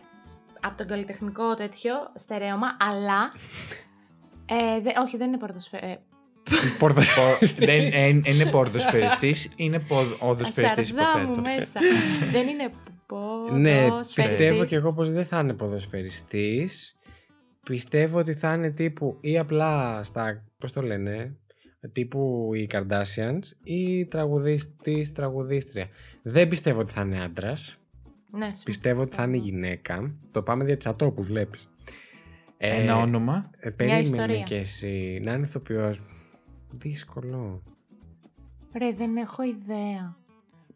από 0.62 0.78
τον 0.78 0.88
καλλιτεχνικό 0.88 1.54
τέτοιο 1.56 1.94
στερέωμα, 2.16 2.68
αλλά. 2.80 3.32
Ε, 4.46 4.82
δε- 4.82 5.00
όχι, 5.04 5.18
δεν 5.18 5.28
είναι 5.28 5.38
πορτοσφαίρι. 5.38 5.98
Πορδοσφαιριστής. 6.80 7.54
Δεν 7.54 7.80
ε, 7.94 8.08
είναι 8.08 8.46
πορδοσφαιριστής, 8.52 9.50
είναι 9.56 9.80
ποδοσφαιριστής 10.20 10.88
Σαρδά 10.88 11.18
μου 11.18 11.24
υποθέτω. 11.32 11.42
μέσα. 11.42 11.80
δεν 12.34 12.48
είναι 12.48 12.70
Ναι, 13.52 13.88
ποδοσφαιριστής. 13.88 14.14
πιστεύω 14.38 14.66
και 14.66 14.76
εγώ 14.76 14.94
πως 14.94 15.12
δεν 15.12 15.26
θα 15.26 15.40
είναι 15.40 15.54
ποδοσφαιριστής. 15.54 16.96
Πιστεύω 17.64 18.20
ότι 18.20 18.34
θα 18.34 18.54
είναι 18.54 18.70
τύπου 18.72 19.18
ή 19.22 19.38
απλά 19.38 20.04
στα, 20.04 20.44
πώς 20.58 20.72
το 20.72 20.82
λένε, 20.82 21.36
τύπου 21.92 22.50
οι 22.54 22.68
Kardashians 22.72 23.40
ή 23.64 24.06
τραγουδίστης, 24.06 25.12
τραγουδίστρια. 25.12 25.88
Δεν 26.24 26.48
πιστεύω 26.48 26.80
ότι 26.80 26.92
θα 26.92 27.02
είναι 27.02 27.24
άντρας. 27.24 27.76
Ναι, 28.32 28.52
Πιστεύω 28.66 29.02
ότι 29.02 29.16
θα 29.16 29.24
είναι 29.24 29.38
γυναίκα. 29.38 30.16
Το 30.32 30.42
πάμε 30.42 30.64
για 30.64 30.78
τσατό 30.78 31.12
που 31.12 31.24
βλέπεις. 31.24 31.70
Ε, 32.58 32.82
Ένα 32.82 32.98
όνομα. 32.98 33.50
ε, 33.60 33.70
περίμενε 33.70 34.02
ιστορία. 34.02 34.44
και 34.44 34.56
εσύ. 34.56 35.20
Να 35.24 35.34
είναι 35.34 35.46
ηθοποιός. 35.46 36.02
Δύσκολο. 36.72 37.64
Ρε, 38.78 38.92
δεν 38.94 39.16
έχω 39.16 39.44
ιδέα. 39.44 40.16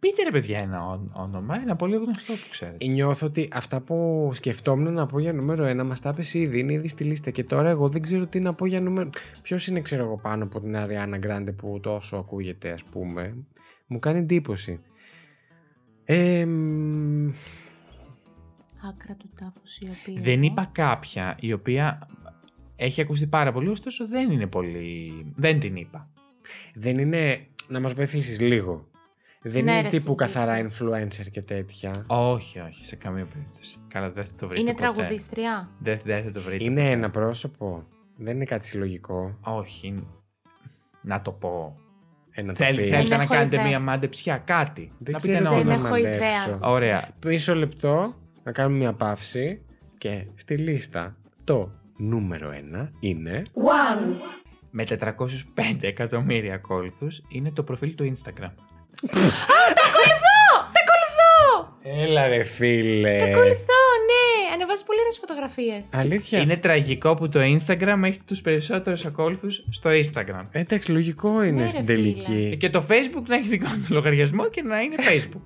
Πείτε 0.06 0.24
ρε 0.24 0.32
παιδιά 0.32 0.60
ένα 0.60 0.88
ό- 0.88 1.10
όνομα, 1.13 1.56
ένα 1.62 1.76
πολύ 1.76 1.96
γνωστό 1.96 2.34
που 2.34 2.48
ξέρετε. 2.50 2.86
Νιώθω 2.86 3.28
ότι 3.28 3.48
αυτά 3.52 3.82
που 3.82 4.30
σκεφτόμουν 4.34 4.94
να 4.94 5.06
πω 5.06 5.20
για 5.20 5.34
νούμερο 5.34 5.65
ένα 5.65 5.84
μας 5.84 6.00
τα 6.00 6.10
είπες 6.10 6.34
ήδη, 6.34 6.60
είναι 6.60 6.74
ήδη 6.74 6.88
στη 6.88 7.04
λίστα. 7.04 7.32
Και 7.32 7.44
τώρα 7.44 7.70
εγώ 7.70 7.89
δεν 7.89 8.02
ξέρω 8.02 8.26
τι 8.28 8.39
να 8.39 8.54
πω 8.54 8.65
για 8.65 8.82
νούμερο. 8.82 9.10
Ποιος 9.41 9.68
είναι, 9.68 9.82
ξέρω 9.82 10.04
εγώ, 10.04 10.20
πάνω 10.22 10.44
από 10.44 10.60
την 10.62 10.76
Αριάννα 10.78 11.18
Γκράντε 11.18 11.52
που 11.52 11.80
τόσο 11.82 12.15
ακούγεται, 12.18 12.72
ας 12.72 12.84
πούμε. 12.84 13.46
Μου 13.88 14.00
κάνει 14.00 14.20
εντύπωση. 14.20 14.80
Ε, 16.06 16.46
μ, 16.46 17.28
Άκρα 18.89 19.15
του 19.15 19.30
τάφους 19.39 19.72
σιωπή. 19.72 20.20
Δεν 20.22 20.38
εγώ. 20.38 20.46
είπα 20.46 20.70
κάποια 20.72 21.38
η 21.39 21.54
οποία 21.54 22.08
έχει 22.76 23.02
ακουστεί 23.02 23.28
πάρα 23.28 23.52
πολύ, 23.52 23.70
ωστόσο 23.70 24.08
δεν 24.08 24.32
είναι 24.32 24.48
πολύ... 24.48 25.12
Δεν 25.36 25.60
την 25.60 25.76
είπα. 25.76 26.10
δεν 26.74 26.98
είναι. 26.98 27.48
Να 27.68 27.80
μας 27.80 27.94
βοηθήσεις 27.94 28.39
λίγο. 28.39 28.88
Δεν 29.47 29.63
Ναι, 29.63 29.71
είναι 29.71 29.81
ρε, 29.81 29.88
τύπου 29.89 30.12
εσύ, 30.12 30.15
καθαρά 30.34 30.55
εσύ. 30.55 30.67
influencer 30.84 31.25
και 31.31 31.41
τέτοια. 31.41 32.03
Όχι, 32.08 32.60
όχι, 32.60 32.86
σε 32.86 32.95
καμία 32.95 33.25
περίπτωση. 33.25 33.77
Καλά, 33.88 34.12
δεν 34.12 34.23
θα 34.23 34.31
το 34.39 34.47
βρείτε 34.47 34.62
Είναι 34.62 34.73
ποτέ. 34.73 34.91
τραγουδίστρια; 34.91 35.69
Δεν, 35.79 35.99
δεν 36.03 36.23
θα 36.23 36.31
το 36.31 36.41
βρείτε 36.41 36.63
Είναι 36.63 36.81
ποτέ. 36.81 36.89
ένα 36.93 37.10
πρόσωπο. 37.10 37.84
Δεν 38.17 38.36
είναι 38.36 38.45
κάτι 38.45 38.65
συλλογικό. 38.65 39.38
Όχι. 39.41 39.88
είναι- 39.88 40.03
Να 41.01 41.21
το 41.21 41.31
πω. 41.31 41.75
Ένα 42.31 42.53
το 42.53 42.63
Θέλ, 42.63 42.75
πεις. 42.75 42.89
θέλετε 42.89 43.08
Δεν 43.08 43.17
να 43.17 43.23
έχω 43.23 43.34
κάνετε 43.34 43.55
ιδέα. 43.55 43.67
μία 43.67 43.79
μάντεψιά, 43.79 44.38
κάτι. 44.38 44.91
Δεν 44.99 45.12
να 45.13 45.17
ξέρω 45.17 45.38
πείτε 45.38 45.49
τι 45.49 45.55
ένα 45.55 45.58
Δεν 45.58 45.65
να 45.67 45.73
όνομα. 45.73 45.88
έχω 45.88 45.95
μαντέψω. 46.03 46.25
ιδέας. 46.49 46.60
Ωραία. 46.63 47.10
Μισό 47.25 47.55
λεπτό 47.55 48.15
να 48.43 48.51
κάνουμε 48.51 48.77
μια 48.77 48.93
παύση 48.93 49.62
και 49.97 50.25
στη 50.36 50.58
λίστα 50.58 51.15
το 51.43 51.71
νούμερο 51.97 52.51
1 52.51 52.91
είναι. 52.99 53.41
Με 54.71 54.84
405 54.84 55.88
εκατομμύρια 55.88 56.53
ακόλουθους 56.53 57.21
είναι 57.27 57.51
το 57.51 57.63
προφίλ 57.63 57.95
του 57.95 58.13
Instagram. 58.15 58.51
Έλα 61.84 62.27
ρε 62.27 62.43
φίλε. 62.43 63.17
Τα 63.17 63.25
ακολουθώ, 63.25 63.81
ναι. 64.08 64.53
Ανεβάζεις 64.53 64.84
πολύ 64.84 64.99
ωραίες 64.99 65.17
φωτογραφίες. 65.19 65.89
Αλήθεια. 65.93 66.39
Είναι 66.39 66.58
τραγικό 66.58 67.13
που 67.15 67.29
το 67.29 67.39
Instagram 67.39 67.99
έχει 68.03 68.19
τους 68.25 68.41
περισσότερους 68.41 69.05
ακόλουθους 69.05 69.63
στο 69.69 69.89
Instagram. 69.89 70.45
Εντάξει, 70.51 70.91
λογικό 70.91 71.43
είναι 71.43 71.51
Ναι, 71.51 71.62
ρε, 71.62 71.67
στην 71.69 71.86
φίλε. 71.86 71.95
τελική. 71.97 72.58
Και 72.58 72.69
το 72.69 72.86
Facebook 72.89 73.23
να 73.27 73.36
έχει 73.36 73.47
δικό 73.47 73.67
του 73.88 73.93
λογαριασμό 73.93 74.49
και 74.49 74.62
να 74.62 74.81
είναι 74.81 74.95
Facebook. 74.99 75.41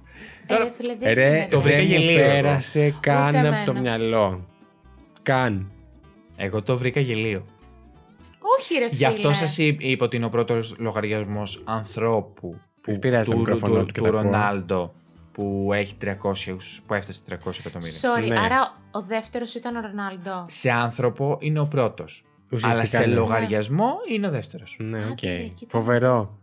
Τώρα, 0.47 0.63
Ε, 0.65 0.71
φίλε, 0.81 0.95
δεν 0.99 1.13
Ρε, 1.13 1.27
γίνεται. 1.29 1.47
το 1.49 1.61
βρήκα 1.61 1.77
δεν 1.77 1.85
μου 1.85 1.91
γελίο 1.91 2.19
εγώ. 2.23 2.29
πέρασε 2.31 2.95
καν 2.99 3.27
Ούτε 3.35 3.37
από 3.47 3.65
το 3.65 3.71
εμένα. 3.71 3.79
μυαλό. 3.81 4.47
Καν. 5.23 5.71
εγώ 6.37 6.61
το 6.61 6.77
βρήκα 6.77 6.99
γελοίο. 6.99 7.45
Όχι, 8.59 8.73
ρε 8.73 8.79
φίλε. 8.85 8.95
Γι' 8.97 9.05
αυτό 9.05 9.31
σας 9.33 9.57
είπ- 9.57 9.83
είπα 9.83 10.05
ότι 10.05 10.15
είναι 10.15 10.25
ο 10.25 10.29
πρώτος 10.29 10.75
λογαριασμός 10.77 11.63
ανθρώπου 11.65 12.59
που, 12.81 12.91
Ποιος 12.91 12.99
πειράζει 12.99 13.25
το 13.29 13.31
του, 13.31 13.37
μικρόφωνο 13.37 13.73
του, 13.73 13.79
του 13.85 13.93
και 13.93 14.01
του 14.01 14.01
τα 14.01 14.09
ακούω. 14.09 14.21
Ρονάλντο 14.21 14.93
που, 15.31 15.69
έχει 15.73 15.95
300, 16.01 16.13
που 16.87 16.93
έφτασε 16.93 17.21
300 17.29 17.33
εκατομμύρια. 17.59 17.99
Sorry, 18.01 18.27
Ναι. 18.27 18.39
άρα 18.39 18.77
ο 18.91 19.01
δεύτερος 19.01 19.55
ήταν 19.55 19.75
ο 19.75 19.81
Ρονάλντο. 19.81 20.45
Σε 20.47 20.69
άνθρωπο 20.71 21.37
είναι 21.41 21.59
ο 21.59 21.65
πρώτος. 21.67 22.23
Ουσιαστικά. 22.51 22.79
Αλλά 22.79 22.85
σε 22.85 23.05
ναι. 23.05 23.13
λογαριασμό 23.13 23.91
είναι 24.11 24.27
ο 24.27 24.31
δεύτερος. 24.31 24.77
Ναι, 24.79 24.97
Άντε, 24.97 25.09
οκ. 25.11 25.21
ρε, 25.21 25.37
κοίτα 25.47 25.77
να 25.77 25.83
Φοβερό. 25.83 26.19
δεις. 26.23 26.37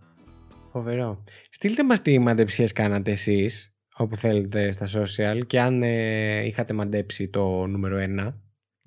Φοβερό. 0.72 1.24
Στείλτε 1.50 1.84
μας 1.84 2.02
τι 2.02 2.18
μαντεψιές 2.18 2.72
κάνατε 2.72 3.10
εσείς 3.10 3.74
όπου 3.96 4.16
θέλετε 4.16 4.70
στα 4.70 4.86
social 4.86 5.46
και 5.46 5.60
αν 5.60 5.82
ε, 5.82 6.46
είχατε 6.46 6.72
μαντέψει 6.72 7.30
το 7.30 7.66
νούμερο 7.66 7.96
1. 8.28 8.32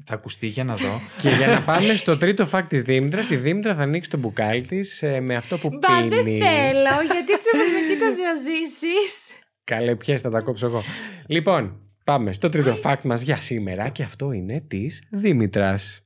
Θα 0.06 0.14
ακουστεί 0.14 0.48
για 0.48 0.64
να 0.64 0.76
δω. 0.76 1.02
και 1.22 1.30
για 1.30 1.48
να 1.48 1.62
πάμε 1.62 1.94
στο 1.94 2.18
τρίτο 2.18 2.46
φακ 2.46 2.68
της 2.68 2.82
Δήμητρας, 2.82 3.30
η 3.30 3.36
Δήμητρα 3.36 3.76
θα 3.76 3.84
ανοίξει 3.84 4.10
το 4.10 4.18
μπουκάλι 4.18 4.66
της 4.66 5.04
ε, 5.04 5.20
με 5.20 5.36
αυτό 5.36 5.58
που 5.58 5.70
Μπα, 5.70 6.08
δεν 6.08 6.24
πίνει. 6.24 6.38
θέλω, 6.38 7.02
γιατί 7.12 7.32
έτσι 7.34 7.50
όπως 7.54 7.68
με 7.74 7.94
κοίταζε 7.94 8.22
ο 8.22 8.36
Ζήσης. 8.38 9.28
Καλέ, 9.64 9.96
ποιες 9.96 10.22
θα 10.22 10.30
τα 10.30 10.40
κόψω 10.42 10.66
εγώ. 10.68 10.84
λοιπόν, 11.28 11.80
πάμε 12.04 12.34
στο 12.34 12.50
τρίτο 12.50 12.76
φακ 12.76 13.02
μας 13.04 13.22
για 13.22 13.38
σήμερα 13.38 13.90
και 13.90 14.04
αυτό 14.04 14.32
είναι 14.32 14.64
της 14.68 15.04
Δήμητρας. 15.10 16.02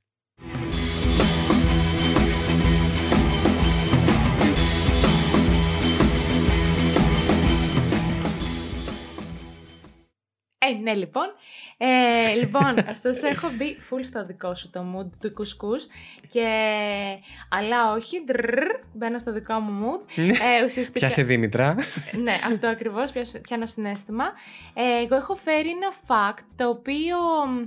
Ε, 10.70 10.74
ναι, 10.82 10.94
λοιπόν. 10.94 11.26
Ε, 11.78 12.34
λοιπόν, 12.34 12.78
ωστόσο 12.94 13.28
έχω 13.28 13.48
μπει 13.58 13.78
full 13.90 14.00
στο 14.04 14.26
δικό 14.26 14.56
σου 14.56 14.70
το 14.70 14.86
mood 14.96 15.10
του 15.20 15.34
κουσκούς 15.34 15.86
και... 16.32 16.48
Αλλά 17.50 17.92
όχι, 17.94 18.24
ντρρρ, 18.26 18.64
μπαίνω 18.94 19.20
στο 19.20 19.34
δικό 19.34 19.60
μου 19.60 19.86
mood. 19.86 20.18
Ε, 20.60 20.64
ουσιαστικά... 20.64 21.00
Πιάσε 21.00 21.24
Δήμητρα. 21.24 21.76
ναι, 22.24 22.32
αυτό 22.48 22.68
ακριβώς, 22.68 23.12
πιάσ- 23.12 23.42
πιάνω 23.42 23.66
συνέστημα. 23.66 24.24
Ε, 24.74 25.04
εγώ 25.04 25.16
έχω 25.16 25.36
φέρει 25.36 25.70
ένα 25.70 25.92
fact 26.08 26.44
το 26.56 26.70
οποίο 26.70 27.18
μ, 27.48 27.66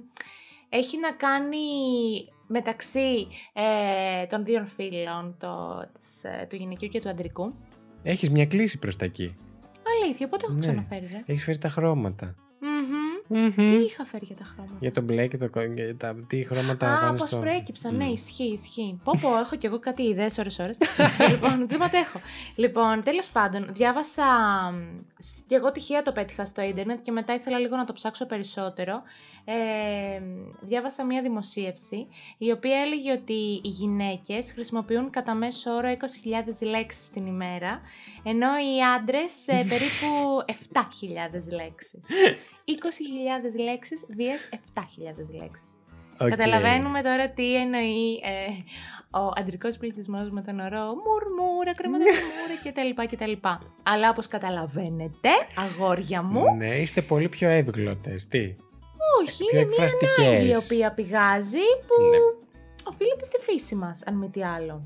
έχει 0.68 0.98
να 0.98 1.12
κάνει 1.12 1.58
μεταξύ 2.46 3.26
ε, 3.52 4.26
των 4.26 4.44
δύο 4.44 4.66
φίλων, 4.76 5.36
το, 5.40 5.84
της, 5.98 6.24
ε, 6.24 6.46
του 6.48 6.56
γυναικείου 6.56 6.88
και 6.88 7.00
του 7.00 7.08
αντρικού. 7.08 7.54
Έχεις 8.02 8.30
μια 8.30 8.46
κλίση 8.46 8.78
προς 8.78 8.96
τα 8.96 9.04
εκεί. 9.04 9.36
Αλήθεια, 10.02 10.28
πότε 10.28 10.44
έχω 10.44 10.54
Ναι. 10.54 10.60
ξαναφέρει, 10.60 11.08
ρε; 11.12 11.22
Έχεις 11.26 11.44
φέρει 11.44 11.58
τα 11.58 11.68
χρώματα. 11.68 12.34
Μμμ. 13.28 13.52
Μμμ. 13.56 13.66
Τι 13.66 13.72
είχα 13.84 14.04
φέρει 14.04 14.24
για 14.24 14.36
τα 14.36 14.44
χρώματα; 14.44 14.76
Για 14.80 14.92
το 14.92 15.00
μπλε 15.00 15.26
και 15.26 15.36
το 15.36 15.48
κο- 15.50 15.74
και 15.74 15.94
τα, 15.94 16.14
τι 16.26 16.44
χρώματα 16.44 16.94
Α, 16.96 17.00
πάνε 17.00 17.18
πώ 17.18 17.26
στο... 17.26 17.36
προέκυψαν. 17.36 17.96
Ναι, 17.96 18.04
Μμ. 18.04 18.12
ισχύει, 18.12 18.52
ισχύει. 18.52 19.00
Πω, 19.04 19.12
πω, 19.20 19.36
έχω 19.38 19.56
κι 19.56 19.66
εγώ 19.66 19.78
κάτι 19.78 20.02
ιδέες 20.02 20.38
ώρες-ώρες. 20.38 20.76
λοιπόν, 21.30 21.68
δεν 21.68 21.80
έχω. 21.92 22.20
Λοιπόν, 22.54 23.02
τέλος 23.02 23.30
πάντων, 23.30 23.66
διάβασα. 23.72 24.24
μ, 24.72 24.98
σ- 25.18 25.46
και 25.46 25.54
εγώ 25.54 25.72
τυχαία 25.72 26.02
το 26.02 26.12
πέτυχα 26.12 26.44
στο 26.44 26.62
ίντερνετ 26.62 26.98
και 27.02 27.10
μετά 27.12 27.34
ήθελα 27.34 27.58
λίγο 27.58 27.76
να 27.76 27.84
το 27.84 27.92
ψάξω 27.92 28.26
περισσότερο. 28.26 29.02
Ε, 29.48 30.20
διάβασα 30.60 31.04
μία 31.04 31.22
δημοσίευση 31.22 32.06
η 32.38 32.50
οποία 32.50 32.78
έλεγε 32.80 33.12
ότι 33.12 33.32
οι 33.62 33.68
γυναίκες 33.68 34.52
χρησιμοποιούν 34.52 35.10
κατά 35.10 35.34
μέσο 35.34 35.70
όρο 35.70 35.88
20.000 36.60 36.66
λέξεις 36.68 37.10
την 37.10 37.26
ημέρα 37.26 37.80
ενώ 38.22 38.46
οι 38.46 38.82
άντρες 38.96 39.32
ε, 39.46 39.52
περίπου 39.70 40.44
7.000 40.72 41.52
λέξεις. 41.56 42.00
20.000 42.68 42.72
λέξεις 43.64 44.04
vs 44.10 44.54
7.000 44.54 45.38
λέξεις. 45.40 45.70
Οκ. 46.20 46.28
Καταλαβαίνουμε 46.28 47.02
τώρα 47.02 47.28
τι 47.30 47.54
εννοεί 47.56 48.12
ε, 48.14 48.50
ο 49.18 49.32
αντρικός 49.34 49.76
πληθυσμός 49.76 50.30
με 50.30 50.42
τον 50.42 50.60
όρο 50.60 50.84
μουρμούρα, 51.04 51.70
κρεβατομουρμούρα 51.76 52.56
κτλ. 52.64 53.16
κτλ. 53.16 53.48
Αλλά 53.82 54.10
όπως 54.10 54.28
καταλαβαίνετε, 54.28 55.28
αγόρια 55.56 56.22
μου, 56.22 56.54
Ναι, 56.56 56.74
είστε 56.74 57.02
πολύ 57.02 57.28
πιο 57.28 57.50
εύγλωτες. 57.50 58.28
Τι; 58.28 58.54
Όχι, 59.20 59.44
πιο 59.50 59.58
είναι 59.58 59.68
μια 59.68 59.84
εκφραστικές. 59.84 60.18
ανάγκη 60.18 60.48
η 60.48 60.56
οποία 60.56 60.92
πηγάζει 60.92 61.66
που 61.86 62.02
Ναι. 62.10 62.16
οφείλεται 62.88 63.24
στη 63.24 63.38
φύση 63.40 63.74
μας, 63.74 64.02
αν 64.06 64.14
μη 64.14 64.28
τι 64.30 64.44
άλλο. 64.44 64.82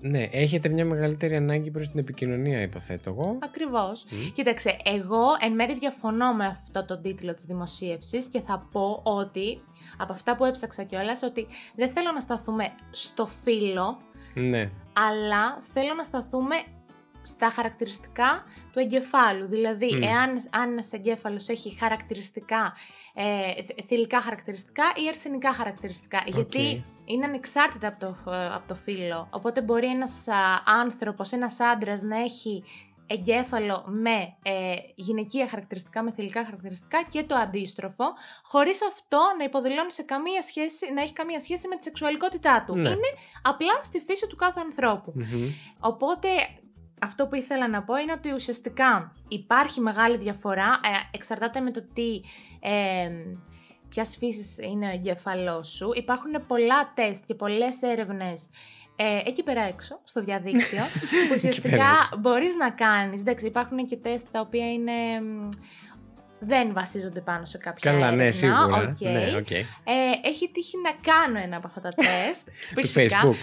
Ναι, 0.00 0.22
έχετε 0.22 0.68
μια 0.68 0.84
μεγαλύτερη 0.84 1.36
ανάγκη 1.36 1.70
προς 1.70 1.90
την 1.90 1.98
επικοινωνία, 1.98 2.60
υποθέτω 2.60 3.10
εγώ. 3.10 3.38
Ακριβώς. 3.42 4.04
Μμ. 4.10 4.30
Κοίταξε, 4.34 4.76
εγώ 4.84 5.24
εν 5.40 5.52
μέρει 5.54 5.74
διαφωνώ 5.74 6.32
με 6.32 6.46
αυτό 6.46 6.84
το 6.84 6.98
τίτλο 7.00 7.34
της 7.34 7.44
δημοσίευσης 7.44 8.28
και 8.28 8.40
θα 8.40 8.66
πω 8.72 9.00
ότι, 9.02 9.62
από 9.96 10.12
αυτά 10.12 10.36
που 10.36 10.44
έψαξα 10.44 10.82
κιόλας, 10.82 11.22
ότι 11.22 11.46
δεν 11.76 11.88
θέλω 11.90 12.12
να 12.12 12.20
σταθούμε 12.20 12.68
στο 12.90 13.26
φύλλο, 13.26 13.98
Ναι. 14.34 14.70
αλλά 14.92 15.58
θέλω 15.72 15.94
να 15.94 16.02
σταθούμε 16.02 16.54
στα 17.26 17.50
χαρακτηριστικά 17.50 18.44
του 18.72 18.78
εγκεφάλου. 18.78 19.46
Δηλαδή, 19.46 19.96
Μμ. 19.96 20.02
εάν 20.02 20.30
αν 20.50 20.70
ένας 20.70 20.92
εγκέφαλος 20.92 21.48
έχει 21.48 21.76
χαρακτηριστικά, 21.78 22.74
ε, 23.14 23.62
θ- 23.62 23.84
θηλυκά 23.86 24.20
χαρακτηριστικά 24.20 24.84
ή 25.04 25.08
αρσενικά 25.08 25.54
χαρακτηριστικά. 25.54 26.22
Γιατί 26.26 26.84
είναι 27.04 27.24
ανεξάρτητα 27.24 27.88
από 27.88 27.98
το, 28.00 28.30
ε, 28.30 28.46
από 28.46 28.68
το 28.68 28.74
φύλλο. 28.74 29.28
Οπότε 29.30 29.60
μπορεί 29.62 29.86
ένας 29.86 30.28
α, 30.28 30.62
άνθρωπος, 30.64 31.32
ένας 31.32 31.60
άντρας 31.60 32.02
να 32.02 32.20
έχει 32.20 32.64
εγκέφαλο 33.08 33.84
με 33.86 34.36
ε, 34.42 34.74
γυναικεία 34.94 35.48
χαρακτηριστικά, 35.48 36.02
με 36.02 36.12
θηλυκά 36.12 36.44
χαρακτηριστικά 36.44 37.02
και 37.08 37.22
το 37.22 37.34
αντίστροφο, 37.34 38.04
χωρίς 38.42 38.86
αυτό 38.86 39.18
να 39.38 39.44
υποδηλώνει 39.44 39.92
σε 39.92 40.02
καμία 40.02 40.42
σχέση, 40.42 40.92
να 40.92 41.02
έχει 41.02 41.12
καμία 41.12 41.40
σχέση 41.40 41.68
με 41.68 41.76
τη 41.76 41.82
σεξουαλικότητά 41.82 42.64
του. 42.66 42.76
Ναι. 42.76 42.88
Είναι 42.88 43.10
απλά 43.42 43.72
στη 43.82 44.00
φύση 44.00 44.26
του 44.26 44.36
κάθε 44.36 44.60
ανθρώπου. 44.60 45.12
Μμμ. 45.14 45.48
Οπότε 45.80 46.28
αυτό 47.00 47.26
που 47.26 47.34
ήθελα 47.34 47.68
να 47.68 47.82
πω 47.82 47.96
είναι 47.96 48.12
ότι 48.12 48.32
ουσιαστικά 48.32 49.12
υπάρχει 49.28 49.80
μεγάλη 49.80 50.16
διαφορά, 50.16 50.80
ε, 50.82 51.16
εξαρτάται 51.16 51.60
με 51.60 51.70
το 51.70 51.82
τι, 51.94 52.20
ε, 52.60 53.10
ποιας 53.88 54.16
φύσης 54.16 54.58
είναι 54.58 54.86
ο 54.86 54.90
εγκέφαλός 54.90 55.68
σου. 55.68 55.90
Υπάρχουν 55.94 56.46
πολλά 56.46 56.92
τεστ 56.94 57.24
και 57.26 57.34
πολλές 57.34 57.82
έρευνες 57.82 58.50
ε, 58.96 59.20
εκεί 59.24 59.42
πέρα 59.42 59.60
έξω, 59.60 60.00
στο 60.04 60.22
διαδίκτυο, 60.22 60.82
που 61.28 61.34
ουσιαστικά 61.34 61.68
πέρα 61.68 61.84
έξω. 61.84 62.18
μπορείς 62.18 62.54
να 62.54 62.70
κάνεις. 62.70 63.20
Εντάξει, 63.20 63.46
υπάρχουν 63.46 63.86
και 63.86 63.96
τεστ 63.96 64.26
τα 64.30 64.40
οποία 64.40 64.72
είναι... 64.72 64.92
μ, 66.40 66.46
δεν 66.48 66.72
βασίζονται 66.72 67.20
πάνω 67.20 67.44
σε 67.44 67.58
κάποια 67.58 67.90
Καλά, 67.92 68.06
έρευνα. 68.06 68.24
ναι, 68.24 68.30
σίγουρα. 68.30 68.64
οκ. 68.66 69.00
Ναι, 69.00 69.36
οκ. 69.36 69.50
Ε, 69.50 69.64
έχει 70.22 70.50
τύχει 70.50 70.76
να 70.82 71.12
κάνω 71.12 71.38
ένα 71.38 71.56
από 71.56 71.66
αυτά 71.66 71.80
τα 71.80 71.88
τεστ. 71.88 72.48
Του 72.74 72.80
Φυσικά. 72.80 73.20
Facebook. 73.22 73.34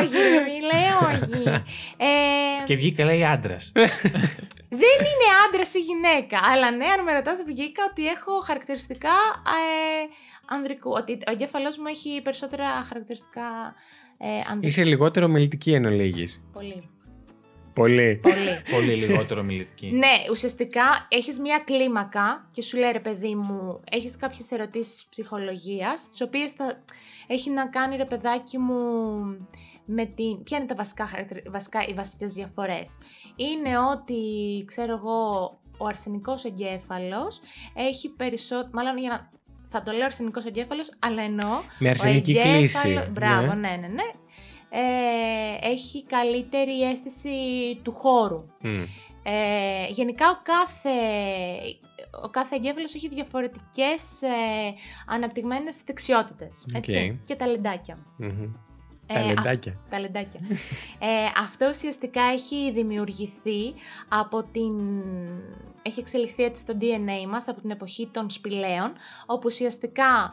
Όχι, 0.00 0.16
μωρέ, 0.44 0.84
όχι. 1.12 1.62
Ε, 2.06 2.64
Και 2.64 2.76
βγήκα 2.76 3.04
λέει 3.04 3.24
άντρας. 3.24 3.72
δεν 4.82 4.98
είναι 5.10 5.26
άντρας 5.48 5.74
ή 5.74 5.78
γυναίκα. 5.78 6.40
Αλλά 6.52 6.70
ναι, 6.70 6.86
αν 6.86 7.02
με 7.02 7.12
ρωτάς, 7.12 7.42
βγήκα 7.46 7.82
ότι 7.90 8.06
έχω 8.06 8.40
χαρακτηριστικά 8.40 9.08
ε, 9.44 10.06
ανδρικού. 10.54 10.90
Ότι 10.90 11.12
ο 11.12 11.30
εγκέφαλός 11.30 11.78
μου 11.78 11.86
έχει 11.86 12.20
περισσότερα 12.22 12.82
χαρακτηριστικά 12.82 13.74
ε, 14.18 14.26
ανδρικού. 14.28 14.66
Είσαι 14.66 14.84
λιγότερο 14.84 15.28
μιλητική 15.28 15.72
εν 15.72 15.84
ολίγης. 15.84 16.42
Πολύ. 16.52 16.88
Πολύ. 17.74 18.18
Πολύ. 18.22 18.34
Πολύ 18.74 18.94
λιγότερο 18.94 19.42
μιλητική. 19.42 19.86
ναι, 19.92 20.08
ουσιαστικά 20.30 21.06
έχεις 21.08 21.38
μία 21.40 21.62
κλίμακα 21.64 22.48
και 22.50 22.62
σου 22.62 22.78
λέει 22.78 22.92
ρε 22.92 23.00
παιδί 23.00 23.34
μου, 23.34 23.80
έχεις 23.90 24.16
κάποιες 24.16 24.50
ερωτήσεις 24.50 25.06
ψυχολογίας, 25.10 26.08
τις 26.08 26.20
οποίες 26.20 26.52
θα 26.52 26.82
έχει 27.26 27.50
να 27.50 27.66
κάνει 27.68 27.96
ρε 27.96 28.04
παιδάκι 28.04 28.58
μου 28.58 28.76
με 29.84 30.04
την... 30.06 30.42
Ποια 30.42 30.58
είναι 30.58 30.66
τα 30.66 30.74
βασικά, 30.74 31.06
χαρακτηρι- 31.06 31.50
βασικά 31.50 31.86
οι 31.88 31.92
βασικές 31.94 32.30
διαφορές. 32.30 32.98
Είναι 33.36 33.78
ότι, 33.78 34.22
ξέρω 34.66 34.92
εγώ, 34.92 35.50
ο 35.78 35.86
αρσενικός 35.86 36.44
εγκέφαλος 36.44 37.40
έχει 37.74 38.08
περισσότερο... 38.08 38.70
Μάλλον 38.72 38.98
για 38.98 39.08
να... 39.08 39.30
Θα 39.72 39.82
το 39.82 39.92
λέω 39.92 40.04
αρσενικός 40.04 40.44
εγκέφαλος, 40.44 40.90
αλλά 40.98 41.22
εννοώ 41.22 41.50
Με 41.78 41.86
ο 41.86 41.90
αρσενική 41.90 42.30
εγκέφαλο- 42.30 42.94
κλίση. 42.94 43.10
Μπράβο, 43.10 43.46
Ναι. 43.46 43.68
ναι, 43.68 43.76
ναι, 43.76 43.86
ναι. 43.86 44.02
Ε, 44.70 45.68
έχει 45.68 46.04
καλύτερη 46.04 46.80
αίσθηση 46.82 47.28
του 47.82 47.92
χώρου. 47.92 48.44
Μμ. 48.60 48.82
Ε, 49.22 49.86
γενικά 49.88 50.30
ο 50.30 50.38
κάθε, 50.42 50.90
ο 52.24 52.28
κάθε 52.28 52.56
εγκέφαλος 52.56 52.94
έχει 52.94 53.08
διαφορετικές 53.08 54.22
ε, 54.22 54.28
αναπτυγμένες 55.06 55.82
δεξιότητες, 55.86 56.64
έτσι, 56.74 57.18
Οκ. 57.20 57.26
και 57.26 57.34
ταλεντάκια. 57.34 57.98
Μμμ. 58.16 58.42
Ε, 59.06 59.14
Ταλεντάκια. 59.14 59.72
αυ- 59.72 59.90
ταλεντάκια. 59.90 60.40
ε, 60.98 61.40
αυτό 61.42 61.68
ουσιαστικά 61.68 62.22
έχει 62.22 62.70
δημιουργηθεί 62.72 63.74
από 64.08 64.42
την... 64.42 64.72
Έχει 65.82 66.00
εξελιχθεί 66.00 66.42
έτσι 66.42 66.62
στο 66.62 66.74
DNA 66.80 67.28
μας 67.28 67.48
από 67.48 67.60
την 67.60 67.70
εποχή 67.70 68.08
των 68.12 68.30
σπηλαίων, 68.30 68.92
όπου 69.26 69.42
ουσιαστικά 69.44 70.32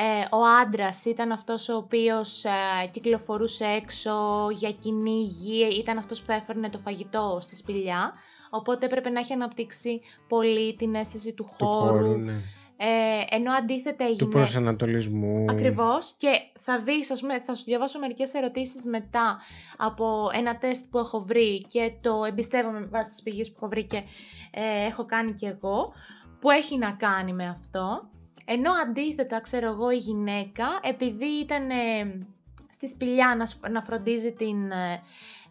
ε, 0.00 0.36
ο 0.36 0.44
άντρας 0.62 1.04
ήταν 1.04 1.32
αυτός 1.32 1.68
ο 1.68 1.76
οποίος 1.76 2.44
ε, 2.44 2.50
κυκλοφορούσε 2.90 3.64
έξω 3.64 4.12
για 4.52 4.72
κυνήγι, 4.72 5.78
ήταν 5.78 5.98
αυτός 5.98 6.20
που 6.20 6.26
θα 6.26 6.34
έφερνε 6.34 6.68
το 6.68 6.78
φαγητό 6.78 7.38
στη 7.40 7.56
σπηλιά, 7.56 8.12
οπότε 8.50 8.86
έπρεπε 8.86 9.10
να 9.10 9.20
έχει 9.20 9.32
αναπτύξει 9.32 10.00
πολύ 10.28 10.74
την 10.74 10.94
αίσθηση 10.94 11.34
του, 11.34 11.44
Του 11.58 11.64
χώρου, 11.64 11.96
χώρου, 11.96 12.16
ναι. 12.16 12.32
ε, 12.76 13.24
ενώ 13.30 13.52
αντίθετα 13.52 14.04
η 14.04 14.08
Του 14.08 14.14
γυναίκα... 14.14 14.38
προσανατολισμού. 14.38 15.44
Ακριβώς 15.48 16.14
και 16.16 16.28
θα 16.58 16.80
δεις, 16.80 17.10
ας 17.10 17.20
πούμε, 17.20 17.40
θα 17.40 17.54
σου 17.54 17.64
διαβάσω 17.64 17.98
μερικές 17.98 18.34
ερωτήσεις 18.34 18.84
μετά 18.84 19.38
από 19.76 20.30
ένα 20.32 20.58
τεστ 20.58 20.84
που 20.90 20.98
έχω 20.98 21.20
βρει 21.20 21.62
και 21.62 21.92
το 22.00 22.24
εμπιστεύομαι 22.24 22.80
με 22.80 22.86
βάση 22.86 23.10
τις 23.10 23.22
πηγές 23.22 23.48
που 23.48 23.54
έχω 23.56 23.68
βρει 23.68 23.84
και 23.84 24.02
ε, 24.50 24.86
έχω 24.86 25.04
κάνει 25.04 25.32
και 25.32 25.46
εγώ, 25.46 25.92
που 26.40 26.50
έχει 26.50 26.78
να 26.78 26.90
κάνει 26.90 27.32
με 27.32 27.48
αυτό. 27.48 28.08
Ενώ 28.50 28.70
αντίθετα, 28.86 29.40
ξέρω 29.40 29.66
εγώ, 29.66 29.90
η 29.90 29.96
γυναίκα, 29.96 30.64
επειδή 30.82 31.26
ήταν 31.26 31.70
ε, 31.70 32.26
στη 32.68 32.88
σπηλιά 32.88 33.34
να, 33.38 33.46
σ- 33.46 33.68
να 33.68 33.82
φροντίζει 33.82 34.32
την, 34.32 34.70
ε, 34.70 35.02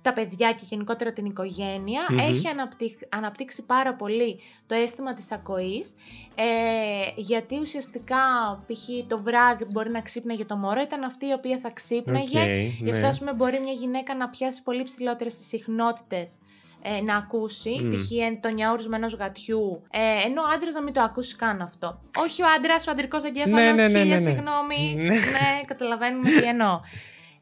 τα 0.02 0.14
παιδιά 0.14 0.52
και 0.54 0.62
γενικότερα 0.70 1.14
την 1.14 1.26
οικογένεια, 1.26 2.06
Μμμ. 2.10 2.18
έχει 2.18 2.48
αναπτύχ- 2.48 3.02
αναπτύξει 3.16 3.64
πάρα 3.66 3.94
πολύ 3.96 4.40
το 4.68 4.76
αίσθημα 4.76 5.14
της 5.14 5.32
ακοής, 5.32 5.94
ε, 6.36 6.46
γιατί 7.16 7.60
ουσιαστικά 7.60 8.18
π.χ. 8.68 9.08
το 9.08 9.22
βράδυ 9.22 9.64
που 9.66 9.72
μπορεί 9.72 9.90
να 9.92 10.02
ξύπναγε 10.02 10.46
το 10.46 10.56
μωρό 10.56 10.82
ήταν 10.82 11.04
αυτή 11.04 11.26
η 11.26 11.34
οποία 11.34 11.58
θα 11.58 11.70
ξύπναγε. 11.70 12.40
Οκ, 12.42 12.48
Γι' 12.78 12.84
ναι. 12.84 12.92
αυτό, 12.92 13.08
ας 13.08 13.20
πούμε, 13.20 13.34
μπορεί 13.34 13.60
μια 13.60 13.72
γυναίκα 13.74 14.16
να 14.16 14.30
πιάσει 14.30 14.64
πολύ 14.64 14.84
ψηλότερες 14.84 15.34
συχνότητες 15.48 16.38
ε, 16.82 17.02
να 17.02 17.16
ακούσει, 17.16 17.80
Μμ. 17.84 17.92
π.χ. 17.94 18.12
εν- 18.12 18.42
το 18.42 18.50
νιαούρισμα 18.50 18.96
ενός 18.96 19.08
γατιού, 19.20 19.82
ε, 19.92 20.26
ενώ 20.26 20.42
ο 20.42 20.46
άντρας 20.56 20.74
να 20.74 20.82
μην 20.82 20.94
το 20.94 21.02
ακούσει 21.02 21.36
καν 21.36 21.62
αυτό. 21.62 22.00
Όχι 22.18 22.42
ο 22.44 22.46
άντρας, 22.58 22.88
ο 22.88 22.92
αντρικός 22.92 23.24
εγκέφαλος, 23.24 23.60
Ναι, 23.60 23.72
ναι, 23.72 23.88
ναι, 23.88 24.00
χίλια 24.00 24.04
ναι, 24.04 24.14
ναι. 24.14 24.20
συγγνώμη. 24.20 24.96
Ναι. 24.98 25.04
ναι, 25.08 25.62
καταλαβαίνουμε 25.66 26.30
τι 26.30 26.44
εννοώ. 26.48 26.80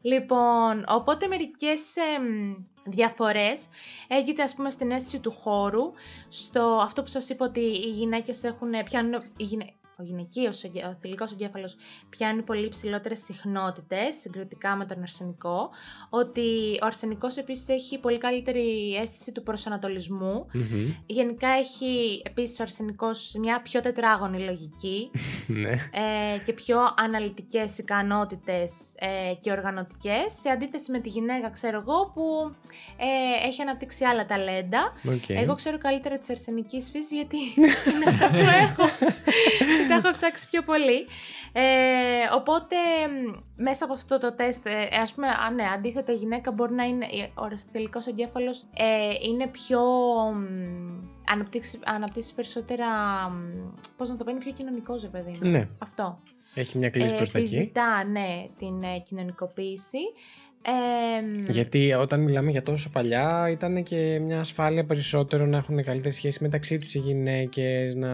Λοιπόν, 0.02 0.84
οπότε 0.88 1.26
μερικές 1.26 1.80
εμ, 1.96 2.54
διαφορές 2.84 3.68
έγινε 4.08 4.42
ας 4.42 4.54
πούμε 4.54 4.70
στην 4.70 4.90
αίσθηση 4.90 5.20
του 5.20 5.30
χώρου, 5.30 5.92
στο 6.28 6.80
αυτό 6.82 7.02
που 7.02 7.08
σας 7.08 7.28
είπα 7.28 7.44
ότι 7.46 7.60
οι 7.60 7.88
γυναίκες 7.90 8.44
έχουν, 8.44 8.70
πιάνουν, 8.84 9.22
οι 9.36 9.44
γυναί... 9.44 9.74
ο 9.98 10.02
γυναικείος, 10.02 10.64
εγγε- 10.64 10.84
ο 10.84 10.96
θηλυκός 11.00 11.32
εγκέφαλος 11.32 11.76
πιάνει 12.08 12.42
πολύ 12.42 12.68
ψηλότερες 12.68 13.18
συχνότητες 13.24 14.16
συγκριτικά 14.16 14.76
με 14.76 14.84
τον 14.84 15.02
αρσενικό, 15.02 15.70
ότι 16.10 16.78
ο 16.82 16.86
αρσενικός 16.86 17.36
επίσης 17.36 17.68
έχει 17.68 17.98
πολύ 17.98 18.18
καλύτερη 18.18 18.94
αίσθηση 19.00 19.32
του 19.32 19.42
προσανατολισμού, 19.42 20.46
Μμμ. 20.52 20.94
γενικά 21.06 21.48
έχει 21.48 22.22
επίσης 22.24 22.58
ο 22.58 22.62
αρσενικός 22.62 23.34
μια 23.38 23.62
πιο 23.62 23.80
τετράγωνη 23.80 24.44
λογική, 24.44 25.10
Ναι. 25.46 25.70
ε, 25.70 26.38
και 26.44 26.52
πιο 26.52 26.78
αναλυτικές 26.96 27.78
ικανότητες 27.78 28.94
ε, 28.98 29.34
και 29.40 29.50
οργανωτικές 29.50 30.24
σε 30.40 30.48
αντίθεση 30.48 30.90
με 30.90 30.98
τη 30.98 31.08
γυναίκα 31.08 31.50
ξέρω 31.50 31.78
εγώ 31.80 32.10
που 32.14 32.54
ε, 32.96 33.46
έχει 33.46 33.62
αναπτύξει 33.62 34.04
άλλα 34.04 34.26
ταλέντα. 34.26 34.92
Οκ. 35.14 35.28
Εγώ 35.28 35.54
ξέρω 35.54 35.78
καλύτερα 35.78 36.18
της 36.18 36.30
αρσενικής 36.30 36.90
φύσης 36.90 37.12
γιατί 37.12 37.36
είναι 37.56 38.06
αυτά 38.08 38.28
που 38.30 38.36
έχω 38.36 38.88
και 39.58 39.85
τα 39.90 39.94
έχω 39.94 40.10
ψάξει 40.10 40.48
πιο 40.50 40.62
πολύ. 40.62 41.06
Ε, 41.52 41.62
οπότε 42.34 42.76
μ, 43.08 43.62
μέσα 43.62 43.84
από 43.84 43.92
αυτό 43.92 44.18
το 44.18 44.34
τεστ, 44.34 44.66
ε, 44.66 44.88
ας 45.00 45.14
πούμε, 45.14 45.26
α, 45.26 45.50
ναι, 45.54 45.64
αντίθετα 45.74 46.12
η 46.12 46.16
γυναίκα 46.16 46.52
μπορεί 46.52 46.74
να 46.74 46.84
είναι, 46.84 47.06
ο 47.34 47.44
αριστοτελικός 47.44 48.06
εγκέφαλος 48.06 48.62
ε, 48.74 49.28
είναι 49.28 49.46
πιο, 49.46 49.80
μ, 50.34 51.32
αναπτύξει, 51.32 51.78
αναπτύσσει 51.84 52.34
περισσότερα, 52.34 52.86
μ, 53.28 53.72
πώς 53.96 54.08
να 54.08 54.16
το 54.16 54.24
πω, 54.24 54.30
είναι 54.30 54.40
πιο 54.40 54.52
κοινωνικός, 54.52 55.02
ρε 55.02 55.08
παιδί 55.08 55.38
μου. 55.42 55.50
Ναι, 55.50 55.68
Αυτό. 55.78 56.18
έχει 56.54 56.78
μια 56.78 56.90
κλίση 56.90 57.14
προς 57.14 57.30
τα 57.30 57.38
εκεί. 57.38 57.54
επιζητά, 57.54 58.04
ναι, 58.04 58.46
την 58.58 58.82
ε, 58.82 58.98
κοινωνικοποίηση. 58.98 59.98
Ε, 60.62 61.20
μ, 61.20 61.44
Γιατί 61.50 61.92
όταν 61.92 62.20
μιλάμε 62.20 62.50
για 62.50 62.62
τόσο 62.62 62.90
παλιά 62.90 63.48
ήταν 63.50 63.82
και 63.82 64.18
μια 64.18 64.38
ασφάλεια 64.38 64.84
περισσότερο 64.84 65.46
να 65.46 65.56
έχουν 65.56 65.84
καλύτερη 65.84 66.14
σχέση 66.14 66.42
μεταξύ 66.42 66.78
τους 66.78 66.94
οι 66.94 66.98
γυναίκες, 66.98 67.94
να 67.94 68.10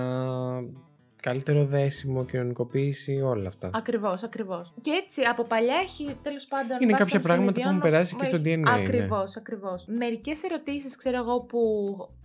καλύτερο 1.23 1.65
δέσιμο, 1.65 2.25
κοινωνικοποίηση, 2.25 3.21
όλα 3.21 3.49
αυτά. 3.49 3.71
Ακριβώς, 3.75 4.23
ακριβώς. 4.23 4.73
Και 4.81 4.91
έτσι 4.91 5.23
από 5.23 5.45
παλιά 5.45 5.75
έχει 5.83 6.17
τέλος 6.23 6.47
πάντων. 6.47 6.77
Είναι 6.81 6.91
βάσει 6.93 7.03
κάποια 7.05 7.19
των 7.21 7.23
πράγματα 7.29 7.53
που 7.53 7.59
συνειδητών, 7.59 7.69
έχουν 7.71 7.91
περάσει 7.91 8.17
και 8.17 8.25
στο 8.25 8.37
έχει- 8.37 8.45
DNA, 8.45 8.59
ναι. 8.63 8.71
Ακριβώς, 8.71 9.37
ακριβώς. 9.37 9.85
Μερικές 9.99 10.43
ερωτήσεις, 10.43 10.97
ξέρω 10.97 11.17
εγώ, 11.17 11.41
που 11.41 11.61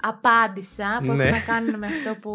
απάντησα, 0.02 0.98
που 1.00 1.12
Ναι. 1.14 1.24
έχουν 1.24 1.38
να 1.40 1.46
κάνουν 1.54 1.78
με 1.78 1.86
αυτό 1.86 2.16
που 2.22 2.32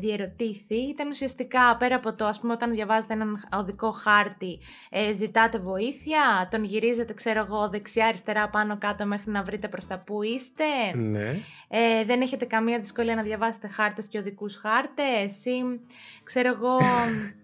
διερωτήθη, 0.00 0.76
ήταν 0.88 1.08
ουσιαστικά 1.08 1.76
πέρα 1.78 1.94
από 1.96 2.14
το, 2.14 2.24
ας 2.26 2.40
πούμε, 2.40 2.52
όταν 2.52 2.70
διαβάζετε 2.70 3.12
έναν 3.12 3.36
οδικό 3.58 3.90
χάρτη, 3.90 4.58
ε, 4.90 5.12
ζητάτε 5.12 5.58
βοήθεια, 5.58 6.48
τον 6.50 6.64
γυρίζετε, 6.64 7.12
ξέρω 7.12 7.40
εγώ, 7.40 7.68
δεξιά-αριστερά, 7.68 8.48
πάνω-κάτω 8.48 9.06
μέχρι 9.06 9.30
να 9.30 9.42
βρείτε 9.42 9.68
προς 9.68 9.86
τα 9.86 9.98
που 10.06 10.22
είστε. 10.22 10.64
Ναι. 10.94 11.28
Ε, 11.68 12.04
δεν 12.04 12.20
έχετε 12.20 12.44
καμία 12.44 12.78
δυσκολία 12.78 13.14
να 13.14 13.22
διαβάσετε 13.22 13.68
χάρτες 13.68 14.08
και 14.08 14.18
οδικούς 14.18 14.56
χάρτες 14.56 15.44
ή 15.44 15.80
ξέρω 16.24 16.48
εγώ 16.48 16.78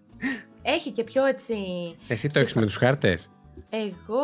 έχει 0.75 0.91
και 0.91 1.03
πιο 1.03 1.25
έτσι 1.25 1.55
Εσύ 2.07 2.27
το 2.27 2.39
έχεις 2.39 2.53
με 2.53 2.61
τους 2.61 2.75
χάρτες; 2.75 3.29
εγώ 3.69 4.23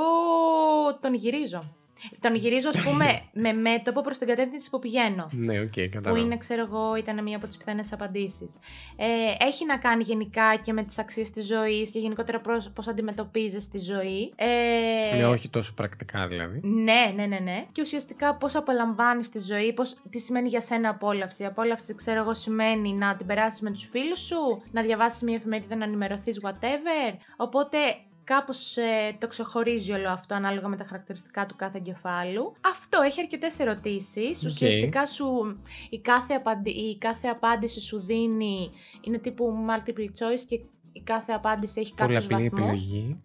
τον 1.00 1.14
γυρίζω 1.14 1.76
τον 2.20 2.36
γυρίζω 2.36 2.70
ας 2.70 2.84
πούμε 2.84 3.22
με 3.34 3.54
μέτωπο 3.54 4.02
προς 4.02 4.18
την 4.18 4.28
κατεύθυνση 4.28 4.70
που 4.70 4.80
πηγαίνω 4.80 5.28
Ναι, 5.32 5.60
οκ, 5.60 5.72
που 5.74 5.90
κατάλαβα. 5.92 6.20
είναι, 6.22 6.38
ξέρω 6.38 6.62
εγώ, 6.62 6.96
ήταν 6.96 7.24
μία 7.24 7.36
από 7.38 7.48
τις 7.48 7.58
πιθανές 7.58 7.94
απαντήσεις. 7.94 8.58
Ε, 8.96 9.46
έχει 9.46 9.66
να 9.66 9.78
κάνει 9.78 10.04
γενικά 10.04 10.56
και 10.56 10.74
με 10.74 10.84
τις 10.84 11.00
αξίες 11.00 11.30
της 11.30 11.46
ζωής 11.48 11.90
και 11.92 12.00
γενικότερα 12.00 12.40
πώς, 12.40 12.70
πώς 12.76 12.88
αντιμετωπίζεις 12.88 13.68
τη 13.68 13.78
ζωή. 13.78 14.34
Ε, 14.36 15.16
Ναι, 15.18 15.26
όχι 15.28 15.50
τόσο 15.50 15.74
πρακτικά 15.74 16.28
δηλαδή. 16.28 16.60
Ναι, 16.64 17.14
ναι, 17.16 17.26
ναι, 17.26 17.40
ναι. 17.40 17.66
Και 17.72 17.82
ουσιαστικά 17.82 18.36
πώς 18.36 18.56
απολαμβάνεις 18.56 19.30
τη 19.30 19.40
ζωή, 19.40 19.74
πώς, 19.74 19.96
τι 20.10 20.20
σημαίνει 20.20 20.48
για 20.48 20.62
σένα 20.62 20.90
απόλαυση. 20.90 21.46
Απόλαυση, 21.46 21.96
ξέρω 21.96 22.20
εγώ, 22.22 22.34
σημαίνει 22.34 22.94
να 22.94 23.16
την 23.16 23.26
περάσεις 23.26 23.62
με 23.62 23.72
τους 23.72 23.88
φίλους 23.92 24.20
σου, 24.26 24.64
να 24.72 24.82
διαβάσεις 24.82 25.22
μια 25.22 25.36
εφημερίδα, 25.36 25.76
να 25.76 25.84
ενημερωθείς, 25.84 26.40
whatever. 26.44 27.16
Οπότε 27.38 27.78
κάπως 28.24 28.78
το 29.20 29.28
ξεχωρίζει 29.28 29.92
όλο 29.92 30.10
αυτό 30.10 30.36
ανάλογα 30.36 30.68
με 30.68 30.76
τα 30.76 30.84
χαρακτηριστικά 30.84 31.46
του 31.46 31.56
κάθε 31.56 31.78
εγκεφάλου. 31.78 32.54
Αυτό 32.62 33.02
έχει 33.02 33.22
αρκετές 33.22 33.60
ερωτήσεις. 33.60 34.44
Οκ. 34.44 34.50
Ουσιαστικά 34.50 35.06
σου, 35.06 35.60
η, 35.90 36.00
κάθε 36.00 36.34
απαντη, 36.34 36.70
η 36.70 36.98
κάθε 36.98 37.28
απάντηση 37.28 37.80
σου 37.80 38.00
δίνει, 38.00 38.72
είναι 39.02 39.18
τύπου 39.18 39.54
multiple 39.70 40.06
choice 40.06 40.44
και 40.48 40.60
η 40.92 41.02
κάθε 41.04 41.32
απάντηση 41.32 41.80
έχει 41.80 41.94
κάποιους 41.94 42.26
Πολλαπλή 42.26 42.50
βαθμούς. 42.50 42.70
επιλογή. 42.82 43.18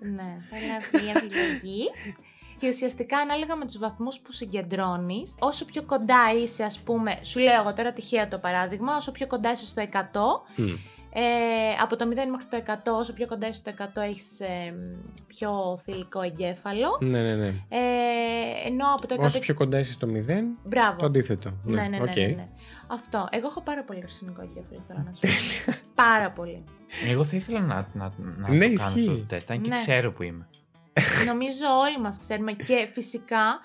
Ναι, 0.00 0.36
πολλαπλή 0.50 1.10
επιλογή. 1.10 1.84
Και 2.56 2.68
ουσιαστικά 2.68 3.18
ανάλογα 3.18 3.56
με 3.56 3.64
τους 3.64 3.78
βαθμούς 3.78 4.20
που 4.20 4.32
συγκεντρώνεις, 4.32 5.34
όσο 5.38 5.64
πιο 5.64 5.82
κοντά 5.82 6.32
είσαι 6.42 6.64
ας 6.64 6.78
πούμε, 6.80 7.18
σου 7.22 7.38
λέω 7.40 7.60
εγώ 7.60 7.74
τώρα 7.74 7.92
τυχαία 7.92 8.28
το 8.28 8.38
παράδειγμα, 8.38 8.96
όσο 8.96 9.10
πιο 9.12 9.26
κοντά 9.26 9.50
είσαι 9.50 9.66
στο 9.66 9.82
100, 9.82 10.42
Μμ. 10.56 10.64
Ε, 11.12 11.22
από 11.82 11.96
το 11.96 12.04
0 12.08 12.08
μέχρι 12.14 12.46
το 12.50 12.62
100, 12.92 12.98
όσο 12.98 13.12
πιο 13.12 13.26
κοντά 13.26 13.48
είσαι 13.48 13.58
στο 13.58 13.84
100 13.94 14.02
έχεις 14.02 14.40
ε, 14.40 14.74
πιο 15.26 15.78
θηλυκό 15.82 16.20
εγκέφαλο. 16.22 16.98
Ναι, 17.00 17.22
ναι, 17.22 17.34
ναι. 17.34 17.46
Ε, 17.68 18.66
ενώ 18.66 18.84
από 18.96 19.06
το 19.06 19.14
100... 19.14 19.24
Όσο 19.24 19.38
πιο 19.38 19.54
κοντά 19.54 19.78
είσαι 19.78 19.92
στο 19.92 20.08
0, 20.08 20.12
Μπράβο. 20.64 20.96
το 20.98 21.06
αντίθετο. 21.06 21.52
Ναι, 21.64 21.80
ναι, 21.82 21.88
ναι, 21.88 22.00
οκ. 22.02 22.16
ναι, 22.16 22.26
ναι. 22.26 22.48
Αυτό. 22.86 23.28
Εγώ 23.30 23.46
έχω 23.46 23.60
πάρα 23.62 23.84
πολύ 23.84 24.00
αρσενικό 24.02 24.42
εγκέφαλο, 24.42 24.84
θέλω 24.86 25.02
να 25.06 25.12
σου 25.14 25.20
πω. 25.20 25.72
πάρα 26.04 26.30
πολύ. 26.30 26.64
Εγώ 27.08 27.24
θα 27.24 27.36
ήθελα 27.36 27.60
να, 27.60 27.88
να, 27.92 28.12
να 28.16 28.48
Ναι, 28.48 28.68
το 28.68 28.72
κάνω 28.72 28.72
ισχύει. 28.72 29.00
αυτό 29.00 29.16
το 29.16 29.24
τεστ, 29.26 29.50
αν 29.50 29.60
και 29.60 29.68
Ναι. 29.70 29.76
ξέρω 29.76 30.12
που 30.12 30.22
είμαι. 30.22 30.46
Νομίζω 31.26 31.64
όλοι 31.84 32.00
μας 32.00 32.18
ξέρουμε 32.18 32.52
και 32.52 32.88
φυσικά 32.92 33.58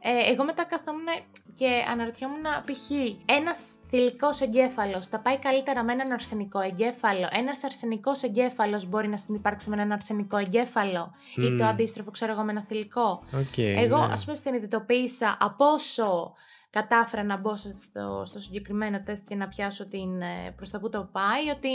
ε, 0.00 0.30
εγώ 0.32 0.44
μετά 0.44 0.64
καθόμουν 0.64 1.06
και 1.54 1.84
αναρωτιόμουν 1.90 2.42
π.χ. 2.42 2.90
ένας 3.24 3.76
θηλυκός 3.88 4.40
εγκέφαλος 4.40 5.06
θα 5.06 5.20
πάει 5.20 5.38
καλύτερα 5.38 5.82
με 5.82 5.92
έναν 5.92 6.12
αρσενικό 6.12 6.60
εγκέφαλο; 6.60 7.28
Ένας 7.30 7.64
αρσενικός 7.64 8.22
εγκέφαλος 8.22 8.86
μπορεί 8.86 9.08
να 9.08 9.16
συνυπάρξει 9.16 9.68
με 9.68 9.74
έναν 9.76 9.92
αρσενικό 9.92 10.36
εγκέφαλο; 10.36 11.10
Ή 11.36 11.42
το 11.56 11.64
Μμμ. 11.64 11.68
αντίστροφο 11.68 12.10
ξέρω 12.10 12.32
εγώ 12.32 12.42
με 12.42 12.50
ένα 12.50 12.62
θηλυκό; 12.62 13.22
Οκ, 13.34 13.58
Εγώ 13.58 13.98
ναι. 14.06 14.12
ας 14.12 14.24
πούμε 14.24 14.36
συνειδητοποίησα 14.36 15.36
από 15.40 15.64
όσο 15.64 16.32
κατάφερα 16.70 17.22
να 17.24 17.38
μπω 17.40 17.56
στο, 17.56 18.22
στο 18.24 18.38
συγκεκριμένο 18.38 19.02
τεστ 19.02 19.28
και 19.28 19.34
να 19.34 19.48
πιάσω 19.48 19.88
την 19.88 20.20
ε, 20.20 20.52
προς 20.56 20.70
τα 20.70 20.78
που 20.78 20.88
το 20.88 21.08
πάει 21.12 21.48
ότι 21.56 21.68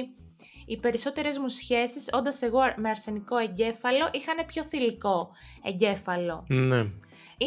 οι 0.66 0.78
περισσότερες 0.78 1.38
μου 1.38 1.48
σχέσεις 1.48 2.10
όντας 2.12 2.42
εγώ 2.42 2.60
με 2.76 2.90
αρσενικό 2.90 3.38
εγκέφαλο 3.38 4.10
είχαν 4.12 4.46
πιο 4.46 4.64
θηλυκό 4.64 5.30
εγκέφαλο. 5.64 6.46
Ναι. 6.48 6.86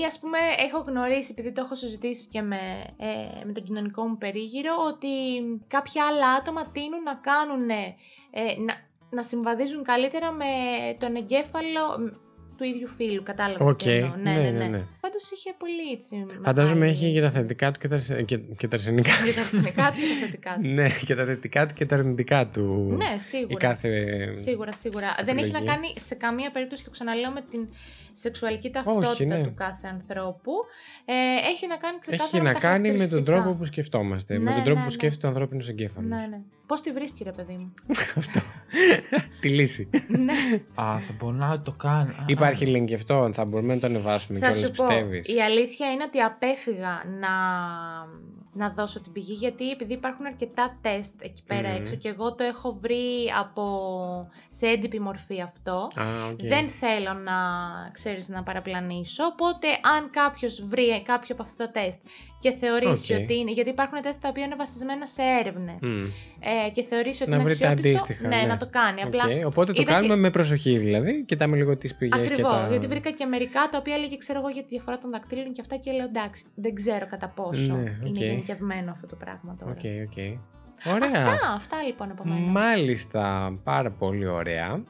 Ή 0.01 0.05
ας 0.05 0.19
πούμε 0.19 0.39
έχω 0.67 0.79
γνωρίσει, 0.87 1.29
επειδή 1.37 1.53
το 1.53 1.63
έχω 1.65 1.75
συζητήσει 1.75 2.29
και 2.29 2.43
με, 2.43 2.57
ε, 2.99 3.45
με 3.47 3.53
τον 3.53 3.63
κοινωνικό 3.63 4.03
μου 4.07 4.19
περίγυρο, 4.19 4.73
ότι 4.93 5.09
κάποια 5.69 6.05
άλλα 6.07 6.29
άτομα 6.33 6.71
τείνουν 6.73 7.03
να 7.03 7.15
κάνουν, 7.15 7.69
ε, 7.71 7.85
να, 8.67 8.75
να 9.11 9.23
συμβαδίζουν 9.23 9.83
καλύτερα 9.83 10.33
με 10.33 10.45
τον 10.99 11.17
εγκέφαλο 11.17 11.81
του 12.57 12.65
ίδιου 12.65 12.89
φύλου, 12.89 13.23
κατάλαβες 13.23 13.69
Οκ. 13.71 13.79
τι 13.83 13.91
εννοώ. 13.91 14.17
Ναι, 14.17 14.33
ναι, 14.33 14.51
ναι. 14.51 14.65
ναι. 14.67 14.83
Πάντως 15.01 15.31
είχε 15.31 15.55
πολύ 15.59 15.91
έτσι. 15.95 16.25
Φαντάζομαι 16.43 16.79
μεγάλη- 16.79 17.03
έχει 17.03 17.13
και 17.13 17.21
τα 17.21 17.31
θετικά 17.31 17.71
του 17.73 17.79
και 17.81 17.89
τα, 17.89 17.95
αρσε- 17.95 18.23
και, 18.25 18.37
και 18.39 18.69
τα 18.69 18.77
αρσενικά 18.77 19.11
Για 19.25 19.35
τα 19.35 19.41
αρσενικά 19.41 19.91
του 19.91 19.99
και 19.99 20.07
τα 20.21 20.27
θετικά 20.27 20.55
του. 20.55 20.69
ναι, 20.69 20.89
και 21.07 21.15
τα 21.15 21.25
θετικά 21.25 21.67
του 21.67 21.75
και 21.75 21.87
τα 21.87 21.97
αρνητικά 21.97 22.47
του. 22.47 22.63
Ναι, 22.97 23.15
Η 23.15 23.19
σίγουρα. 23.19 23.57
κάθε. 23.59 23.91
Σίγουρα, 24.33 24.73
σίγουρα. 24.73 25.15
Δεν 25.25 25.39
έχει 25.39 25.51
να 25.51 25.59
επιλογή. 25.59 25.67
κάνει 25.81 25.93
σε 25.97 26.15
καμία 26.15 26.51
περίπτωση, 26.51 26.85
το 26.85 26.91
ξαναλέω, 26.91 27.31
με 27.31 27.41
την 27.51 27.69
σεξουαλική 28.17 28.71
ταυτότητα 28.71 29.37
ναι. 29.37 29.43
του 29.45 29.55
κάθε 29.55 29.89
ανθρώπου. 29.89 30.53
Ε, 31.05 31.13
έχει 31.51 31.67
να 31.67 31.77
κάνει 31.77 31.99
ξεκάθαρα 31.99 32.29
Έχει 32.33 32.43
με 32.43 32.49
να 32.49 32.53
τα 32.55 32.61
κάνει 32.61 32.83
με 32.83 32.89
τον 32.89 32.99
χαρακτηριστικά. 32.99 33.43
τρόπο 33.43 33.57
που 33.59 33.65
σκεφτόμαστε. 33.65 34.39
με 34.39 34.51
Ναι, 34.51 34.55
τον 34.55 34.63
τρόπο 34.65 34.71
ναι, 34.75 34.85
που 34.85 34.85
ναι. 34.85 34.91
σκέφτεται 34.91 35.27
ο 35.27 35.29
ανθρώπινος 35.29 35.69
εγκέφαλος. 35.69 36.11
Ναι, 36.11 36.27
ναι. 36.31 36.41
Πώς 36.67 36.81
τη 36.81 36.93
βρίσκει, 36.93 37.25
ρε 37.25 37.33
παιδί 37.33 37.53
μου. 37.53 37.73
Αυτό. 38.21 38.41
Τη 39.41 39.49
λύση. 39.49 39.89
ναι. 40.09 40.33
Α, 40.75 40.99
θα 41.01 41.13
μπορώ 41.19 41.37
να 41.37 41.63
το 41.63 41.73
κάνω. 41.73 42.11
Α, 42.11 42.25
Υπάρχει 42.27 42.65
link 42.69 42.87
γι' 42.87 42.95
αυτό, 42.95 43.31
θα 43.33 43.45
μπορούμε 43.45 43.75
να 43.75 43.81
το 43.81 43.87
ανεβάσουμε 43.87 44.39
Θα 44.39 44.47
και 44.49 44.53
σου 44.53 44.59
όλες 44.59 44.71
πω, 44.71 44.87
πιστεύεις; 44.87 45.29
η 45.29 45.43
αλήθεια 45.43 45.91
είναι 45.93 46.03
ότι 46.03 46.21
απέφυγα 46.21 47.03
να, 47.21 47.29
να 48.57 48.71
δώσω 48.71 49.01
την 49.01 49.13
πηγή 49.13 49.33
γιατί 49.33 49.71
επειδή 49.71 49.93
υπάρχουν 49.93 50.27
αρκετά 50.27 50.79
τεστ 50.81 51.23
εκεί 51.23 51.43
πέρα 51.47 51.69
Μμμ. 51.69 51.77
έξω 51.77 51.95
και 51.95 52.09
εγώ 52.09 52.35
το 52.35 52.45
έχω 52.45 52.73
βρει 52.73 53.33
από, 53.39 53.67
σε 54.49 54.67
έντυπη 54.67 55.01
μορφή 55.01 55.41
αυτό. 55.41 55.89
Α, 56.01 56.27
οκ. 56.31 56.41
Δεν 56.41 56.69
θέλω 56.69 57.13
να, 57.13 57.35
ξέρεις, 57.93 58.29
να 58.29 58.43
παραπλανήσω, 58.43 59.25
οπότε 59.25 59.69
αν 59.97 60.11
κάποιος 60.11 60.67
βρει 60.67 61.03
κάποιο 61.03 61.35
από 61.35 61.43
αυτά 61.43 61.71
τα 61.71 61.81
τεστ 61.81 61.99
και 62.39 62.51
θεωρήσει 62.51 63.15
Οκ. 63.15 63.21
ότι 63.21 63.37
είναι, 63.39 63.51
γιατί 63.51 63.71
υπάρχουν 63.71 64.03
τεστ 64.03 64.23
τα 64.23 64.29
οποία 64.29 64.45
είναι 64.45 64.57
βασισμένα 64.57 65.07
σε 65.07 65.23
έρευνες 65.23 65.79
Μμ. 65.81 66.05
Ε, 66.67 66.71
και 66.71 66.83
θεωρήσει 66.83 67.23
ότι 67.23 67.31
Να 67.31 67.37
είναι 67.37 67.45
βρει 67.45 67.57
τα 67.59 67.69
αξιόπιστο, 67.69 68.05
αντίστοιχα. 68.05 68.29
ναι, 68.29 68.43
να 68.49 68.57
το 68.57 68.69
κάνει. 68.71 69.01
Οκ, 69.01 69.07
Απλά 69.07 69.23
Οπότε 69.47 69.73
το 69.73 69.83
είδα 69.83 69.93
κάνουμε 69.93 70.15
και- 70.15 70.21
με 70.21 70.31
προσοχή 70.31 70.79
δηλαδή. 70.79 71.25
Κοιτάμε 71.25 71.57
λίγο 71.57 71.77
τις 71.77 71.95
πηγές 71.95 72.19
και 72.27 72.33
Ακριβώς, 72.33 72.53
τα. 72.53 72.67
γιατί 72.71 72.87
βρήκα 72.87 73.11
και 73.11 73.25
μερικά 73.27 73.69
τα 73.71 73.79
οποία 73.79 73.95
έλεγε, 73.95 74.17
ξέρω 74.17 74.39
εγώ, 74.39 74.49
για 74.49 74.63
τη 74.63 74.69
διαφορά 74.69 74.99
των 74.99 75.11
δακτύλων 75.11 75.53
και 75.53 75.61
αυτά 75.61 75.77
και 75.77 75.91
λέω 75.93 76.05
εντάξει, 76.07 76.45
δεν 76.55 76.75
ξέρω 76.75 77.07
κατά 77.07 77.29
πόσο 77.29 77.75
Ναι, 77.77 77.97
οκ. 78.03 78.09
είναι 78.09 78.25
γενικευμένο 78.27 78.91
αυτό 78.91 79.07
το 79.07 79.17
πράγμα 79.17 79.57
τώρα. 79.59 79.71
Οκ, 79.71 79.85
οκ. 80.09 80.17
Ωραία. 80.95 81.27
Αυτά, 81.33 81.53
αυτά 81.55 81.83
λοιπόν 81.87 82.11
από 82.11 82.25
μένα. 82.25 82.41
Μάλιστα, 82.41 83.53
πάρα 83.65 83.91
πολύ 83.91 84.27
ωραία. 84.27 84.83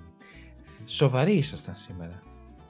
Σοβαροί 0.87 1.33
ήσασταν 1.37 1.75
σήμερα. 1.75 2.23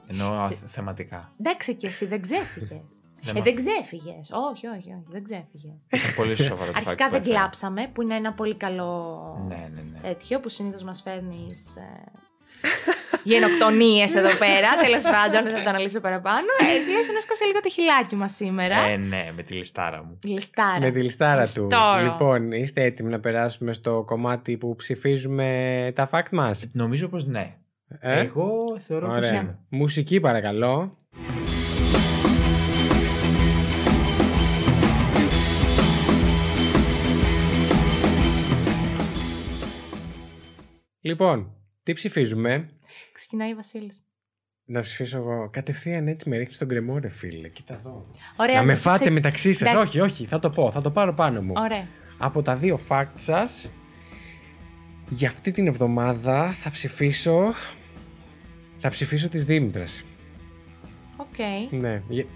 Ενώ 0.07 0.35
Σε- 0.35 0.41
α, 0.41 0.67
θεματικά. 0.67 1.31
Εντάξει 1.39 1.75
και 1.75 1.87
εσύ 1.87 2.05
δεν 2.05 2.21
ξέφυγες. 2.21 3.01
Δεν 3.21 3.35
ε, 3.35 3.39
μ' 3.39 3.43
δεν 3.43 3.55
ξέφυγες. 3.55 4.31
Όχι, 4.51 4.67
όχι, 4.67 4.77
όχι, 4.77 5.03
δεν 5.07 5.23
ξέφυγες. 5.23 5.79
Ήταν 5.91 6.13
πολύ 6.15 6.35
σοβαρό 6.35 6.71
το 6.71 6.77
Αρχικά 6.77 6.87
φάκι 6.87 7.03
που 7.03 7.11
δεν 7.11 7.21
έφερα. 7.21 7.37
κλάψαμε, 7.39 7.89
που 7.93 8.01
είναι 8.01 8.15
ένα 8.15 8.33
πολύ 8.33 8.55
καλό 8.55 9.01
Ναι, 9.47 9.69
ναι, 9.75 9.81
ναι. 9.91 9.99
τέτοιο 10.07 10.39
που 10.39 10.49
συνήθως 10.49 10.83
μας 10.83 11.01
φέρνεις. 11.01 11.75
Ε, 11.75 12.03
Γενοκτονίες 13.23 14.15
εδώ 14.15 14.27
πέρα. 14.39 14.69
Τέλος 14.85 15.03
πάντων, 15.03 15.43
δεν 15.43 15.55
θα 15.55 15.63
το 15.63 15.69
αναλύσω 15.69 15.99
παραπάνω. 15.99 16.47
Ε, 16.59 16.85
τουλάχιστον 16.85 17.15
έσκασε 17.15 17.45
λίγο 17.45 17.59
το 17.59 17.69
χιλάκι 17.69 18.15
μας 18.15 18.35
σήμερα. 18.35 18.75
Ε, 18.75 18.97
ναι, 18.97 19.31
με 19.35 19.43
τη 19.43 19.53
λιστάρα 19.53 20.03
μου. 20.03 20.19
Λιστάρα. 20.23 20.79
Με 20.79 20.91
τη 20.91 21.01
λιστάρα 21.01 21.45
του. 21.53 21.61
Λιστάρα. 21.61 22.01
Λοιπόν, 22.01 22.51
είστε 22.51 22.83
έτοιμοι 22.83 23.09
να 23.09 23.19
περάσουμε 23.19 23.73
στο 23.73 24.03
κομμάτι 24.05 24.57
που 24.57 24.75
ψηφίζουμε 24.75 25.91
τα 25.95 26.09
fact 26.11 26.29
μας; 26.31 26.67
Νομίζω 26.73 27.07
πως 27.07 27.25
ναι. 27.25 27.55
Ε; 27.99 28.19
Εγώ 28.19 28.79
θεωρώ 28.79 29.07
πως 29.07 29.15
Ωραία. 29.17 29.41
είμαι. 29.41 29.59
Μουσική 29.69 30.19
παρακαλώ. 30.19 30.95
Λοιπόν, 41.07 41.51
τι 41.83 41.93
ψηφίζουμε; 41.93 42.69
Ξεκινάει 43.11 43.49
η 43.49 43.53
Βασίλη. 43.53 43.91
Να 44.65 44.81
ψηφίσω 44.81 45.17
εγώ. 45.17 45.49
Κατευθείαν 45.51 46.07
έτσι 46.07 46.29
με 46.29 46.37
ρίχνει 46.37 46.53
στον 46.53 46.67
κρεμό, 46.67 46.97
ρε 46.97 47.07
φίλε. 47.07 47.47
Κοίτα 47.47 47.73
εδώ. 47.73 48.05
Ωραία. 48.37 48.55
να 48.55 48.65
με 48.65 48.73
σας 48.73 48.81
φάτε 48.81 48.97
ξε- 48.99 49.11
μεταξύ 49.11 49.53
σας. 49.53 49.71
Εντάξει. 49.71 49.99
Όχι, 49.99 50.11
όχι, 50.11 50.25
θα 50.25 50.39
το 50.39 50.49
πω. 50.49 50.71
Θα 50.71 50.81
το 50.81 50.91
πάρω 50.91 51.13
πάνω 51.13 51.41
μου. 51.41 51.53
Ωραία. 51.55 51.87
Από 52.17 52.41
τα 52.41 52.55
δύο 52.55 52.79
fact 52.89 53.11
σας, 53.15 53.71
για 55.09 55.27
αυτή 55.27 55.51
την 55.51 55.67
εβδομάδα 55.67 56.53
θα 56.53 56.71
ψηφίσω. 56.71 57.53
Θα 58.77 58.89
ψηφίσω 58.89 59.27
της 59.29 59.45
Δήμητρας. 59.45 60.03
Οκ. 61.17 61.35
Ναι. 61.79 62.01
Γε- 62.07 62.27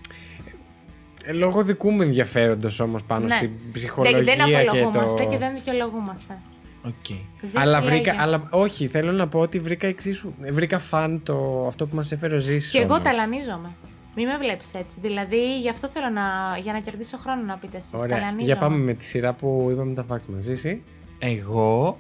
ε, 1.26 1.32
Λόγω 1.32 1.64
δικού 1.64 1.92
μου 1.92 2.02
ενδιαφέροντος 2.02 2.80
όμως 2.80 3.04
πάνω 3.04 3.26
Ναι. 3.26 3.36
στην 3.38 3.50
Δεν, 3.50 3.72
ψυχολογία 3.72 4.24
δεν 4.24 4.46
και 4.46 4.58
απολογούμαστε 4.58 5.24
το... 5.24 5.30
και, 5.30 5.38
δεν 5.38 5.54
δικαιολογούμαστε. 5.54 6.38
Οκ. 6.86 7.06
Ζήση 7.42 7.58
Αλλά 7.58 7.80
λέγε. 7.80 7.90
βρήκα, 7.92 8.16
αλλά 8.20 8.48
όχι, 8.52 8.88
θέλω 8.88 9.12
να 9.12 9.28
πω 9.28 9.40
ότι 9.40 9.60
βρήκα 9.60 9.88
εξίσου. 9.88 10.34
Βρήκα 10.52 10.80
fun 10.80 11.24
το, 11.24 11.66
αυτό 11.68 11.88
που 11.88 11.96
μας 11.96 12.12
έφερε 12.12 12.36
ο 12.36 12.40
Ζήσης 12.40 12.72
Και 12.72 12.78
εγώ 12.80 12.94
όμως. 12.94 13.04
ταλανίζομαι. 13.10 13.72
Μην 14.16 14.28
με 14.28 14.38
βλέπεις 14.38 14.74
έτσι. 14.74 15.00
Δηλαδή, 15.02 15.60
γι' 15.60 15.70
αυτό 15.70 15.88
θέλω 15.90 16.10
να. 16.10 16.22
για 16.62 16.74
να 16.74 16.80
κερδίσω 16.80 17.18
χρόνο 17.18 17.42
να 17.44 17.58
πείτε 17.58 17.78
εσείς. 17.78 17.94
Ωραία. 17.94 18.08
Ταλανίζομαι. 18.08 18.44
Για 18.44 18.58
πάμε 18.58 18.78
με 18.78 18.94
τη 18.94 19.06
σειρά 19.06 19.34
που 19.34 19.68
είπαμε 19.72 19.94
τα 19.94 20.06
facts 20.10 20.26
μας. 20.34 20.44
Ζήση. 20.44 20.84
Εγώ 21.20 21.98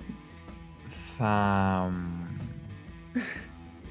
θα. 1.17 1.91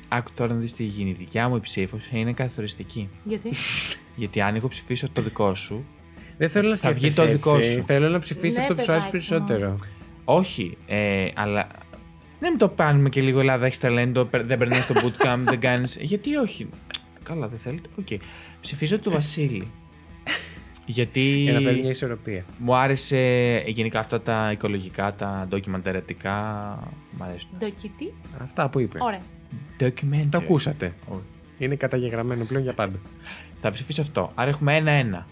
Άκου 0.08 0.30
τώρα 0.34 0.54
να 0.54 0.60
δεις 0.60 0.72
τι 0.72 0.84
γίνεται. 0.84 1.10
Η 1.10 1.12
δικιά 1.12 1.48
μου 1.48 1.56
η 1.56 1.60
ψήφος 1.60 2.08
είναι 2.12 2.32
καθοριστική. 2.32 3.08
Γιατί; 3.24 3.50
Γιατί 4.16 4.40
αν 4.40 4.54
εγώ 4.54 4.68
ψηφίσω 4.68 5.08
το 5.12 5.22
δικό 5.22 5.54
σου, 5.54 5.84
Δεν 6.36 6.48
θέλω 6.50 6.68
να 6.68 6.76
Θα 6.76 6.92
βγει 6.92 7.10
σκέφτεσαι 7.10 7.26
το 7.26 7.32
δικό 7.32 7.56
έτσι. 7.56 7.72
σου. 7.72 7.84
Θέλω 7.84 8.08
να 8.08 8.18
ψηφίσεις 8.18 8.56
Ναι, 8.56 8.62
αυτό 8.62 8.74
που 8.74 8.82
σου 8.82 8.92
άρεσε 8.92 9.08
παιδάκι 9.10 9.32
μου. 9.32 9.44
περισσότερο. 9.46 9.74
Όχι, 10.34 10.76
ε, 10.86 11.28
αλλά 11.34 11.66
δεν 12.40 12.48
μου 12.52 12.58
το 12.58 12.68
κάνουμε 12.68 13.08
και 13.08 13.20
λίγο 13.20 13.40
Ελλάδα, 13.40 13.66
έχεις 13.66 13.78
ταλέντο, 13.78 14.24
περ- 14.24 14.46
δεν 14.46 14.58
περνάει 14.58 14.80
στο 14.80 14.94
bootcamp, 14.94 15.38
δεν 15.44 15.60
κάνεις. 15.60 15.96
Γιατί 16.10 16.36
όχι. 16.36 16.68
Καλά, 17.22 17.48
δεν 17.48 17.58
θέλετε. 17.58 17.88
Οκ. 17.98 18.06
Ψηφίζω 18.60 18.98
του 18.98 19.10
Βασίλη. 19.10 19.70
Γιατί 20.86 21.20
Για 21.20 21.52
να 21.52 21.60
φέρει 21.60 21.80
μια 21.80 21.90
ισορροπία. 21.90 22.44
μου 22.58 22.74
άρεσε 22.76 23.18
γενικά 23.66 23.98
αυτά 23.98 24.20
τα 24.20 24.50
οικολογικά, 24.52 25.14
τα 25.14 25.46
ντοκιμαντερατικά. 25.48 26.32
Μ' 27.18 27.22
αρέσουν. 27.22 27.50
Ντοκιτή. 27.58 28.14
Αυτά 28.42 28.68
που 28.68 28.80
είπε. 28.80 28.98
Ωραία. 29.02 29.20
Documentary. 29.80 30.26
Το 30.30 30.38
ακούσατε. 30.38 30.94
Όχι. 31.08 31.20
Είναι 31.58 31.74
καταγεγραμμένο 31.74 32.44
πλέον 32.44 32.62
για 32.62 32.72
πάντα. 32.74 32.98
Θα 33.58 33.70
ψηφίσω 33.70 34.00
αυτό. 34.00 34.32
Άρα 34.34 34.48
έχουμε 34.48 34.76
ένα-ένα. 34.76 35.26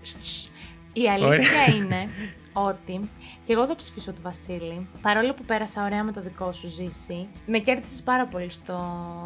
Στς. 0.00 0.50
Η 0.92 1.08
αλήθεια 1.08 1.26
Ωραία. 1.28 1.74
είναι 1.76 2.08
ότι 2.64 3.08
και 3.44 3.52
εγώ 3.52 3.66
θα 3.66 3.74
ψηφίσω 3.76 4.12
του 4.12 4.22
Βασίλη. 4.22 4.86
Παρόλο 5.02 5.34
που 5.34 5.44
πέρασα 5.44 5.84
ωραία 5.84 6.02
με 6.04 6.12
το 6.12 6.20
δικό 6.20 6.52
σου 6.52 6.68
ζήσει, 6.68 7.26
με 7.46 7.58
κέρδισες 7.58 8.02
πάρα 8.02 8.26
πολύ 8.26 8.50
στο 8.50 8.76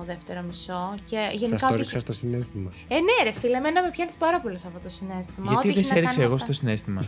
δεύτερο 0.07 0.41
μισό. 0.43 0.95
Και 1.11 1.17
γενικά. 1.33 1.59
Σα 1.59 1.67
το 1.67 1.73
ό,τι 1.73 1.75
ρίξα 1.83 1.91
είχε- 1.91 2.01
στο 2.01 2.13
συνέστημα. 2.13 2.71
Ε, 2.89 2.95
ναι, 2.95 3.31
ρε 3.31 3.33
φίλε, 3.39 3.57
εμένα 3.57 3.83
με 3.83 3.91
πιάνεις 3.91 4.17
πάρα 4.17 4.41
πολύ 4.41 4.59
σε 4.59 4.67
αυτό 4.67 4.79
το 4.79 4.89
συνέστημα. 4.89 5.47
Γιατί 5.53 5.57
Ό,τι 5.57 5.69
δεν 5.69 5.77
έχει 5.79 5.85
σε 5.87 5.93
να 5.93 5.99
έριξα 5.99 6.15
κάνει 6.17 6.25
εγώ 6.29 6.33
με 6.33 6.39
στο 6.39 6.51
αυτά. 6.51 6.53
συνέστημα; 6.53 7.05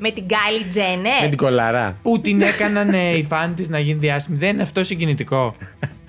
Με 0.00 0.10
την 0.10 0.28
Κάλι 0.28 0.64
Τζένερ. 0.64 1.22
Με 1.22 1.28
την 1.28 1.38
κολαρά. 1.38 1.98
Που 2.02 2.20
την 2.20 2.40
έκαναν 2.42 2.92
οι 2.92 3.24
φαν 3.28 3.54
της 3.54 3.68
να 3.68 3.78
γίνει 3.78 3.98
διάσημη. 3.98 4.36
Δεν 4.38 4.48
είναι 4.54 4.62
αυτό 4.62 4.84
συγκινητικό. 4.84 5.54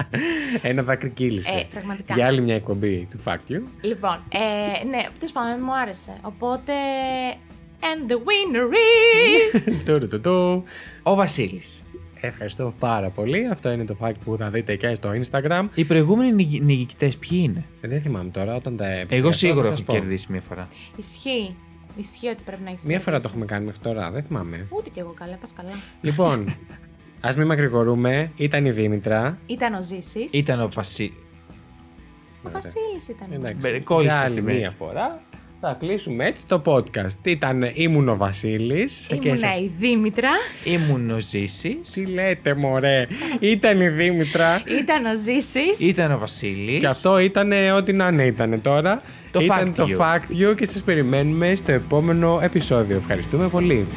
Ένα 0.61 0.83
δάκρυ 0.83 1.09
κύλησε. 1.09 1.57
Ε, 1.57 1.63
πραγματικά. 1.73 2.13
Για 2.13 2.25
άλλη 2.25 2.41
μια 2.41 2.55
εκπομπή 2.55 3.07
του 3.11 3.19
Fact 3.25 3.51
You. 3.51 3.61
Λοιπόν, 3.81 4.23
ε, 4.29 4.85
ναι, 4.87 5.03
τέλος 5.17 5.31
πάντων, 5.33 5.59
μου 5.63 5.75
άρεσε. 5.75 6.13
Οπότε. 6.21 6.73
And 7.81 8.11
the 8.11 8.15
winner 8.15 8.67
is. 8.73 9.81
Τουρου 9.85 10.07
του 10.07 10.21
του. 10.21 10.63
Ο 11.03 11.15
Βασίλης. 11.15 11.83
Ευχαριστώ 12.21 12.73
πάρα 12.79 13.09
πολύ. 13.09 13.47
Αυτό 13.47 13.71
είναι 13.71 13.85
το 13.85 13.97
fact 14.01 14.13
που 14.25 14.37
θα 14.37 14.49
δείτε 14.49 14.75
και 14.75 14.93
στο 14.95 15.09
Instagram. 15.21 15.65
Οι 15.73 15.85
προηγούμενοι 15.85 16.59
νικητές 16.63 17.17
ποιοι 17.17 17.39
είναι; 17.43 17.63
Ε, 17.81 17.87
Δεν 17.87 18.01
θυμάμαι 18.01 18.29
τώρα 18.29 18.55
όταν 18.55 18.77
τα 18.77 18.87
έπαιξα. 18.87 19.15
Εγώ 19.15 19.27
αυτό 19.27 19.39
θα 19.39 19.47
σίγουρα 19.47 19.67
σας 19.67 19.79
έχω 19.81 19.83
πω. 19.83 19.93
κερδίσει 19.93 20.31
μία 20.31 20.41
φορά. 20.41 20.67
Ισχύει. 20.95 21.55
Ισχύει 21.95 22.27
ότι 22.27 22.43
πρέπει 22.43 22.61
να 22.63 22.69
έχεις. 22.69 22.83
Μία 22.85 22.99
φορά 22.99 23.17
το 23.21 23.23
έχουμε 23.27 23.45
κάνει 23.45 23.65
μέχρι 23.65 23.79
τώρα, 23.81 24.11
δεν 24.11 24.23
θυμάμαι. 24.23 24.67
Ούτε 24.69 24.89
κι 24.89 24.99
εγώ 24.99 25.13
καλά, 25.19 25.35
πας 25.35 25.53
καλά. 25.53 25.71
Λοιπόν, 26.01 26.55
ας 27.27 27.37
μην 27.37 27.47
μακρηγορούμε. 27.47 28.31
Ήταν 28.35 28.65
η 28.65 28.71
Δήμητρα. 28.71 29.37
Ήταν 29.45 29.73
ο 29.73 29.81
Ζήσης. 29.81 30.33
Ήταν 30.33 30.61
ο 30.61 30.67
Βασίλη. 30.69 31.13
Ο 32.43 32.49
Βασίλης 32.51 33.07
ήταν. 33.09 33.27
Εντάξει. 33.31 33.71
Μπε- 33.71 33.83
κόλλησες 33.83 34.17
Για 34.17 34.25
στη 34.27 34.31
άλλη 34.31 34.41
μέση. 34.41 34.57
μία 34.59 34.71
φορά 34.77 35.21
θα 35.61 35.75
κλείσουμε 35.79 36.25
έτσι 36.25 36.47
το 36.47 36.61
podcast. 36.65 37.15
Ήταν, 37.25 37.63
ήμουν 37.73 38.09
ο 38.09 38.15
Βασίλης. 38.17 39.05
και 39.07 39.27
Ήμουνα 39.27 39.47
εσείς. 39.47 39.59
η 39.59 39.71
Δήμητρα. 39.79 40.29
Ήμουν 40.63 41.09
ο 41.09 41.19
Ζήσης. 41.19 41.89
Τι 41.93 42.05
λέτε 42.05 42.53
μωρέ. 42.53 43.07
ήταν 43.39 43.79
η 43.79 43.89
Δήμητρα. 43.89 44.61
Ήταν 44.79 45.05
ο 45.05 45.15
Ζήσης. 45.17 45.79
Ήταν 45.79 46.11
ο 46.11 46.17
Βασίλης. 46.17 46.79
και 46.79 46.87
αυτό 46.87 47.19
ήταν 47.19 47.51
ό,τι 47.75 47.93
να 47.93 48.07
είναι 48.07 48.25
ήταν 48.25 48.61
τώρα. 48.61 49.01
Το 49.31 49.39
ήταν 49.39 49.69
Fact 49.69 49.75
το 49.75 49.87
You. 49.89 49.97
Fact 49.97 50.51
You 50.51 50.55
και 50.55 50.65
σας 50.65 50.83
περιμένουμε 50.83 51.55
στο 51.55 51.71
επόμενο 51.71 52.39
επεισόδιο. 52.43 52.97
Ευχαριστούμε 52.97 53.47
πολύ. 53.49 53.87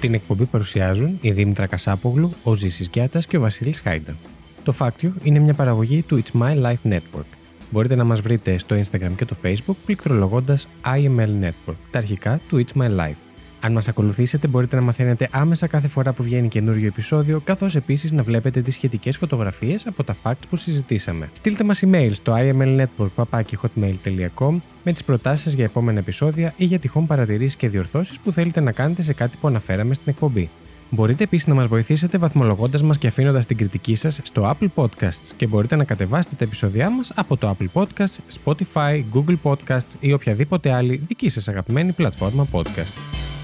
Την 0.00 0.14
εκπομπή 0.14 0.44
παρουσιάζουν 0.44 1.18
η 1.20 1.30
Δήμητρα 1.30 1.66
Κασάπογλου, 1.66 2.32
ο 2.42 2.54
Ζήσης 2.54 2.88
Γιάτας 2.92 3.26
και 3.26 3.36
ο 3.36 3.40
Βασίλης 3.40 3.80
Χάιντα. 3.80 4.16
Το 4.64 4.74
Fact 4.78 5.04
You 5.04 5.10
είναι 5.22 5.38
μια 5.38 5.54
παραγωγή 5.54 6.02
του 6.02 6.22
It's 6.22 6.40
My 6.40 6.62
Life 6.62 6.92
Network. 6.92 7.36
Μπορείτε 7.70 7.94
να 7.94 8.04
μας 8.04 8.20
βρείτε 8.20 8.58
στο 8.58 8.76
Instagram 8.76 9.12
και 9.16 9.24
το 9.24 9.36
Facebook 9.42 9.76
πληκτρολογώντας 9.86 10.68
IML 10.84 11.44
Network, 11.44 11.76
τα 11.90 11.98
αρχικά 11.98 12.40
του 12.48 12.64
It's 12.64 12.80
My 12.80 12.98
Life. 12.98 13.16
Αν 13.60 13.72
μας 13.72 13.88
ακολουθήσετε 13.88 14.46
μπορείτε 14.46 14.76
να 14.76 14.82
μαθαίνετε 14.82 15.28
άμεσα 15.30 15.66
κάθε 15.66 15.88
φορά 15.88 16.12
που 16.12 16.22
βγαίνει 16.22 16.48
καινούριο 16.48 16.86
επεισόδιο, 16.86 17.40
καθώς 17.44 17.76
επίσης 17.76 18.12
να 18.12 18.22
βλέπετε 18.22 18.60
τις 18.60 18.74
σχετικές 18.74 19.16
φωτογραφίες 19.16 19.86
από 19.86 20.04
τα 20.04 20.16
facts 20.22 20.42
που 20.50 20.56
συζητήσαμε. 20.56 21.28
Στείλτε 21.32 21.64
μας 21.64 21.82
email 21.86 22.10
στο 22.12 22.34
imlnetwork.hotmail.com 22.36 24.56
με 24.84 24.92
τις 24.92 25.04
προτάσεις 25.04 25.44
σας 25.44 25.52
για 25.52 25.64
επόμενα 25.64 25.98
επεισόδια 25.98 26.54
ή 26.56 26.64
για 26.64 26.78
τυχόν 26.78 27.06
παρατηρήσεις 27.06 27.56
και 27.56 27.68
διορθώσεις 27.68 28.18
που 28.18 28.32
θέλετε 28.32 28.60
να 28.60 28.72
κάνετε 28.72 29.02
σε 29.02 29.12
κάτι 29.12 29.36
που 29.40 29.48
αναφέραμε 29.48 29.94
στην 29.94 30.12
εκπομπή. 30.12 30.48
Μπορείτε 30.90 31.24
επίσης 31.24 31.46
να 31.46 31.54
μας 31.54 31.66
βοηθήσετε 31.66 32.18
βαθμολογώντας 32.18 32.82
μας 32.82 32.98
και 32.98 33.06
αφήνοντας 33.06 33.46
την 33.46 33.56
κριτική 33.56 33.94
σας 33.94 34.20
στο 34.22 34.56
Apple 34.56 34.68
Podcasts 34.74 35.32
και 35.36 35.46
μπορείτε 35.46 35.76
να 35.76 35.84
κατεβάσετε 35.84 36.34
τα 36.38 36.44
επεισόδια 36.44 36.90
μας 36.90 37.12
από 37.14 37.36
το 37.36 37.56
Apple 37.58 37.82
Podcasts, 37.82 38.44
Spotify, 38.44 39.02
Google 39.14 39.36
Podcasts 39.42 39.94
ή 40.00 40.12
οποιαδήποτε 40.12 40.72
άλλη 40.72 40.96
δική 41.06 41.28
σας 41.28 41.48
αγαπημένη 41.48 41.92
πλατφόρμα 41.92 42.46
podcast. 42.52 43.37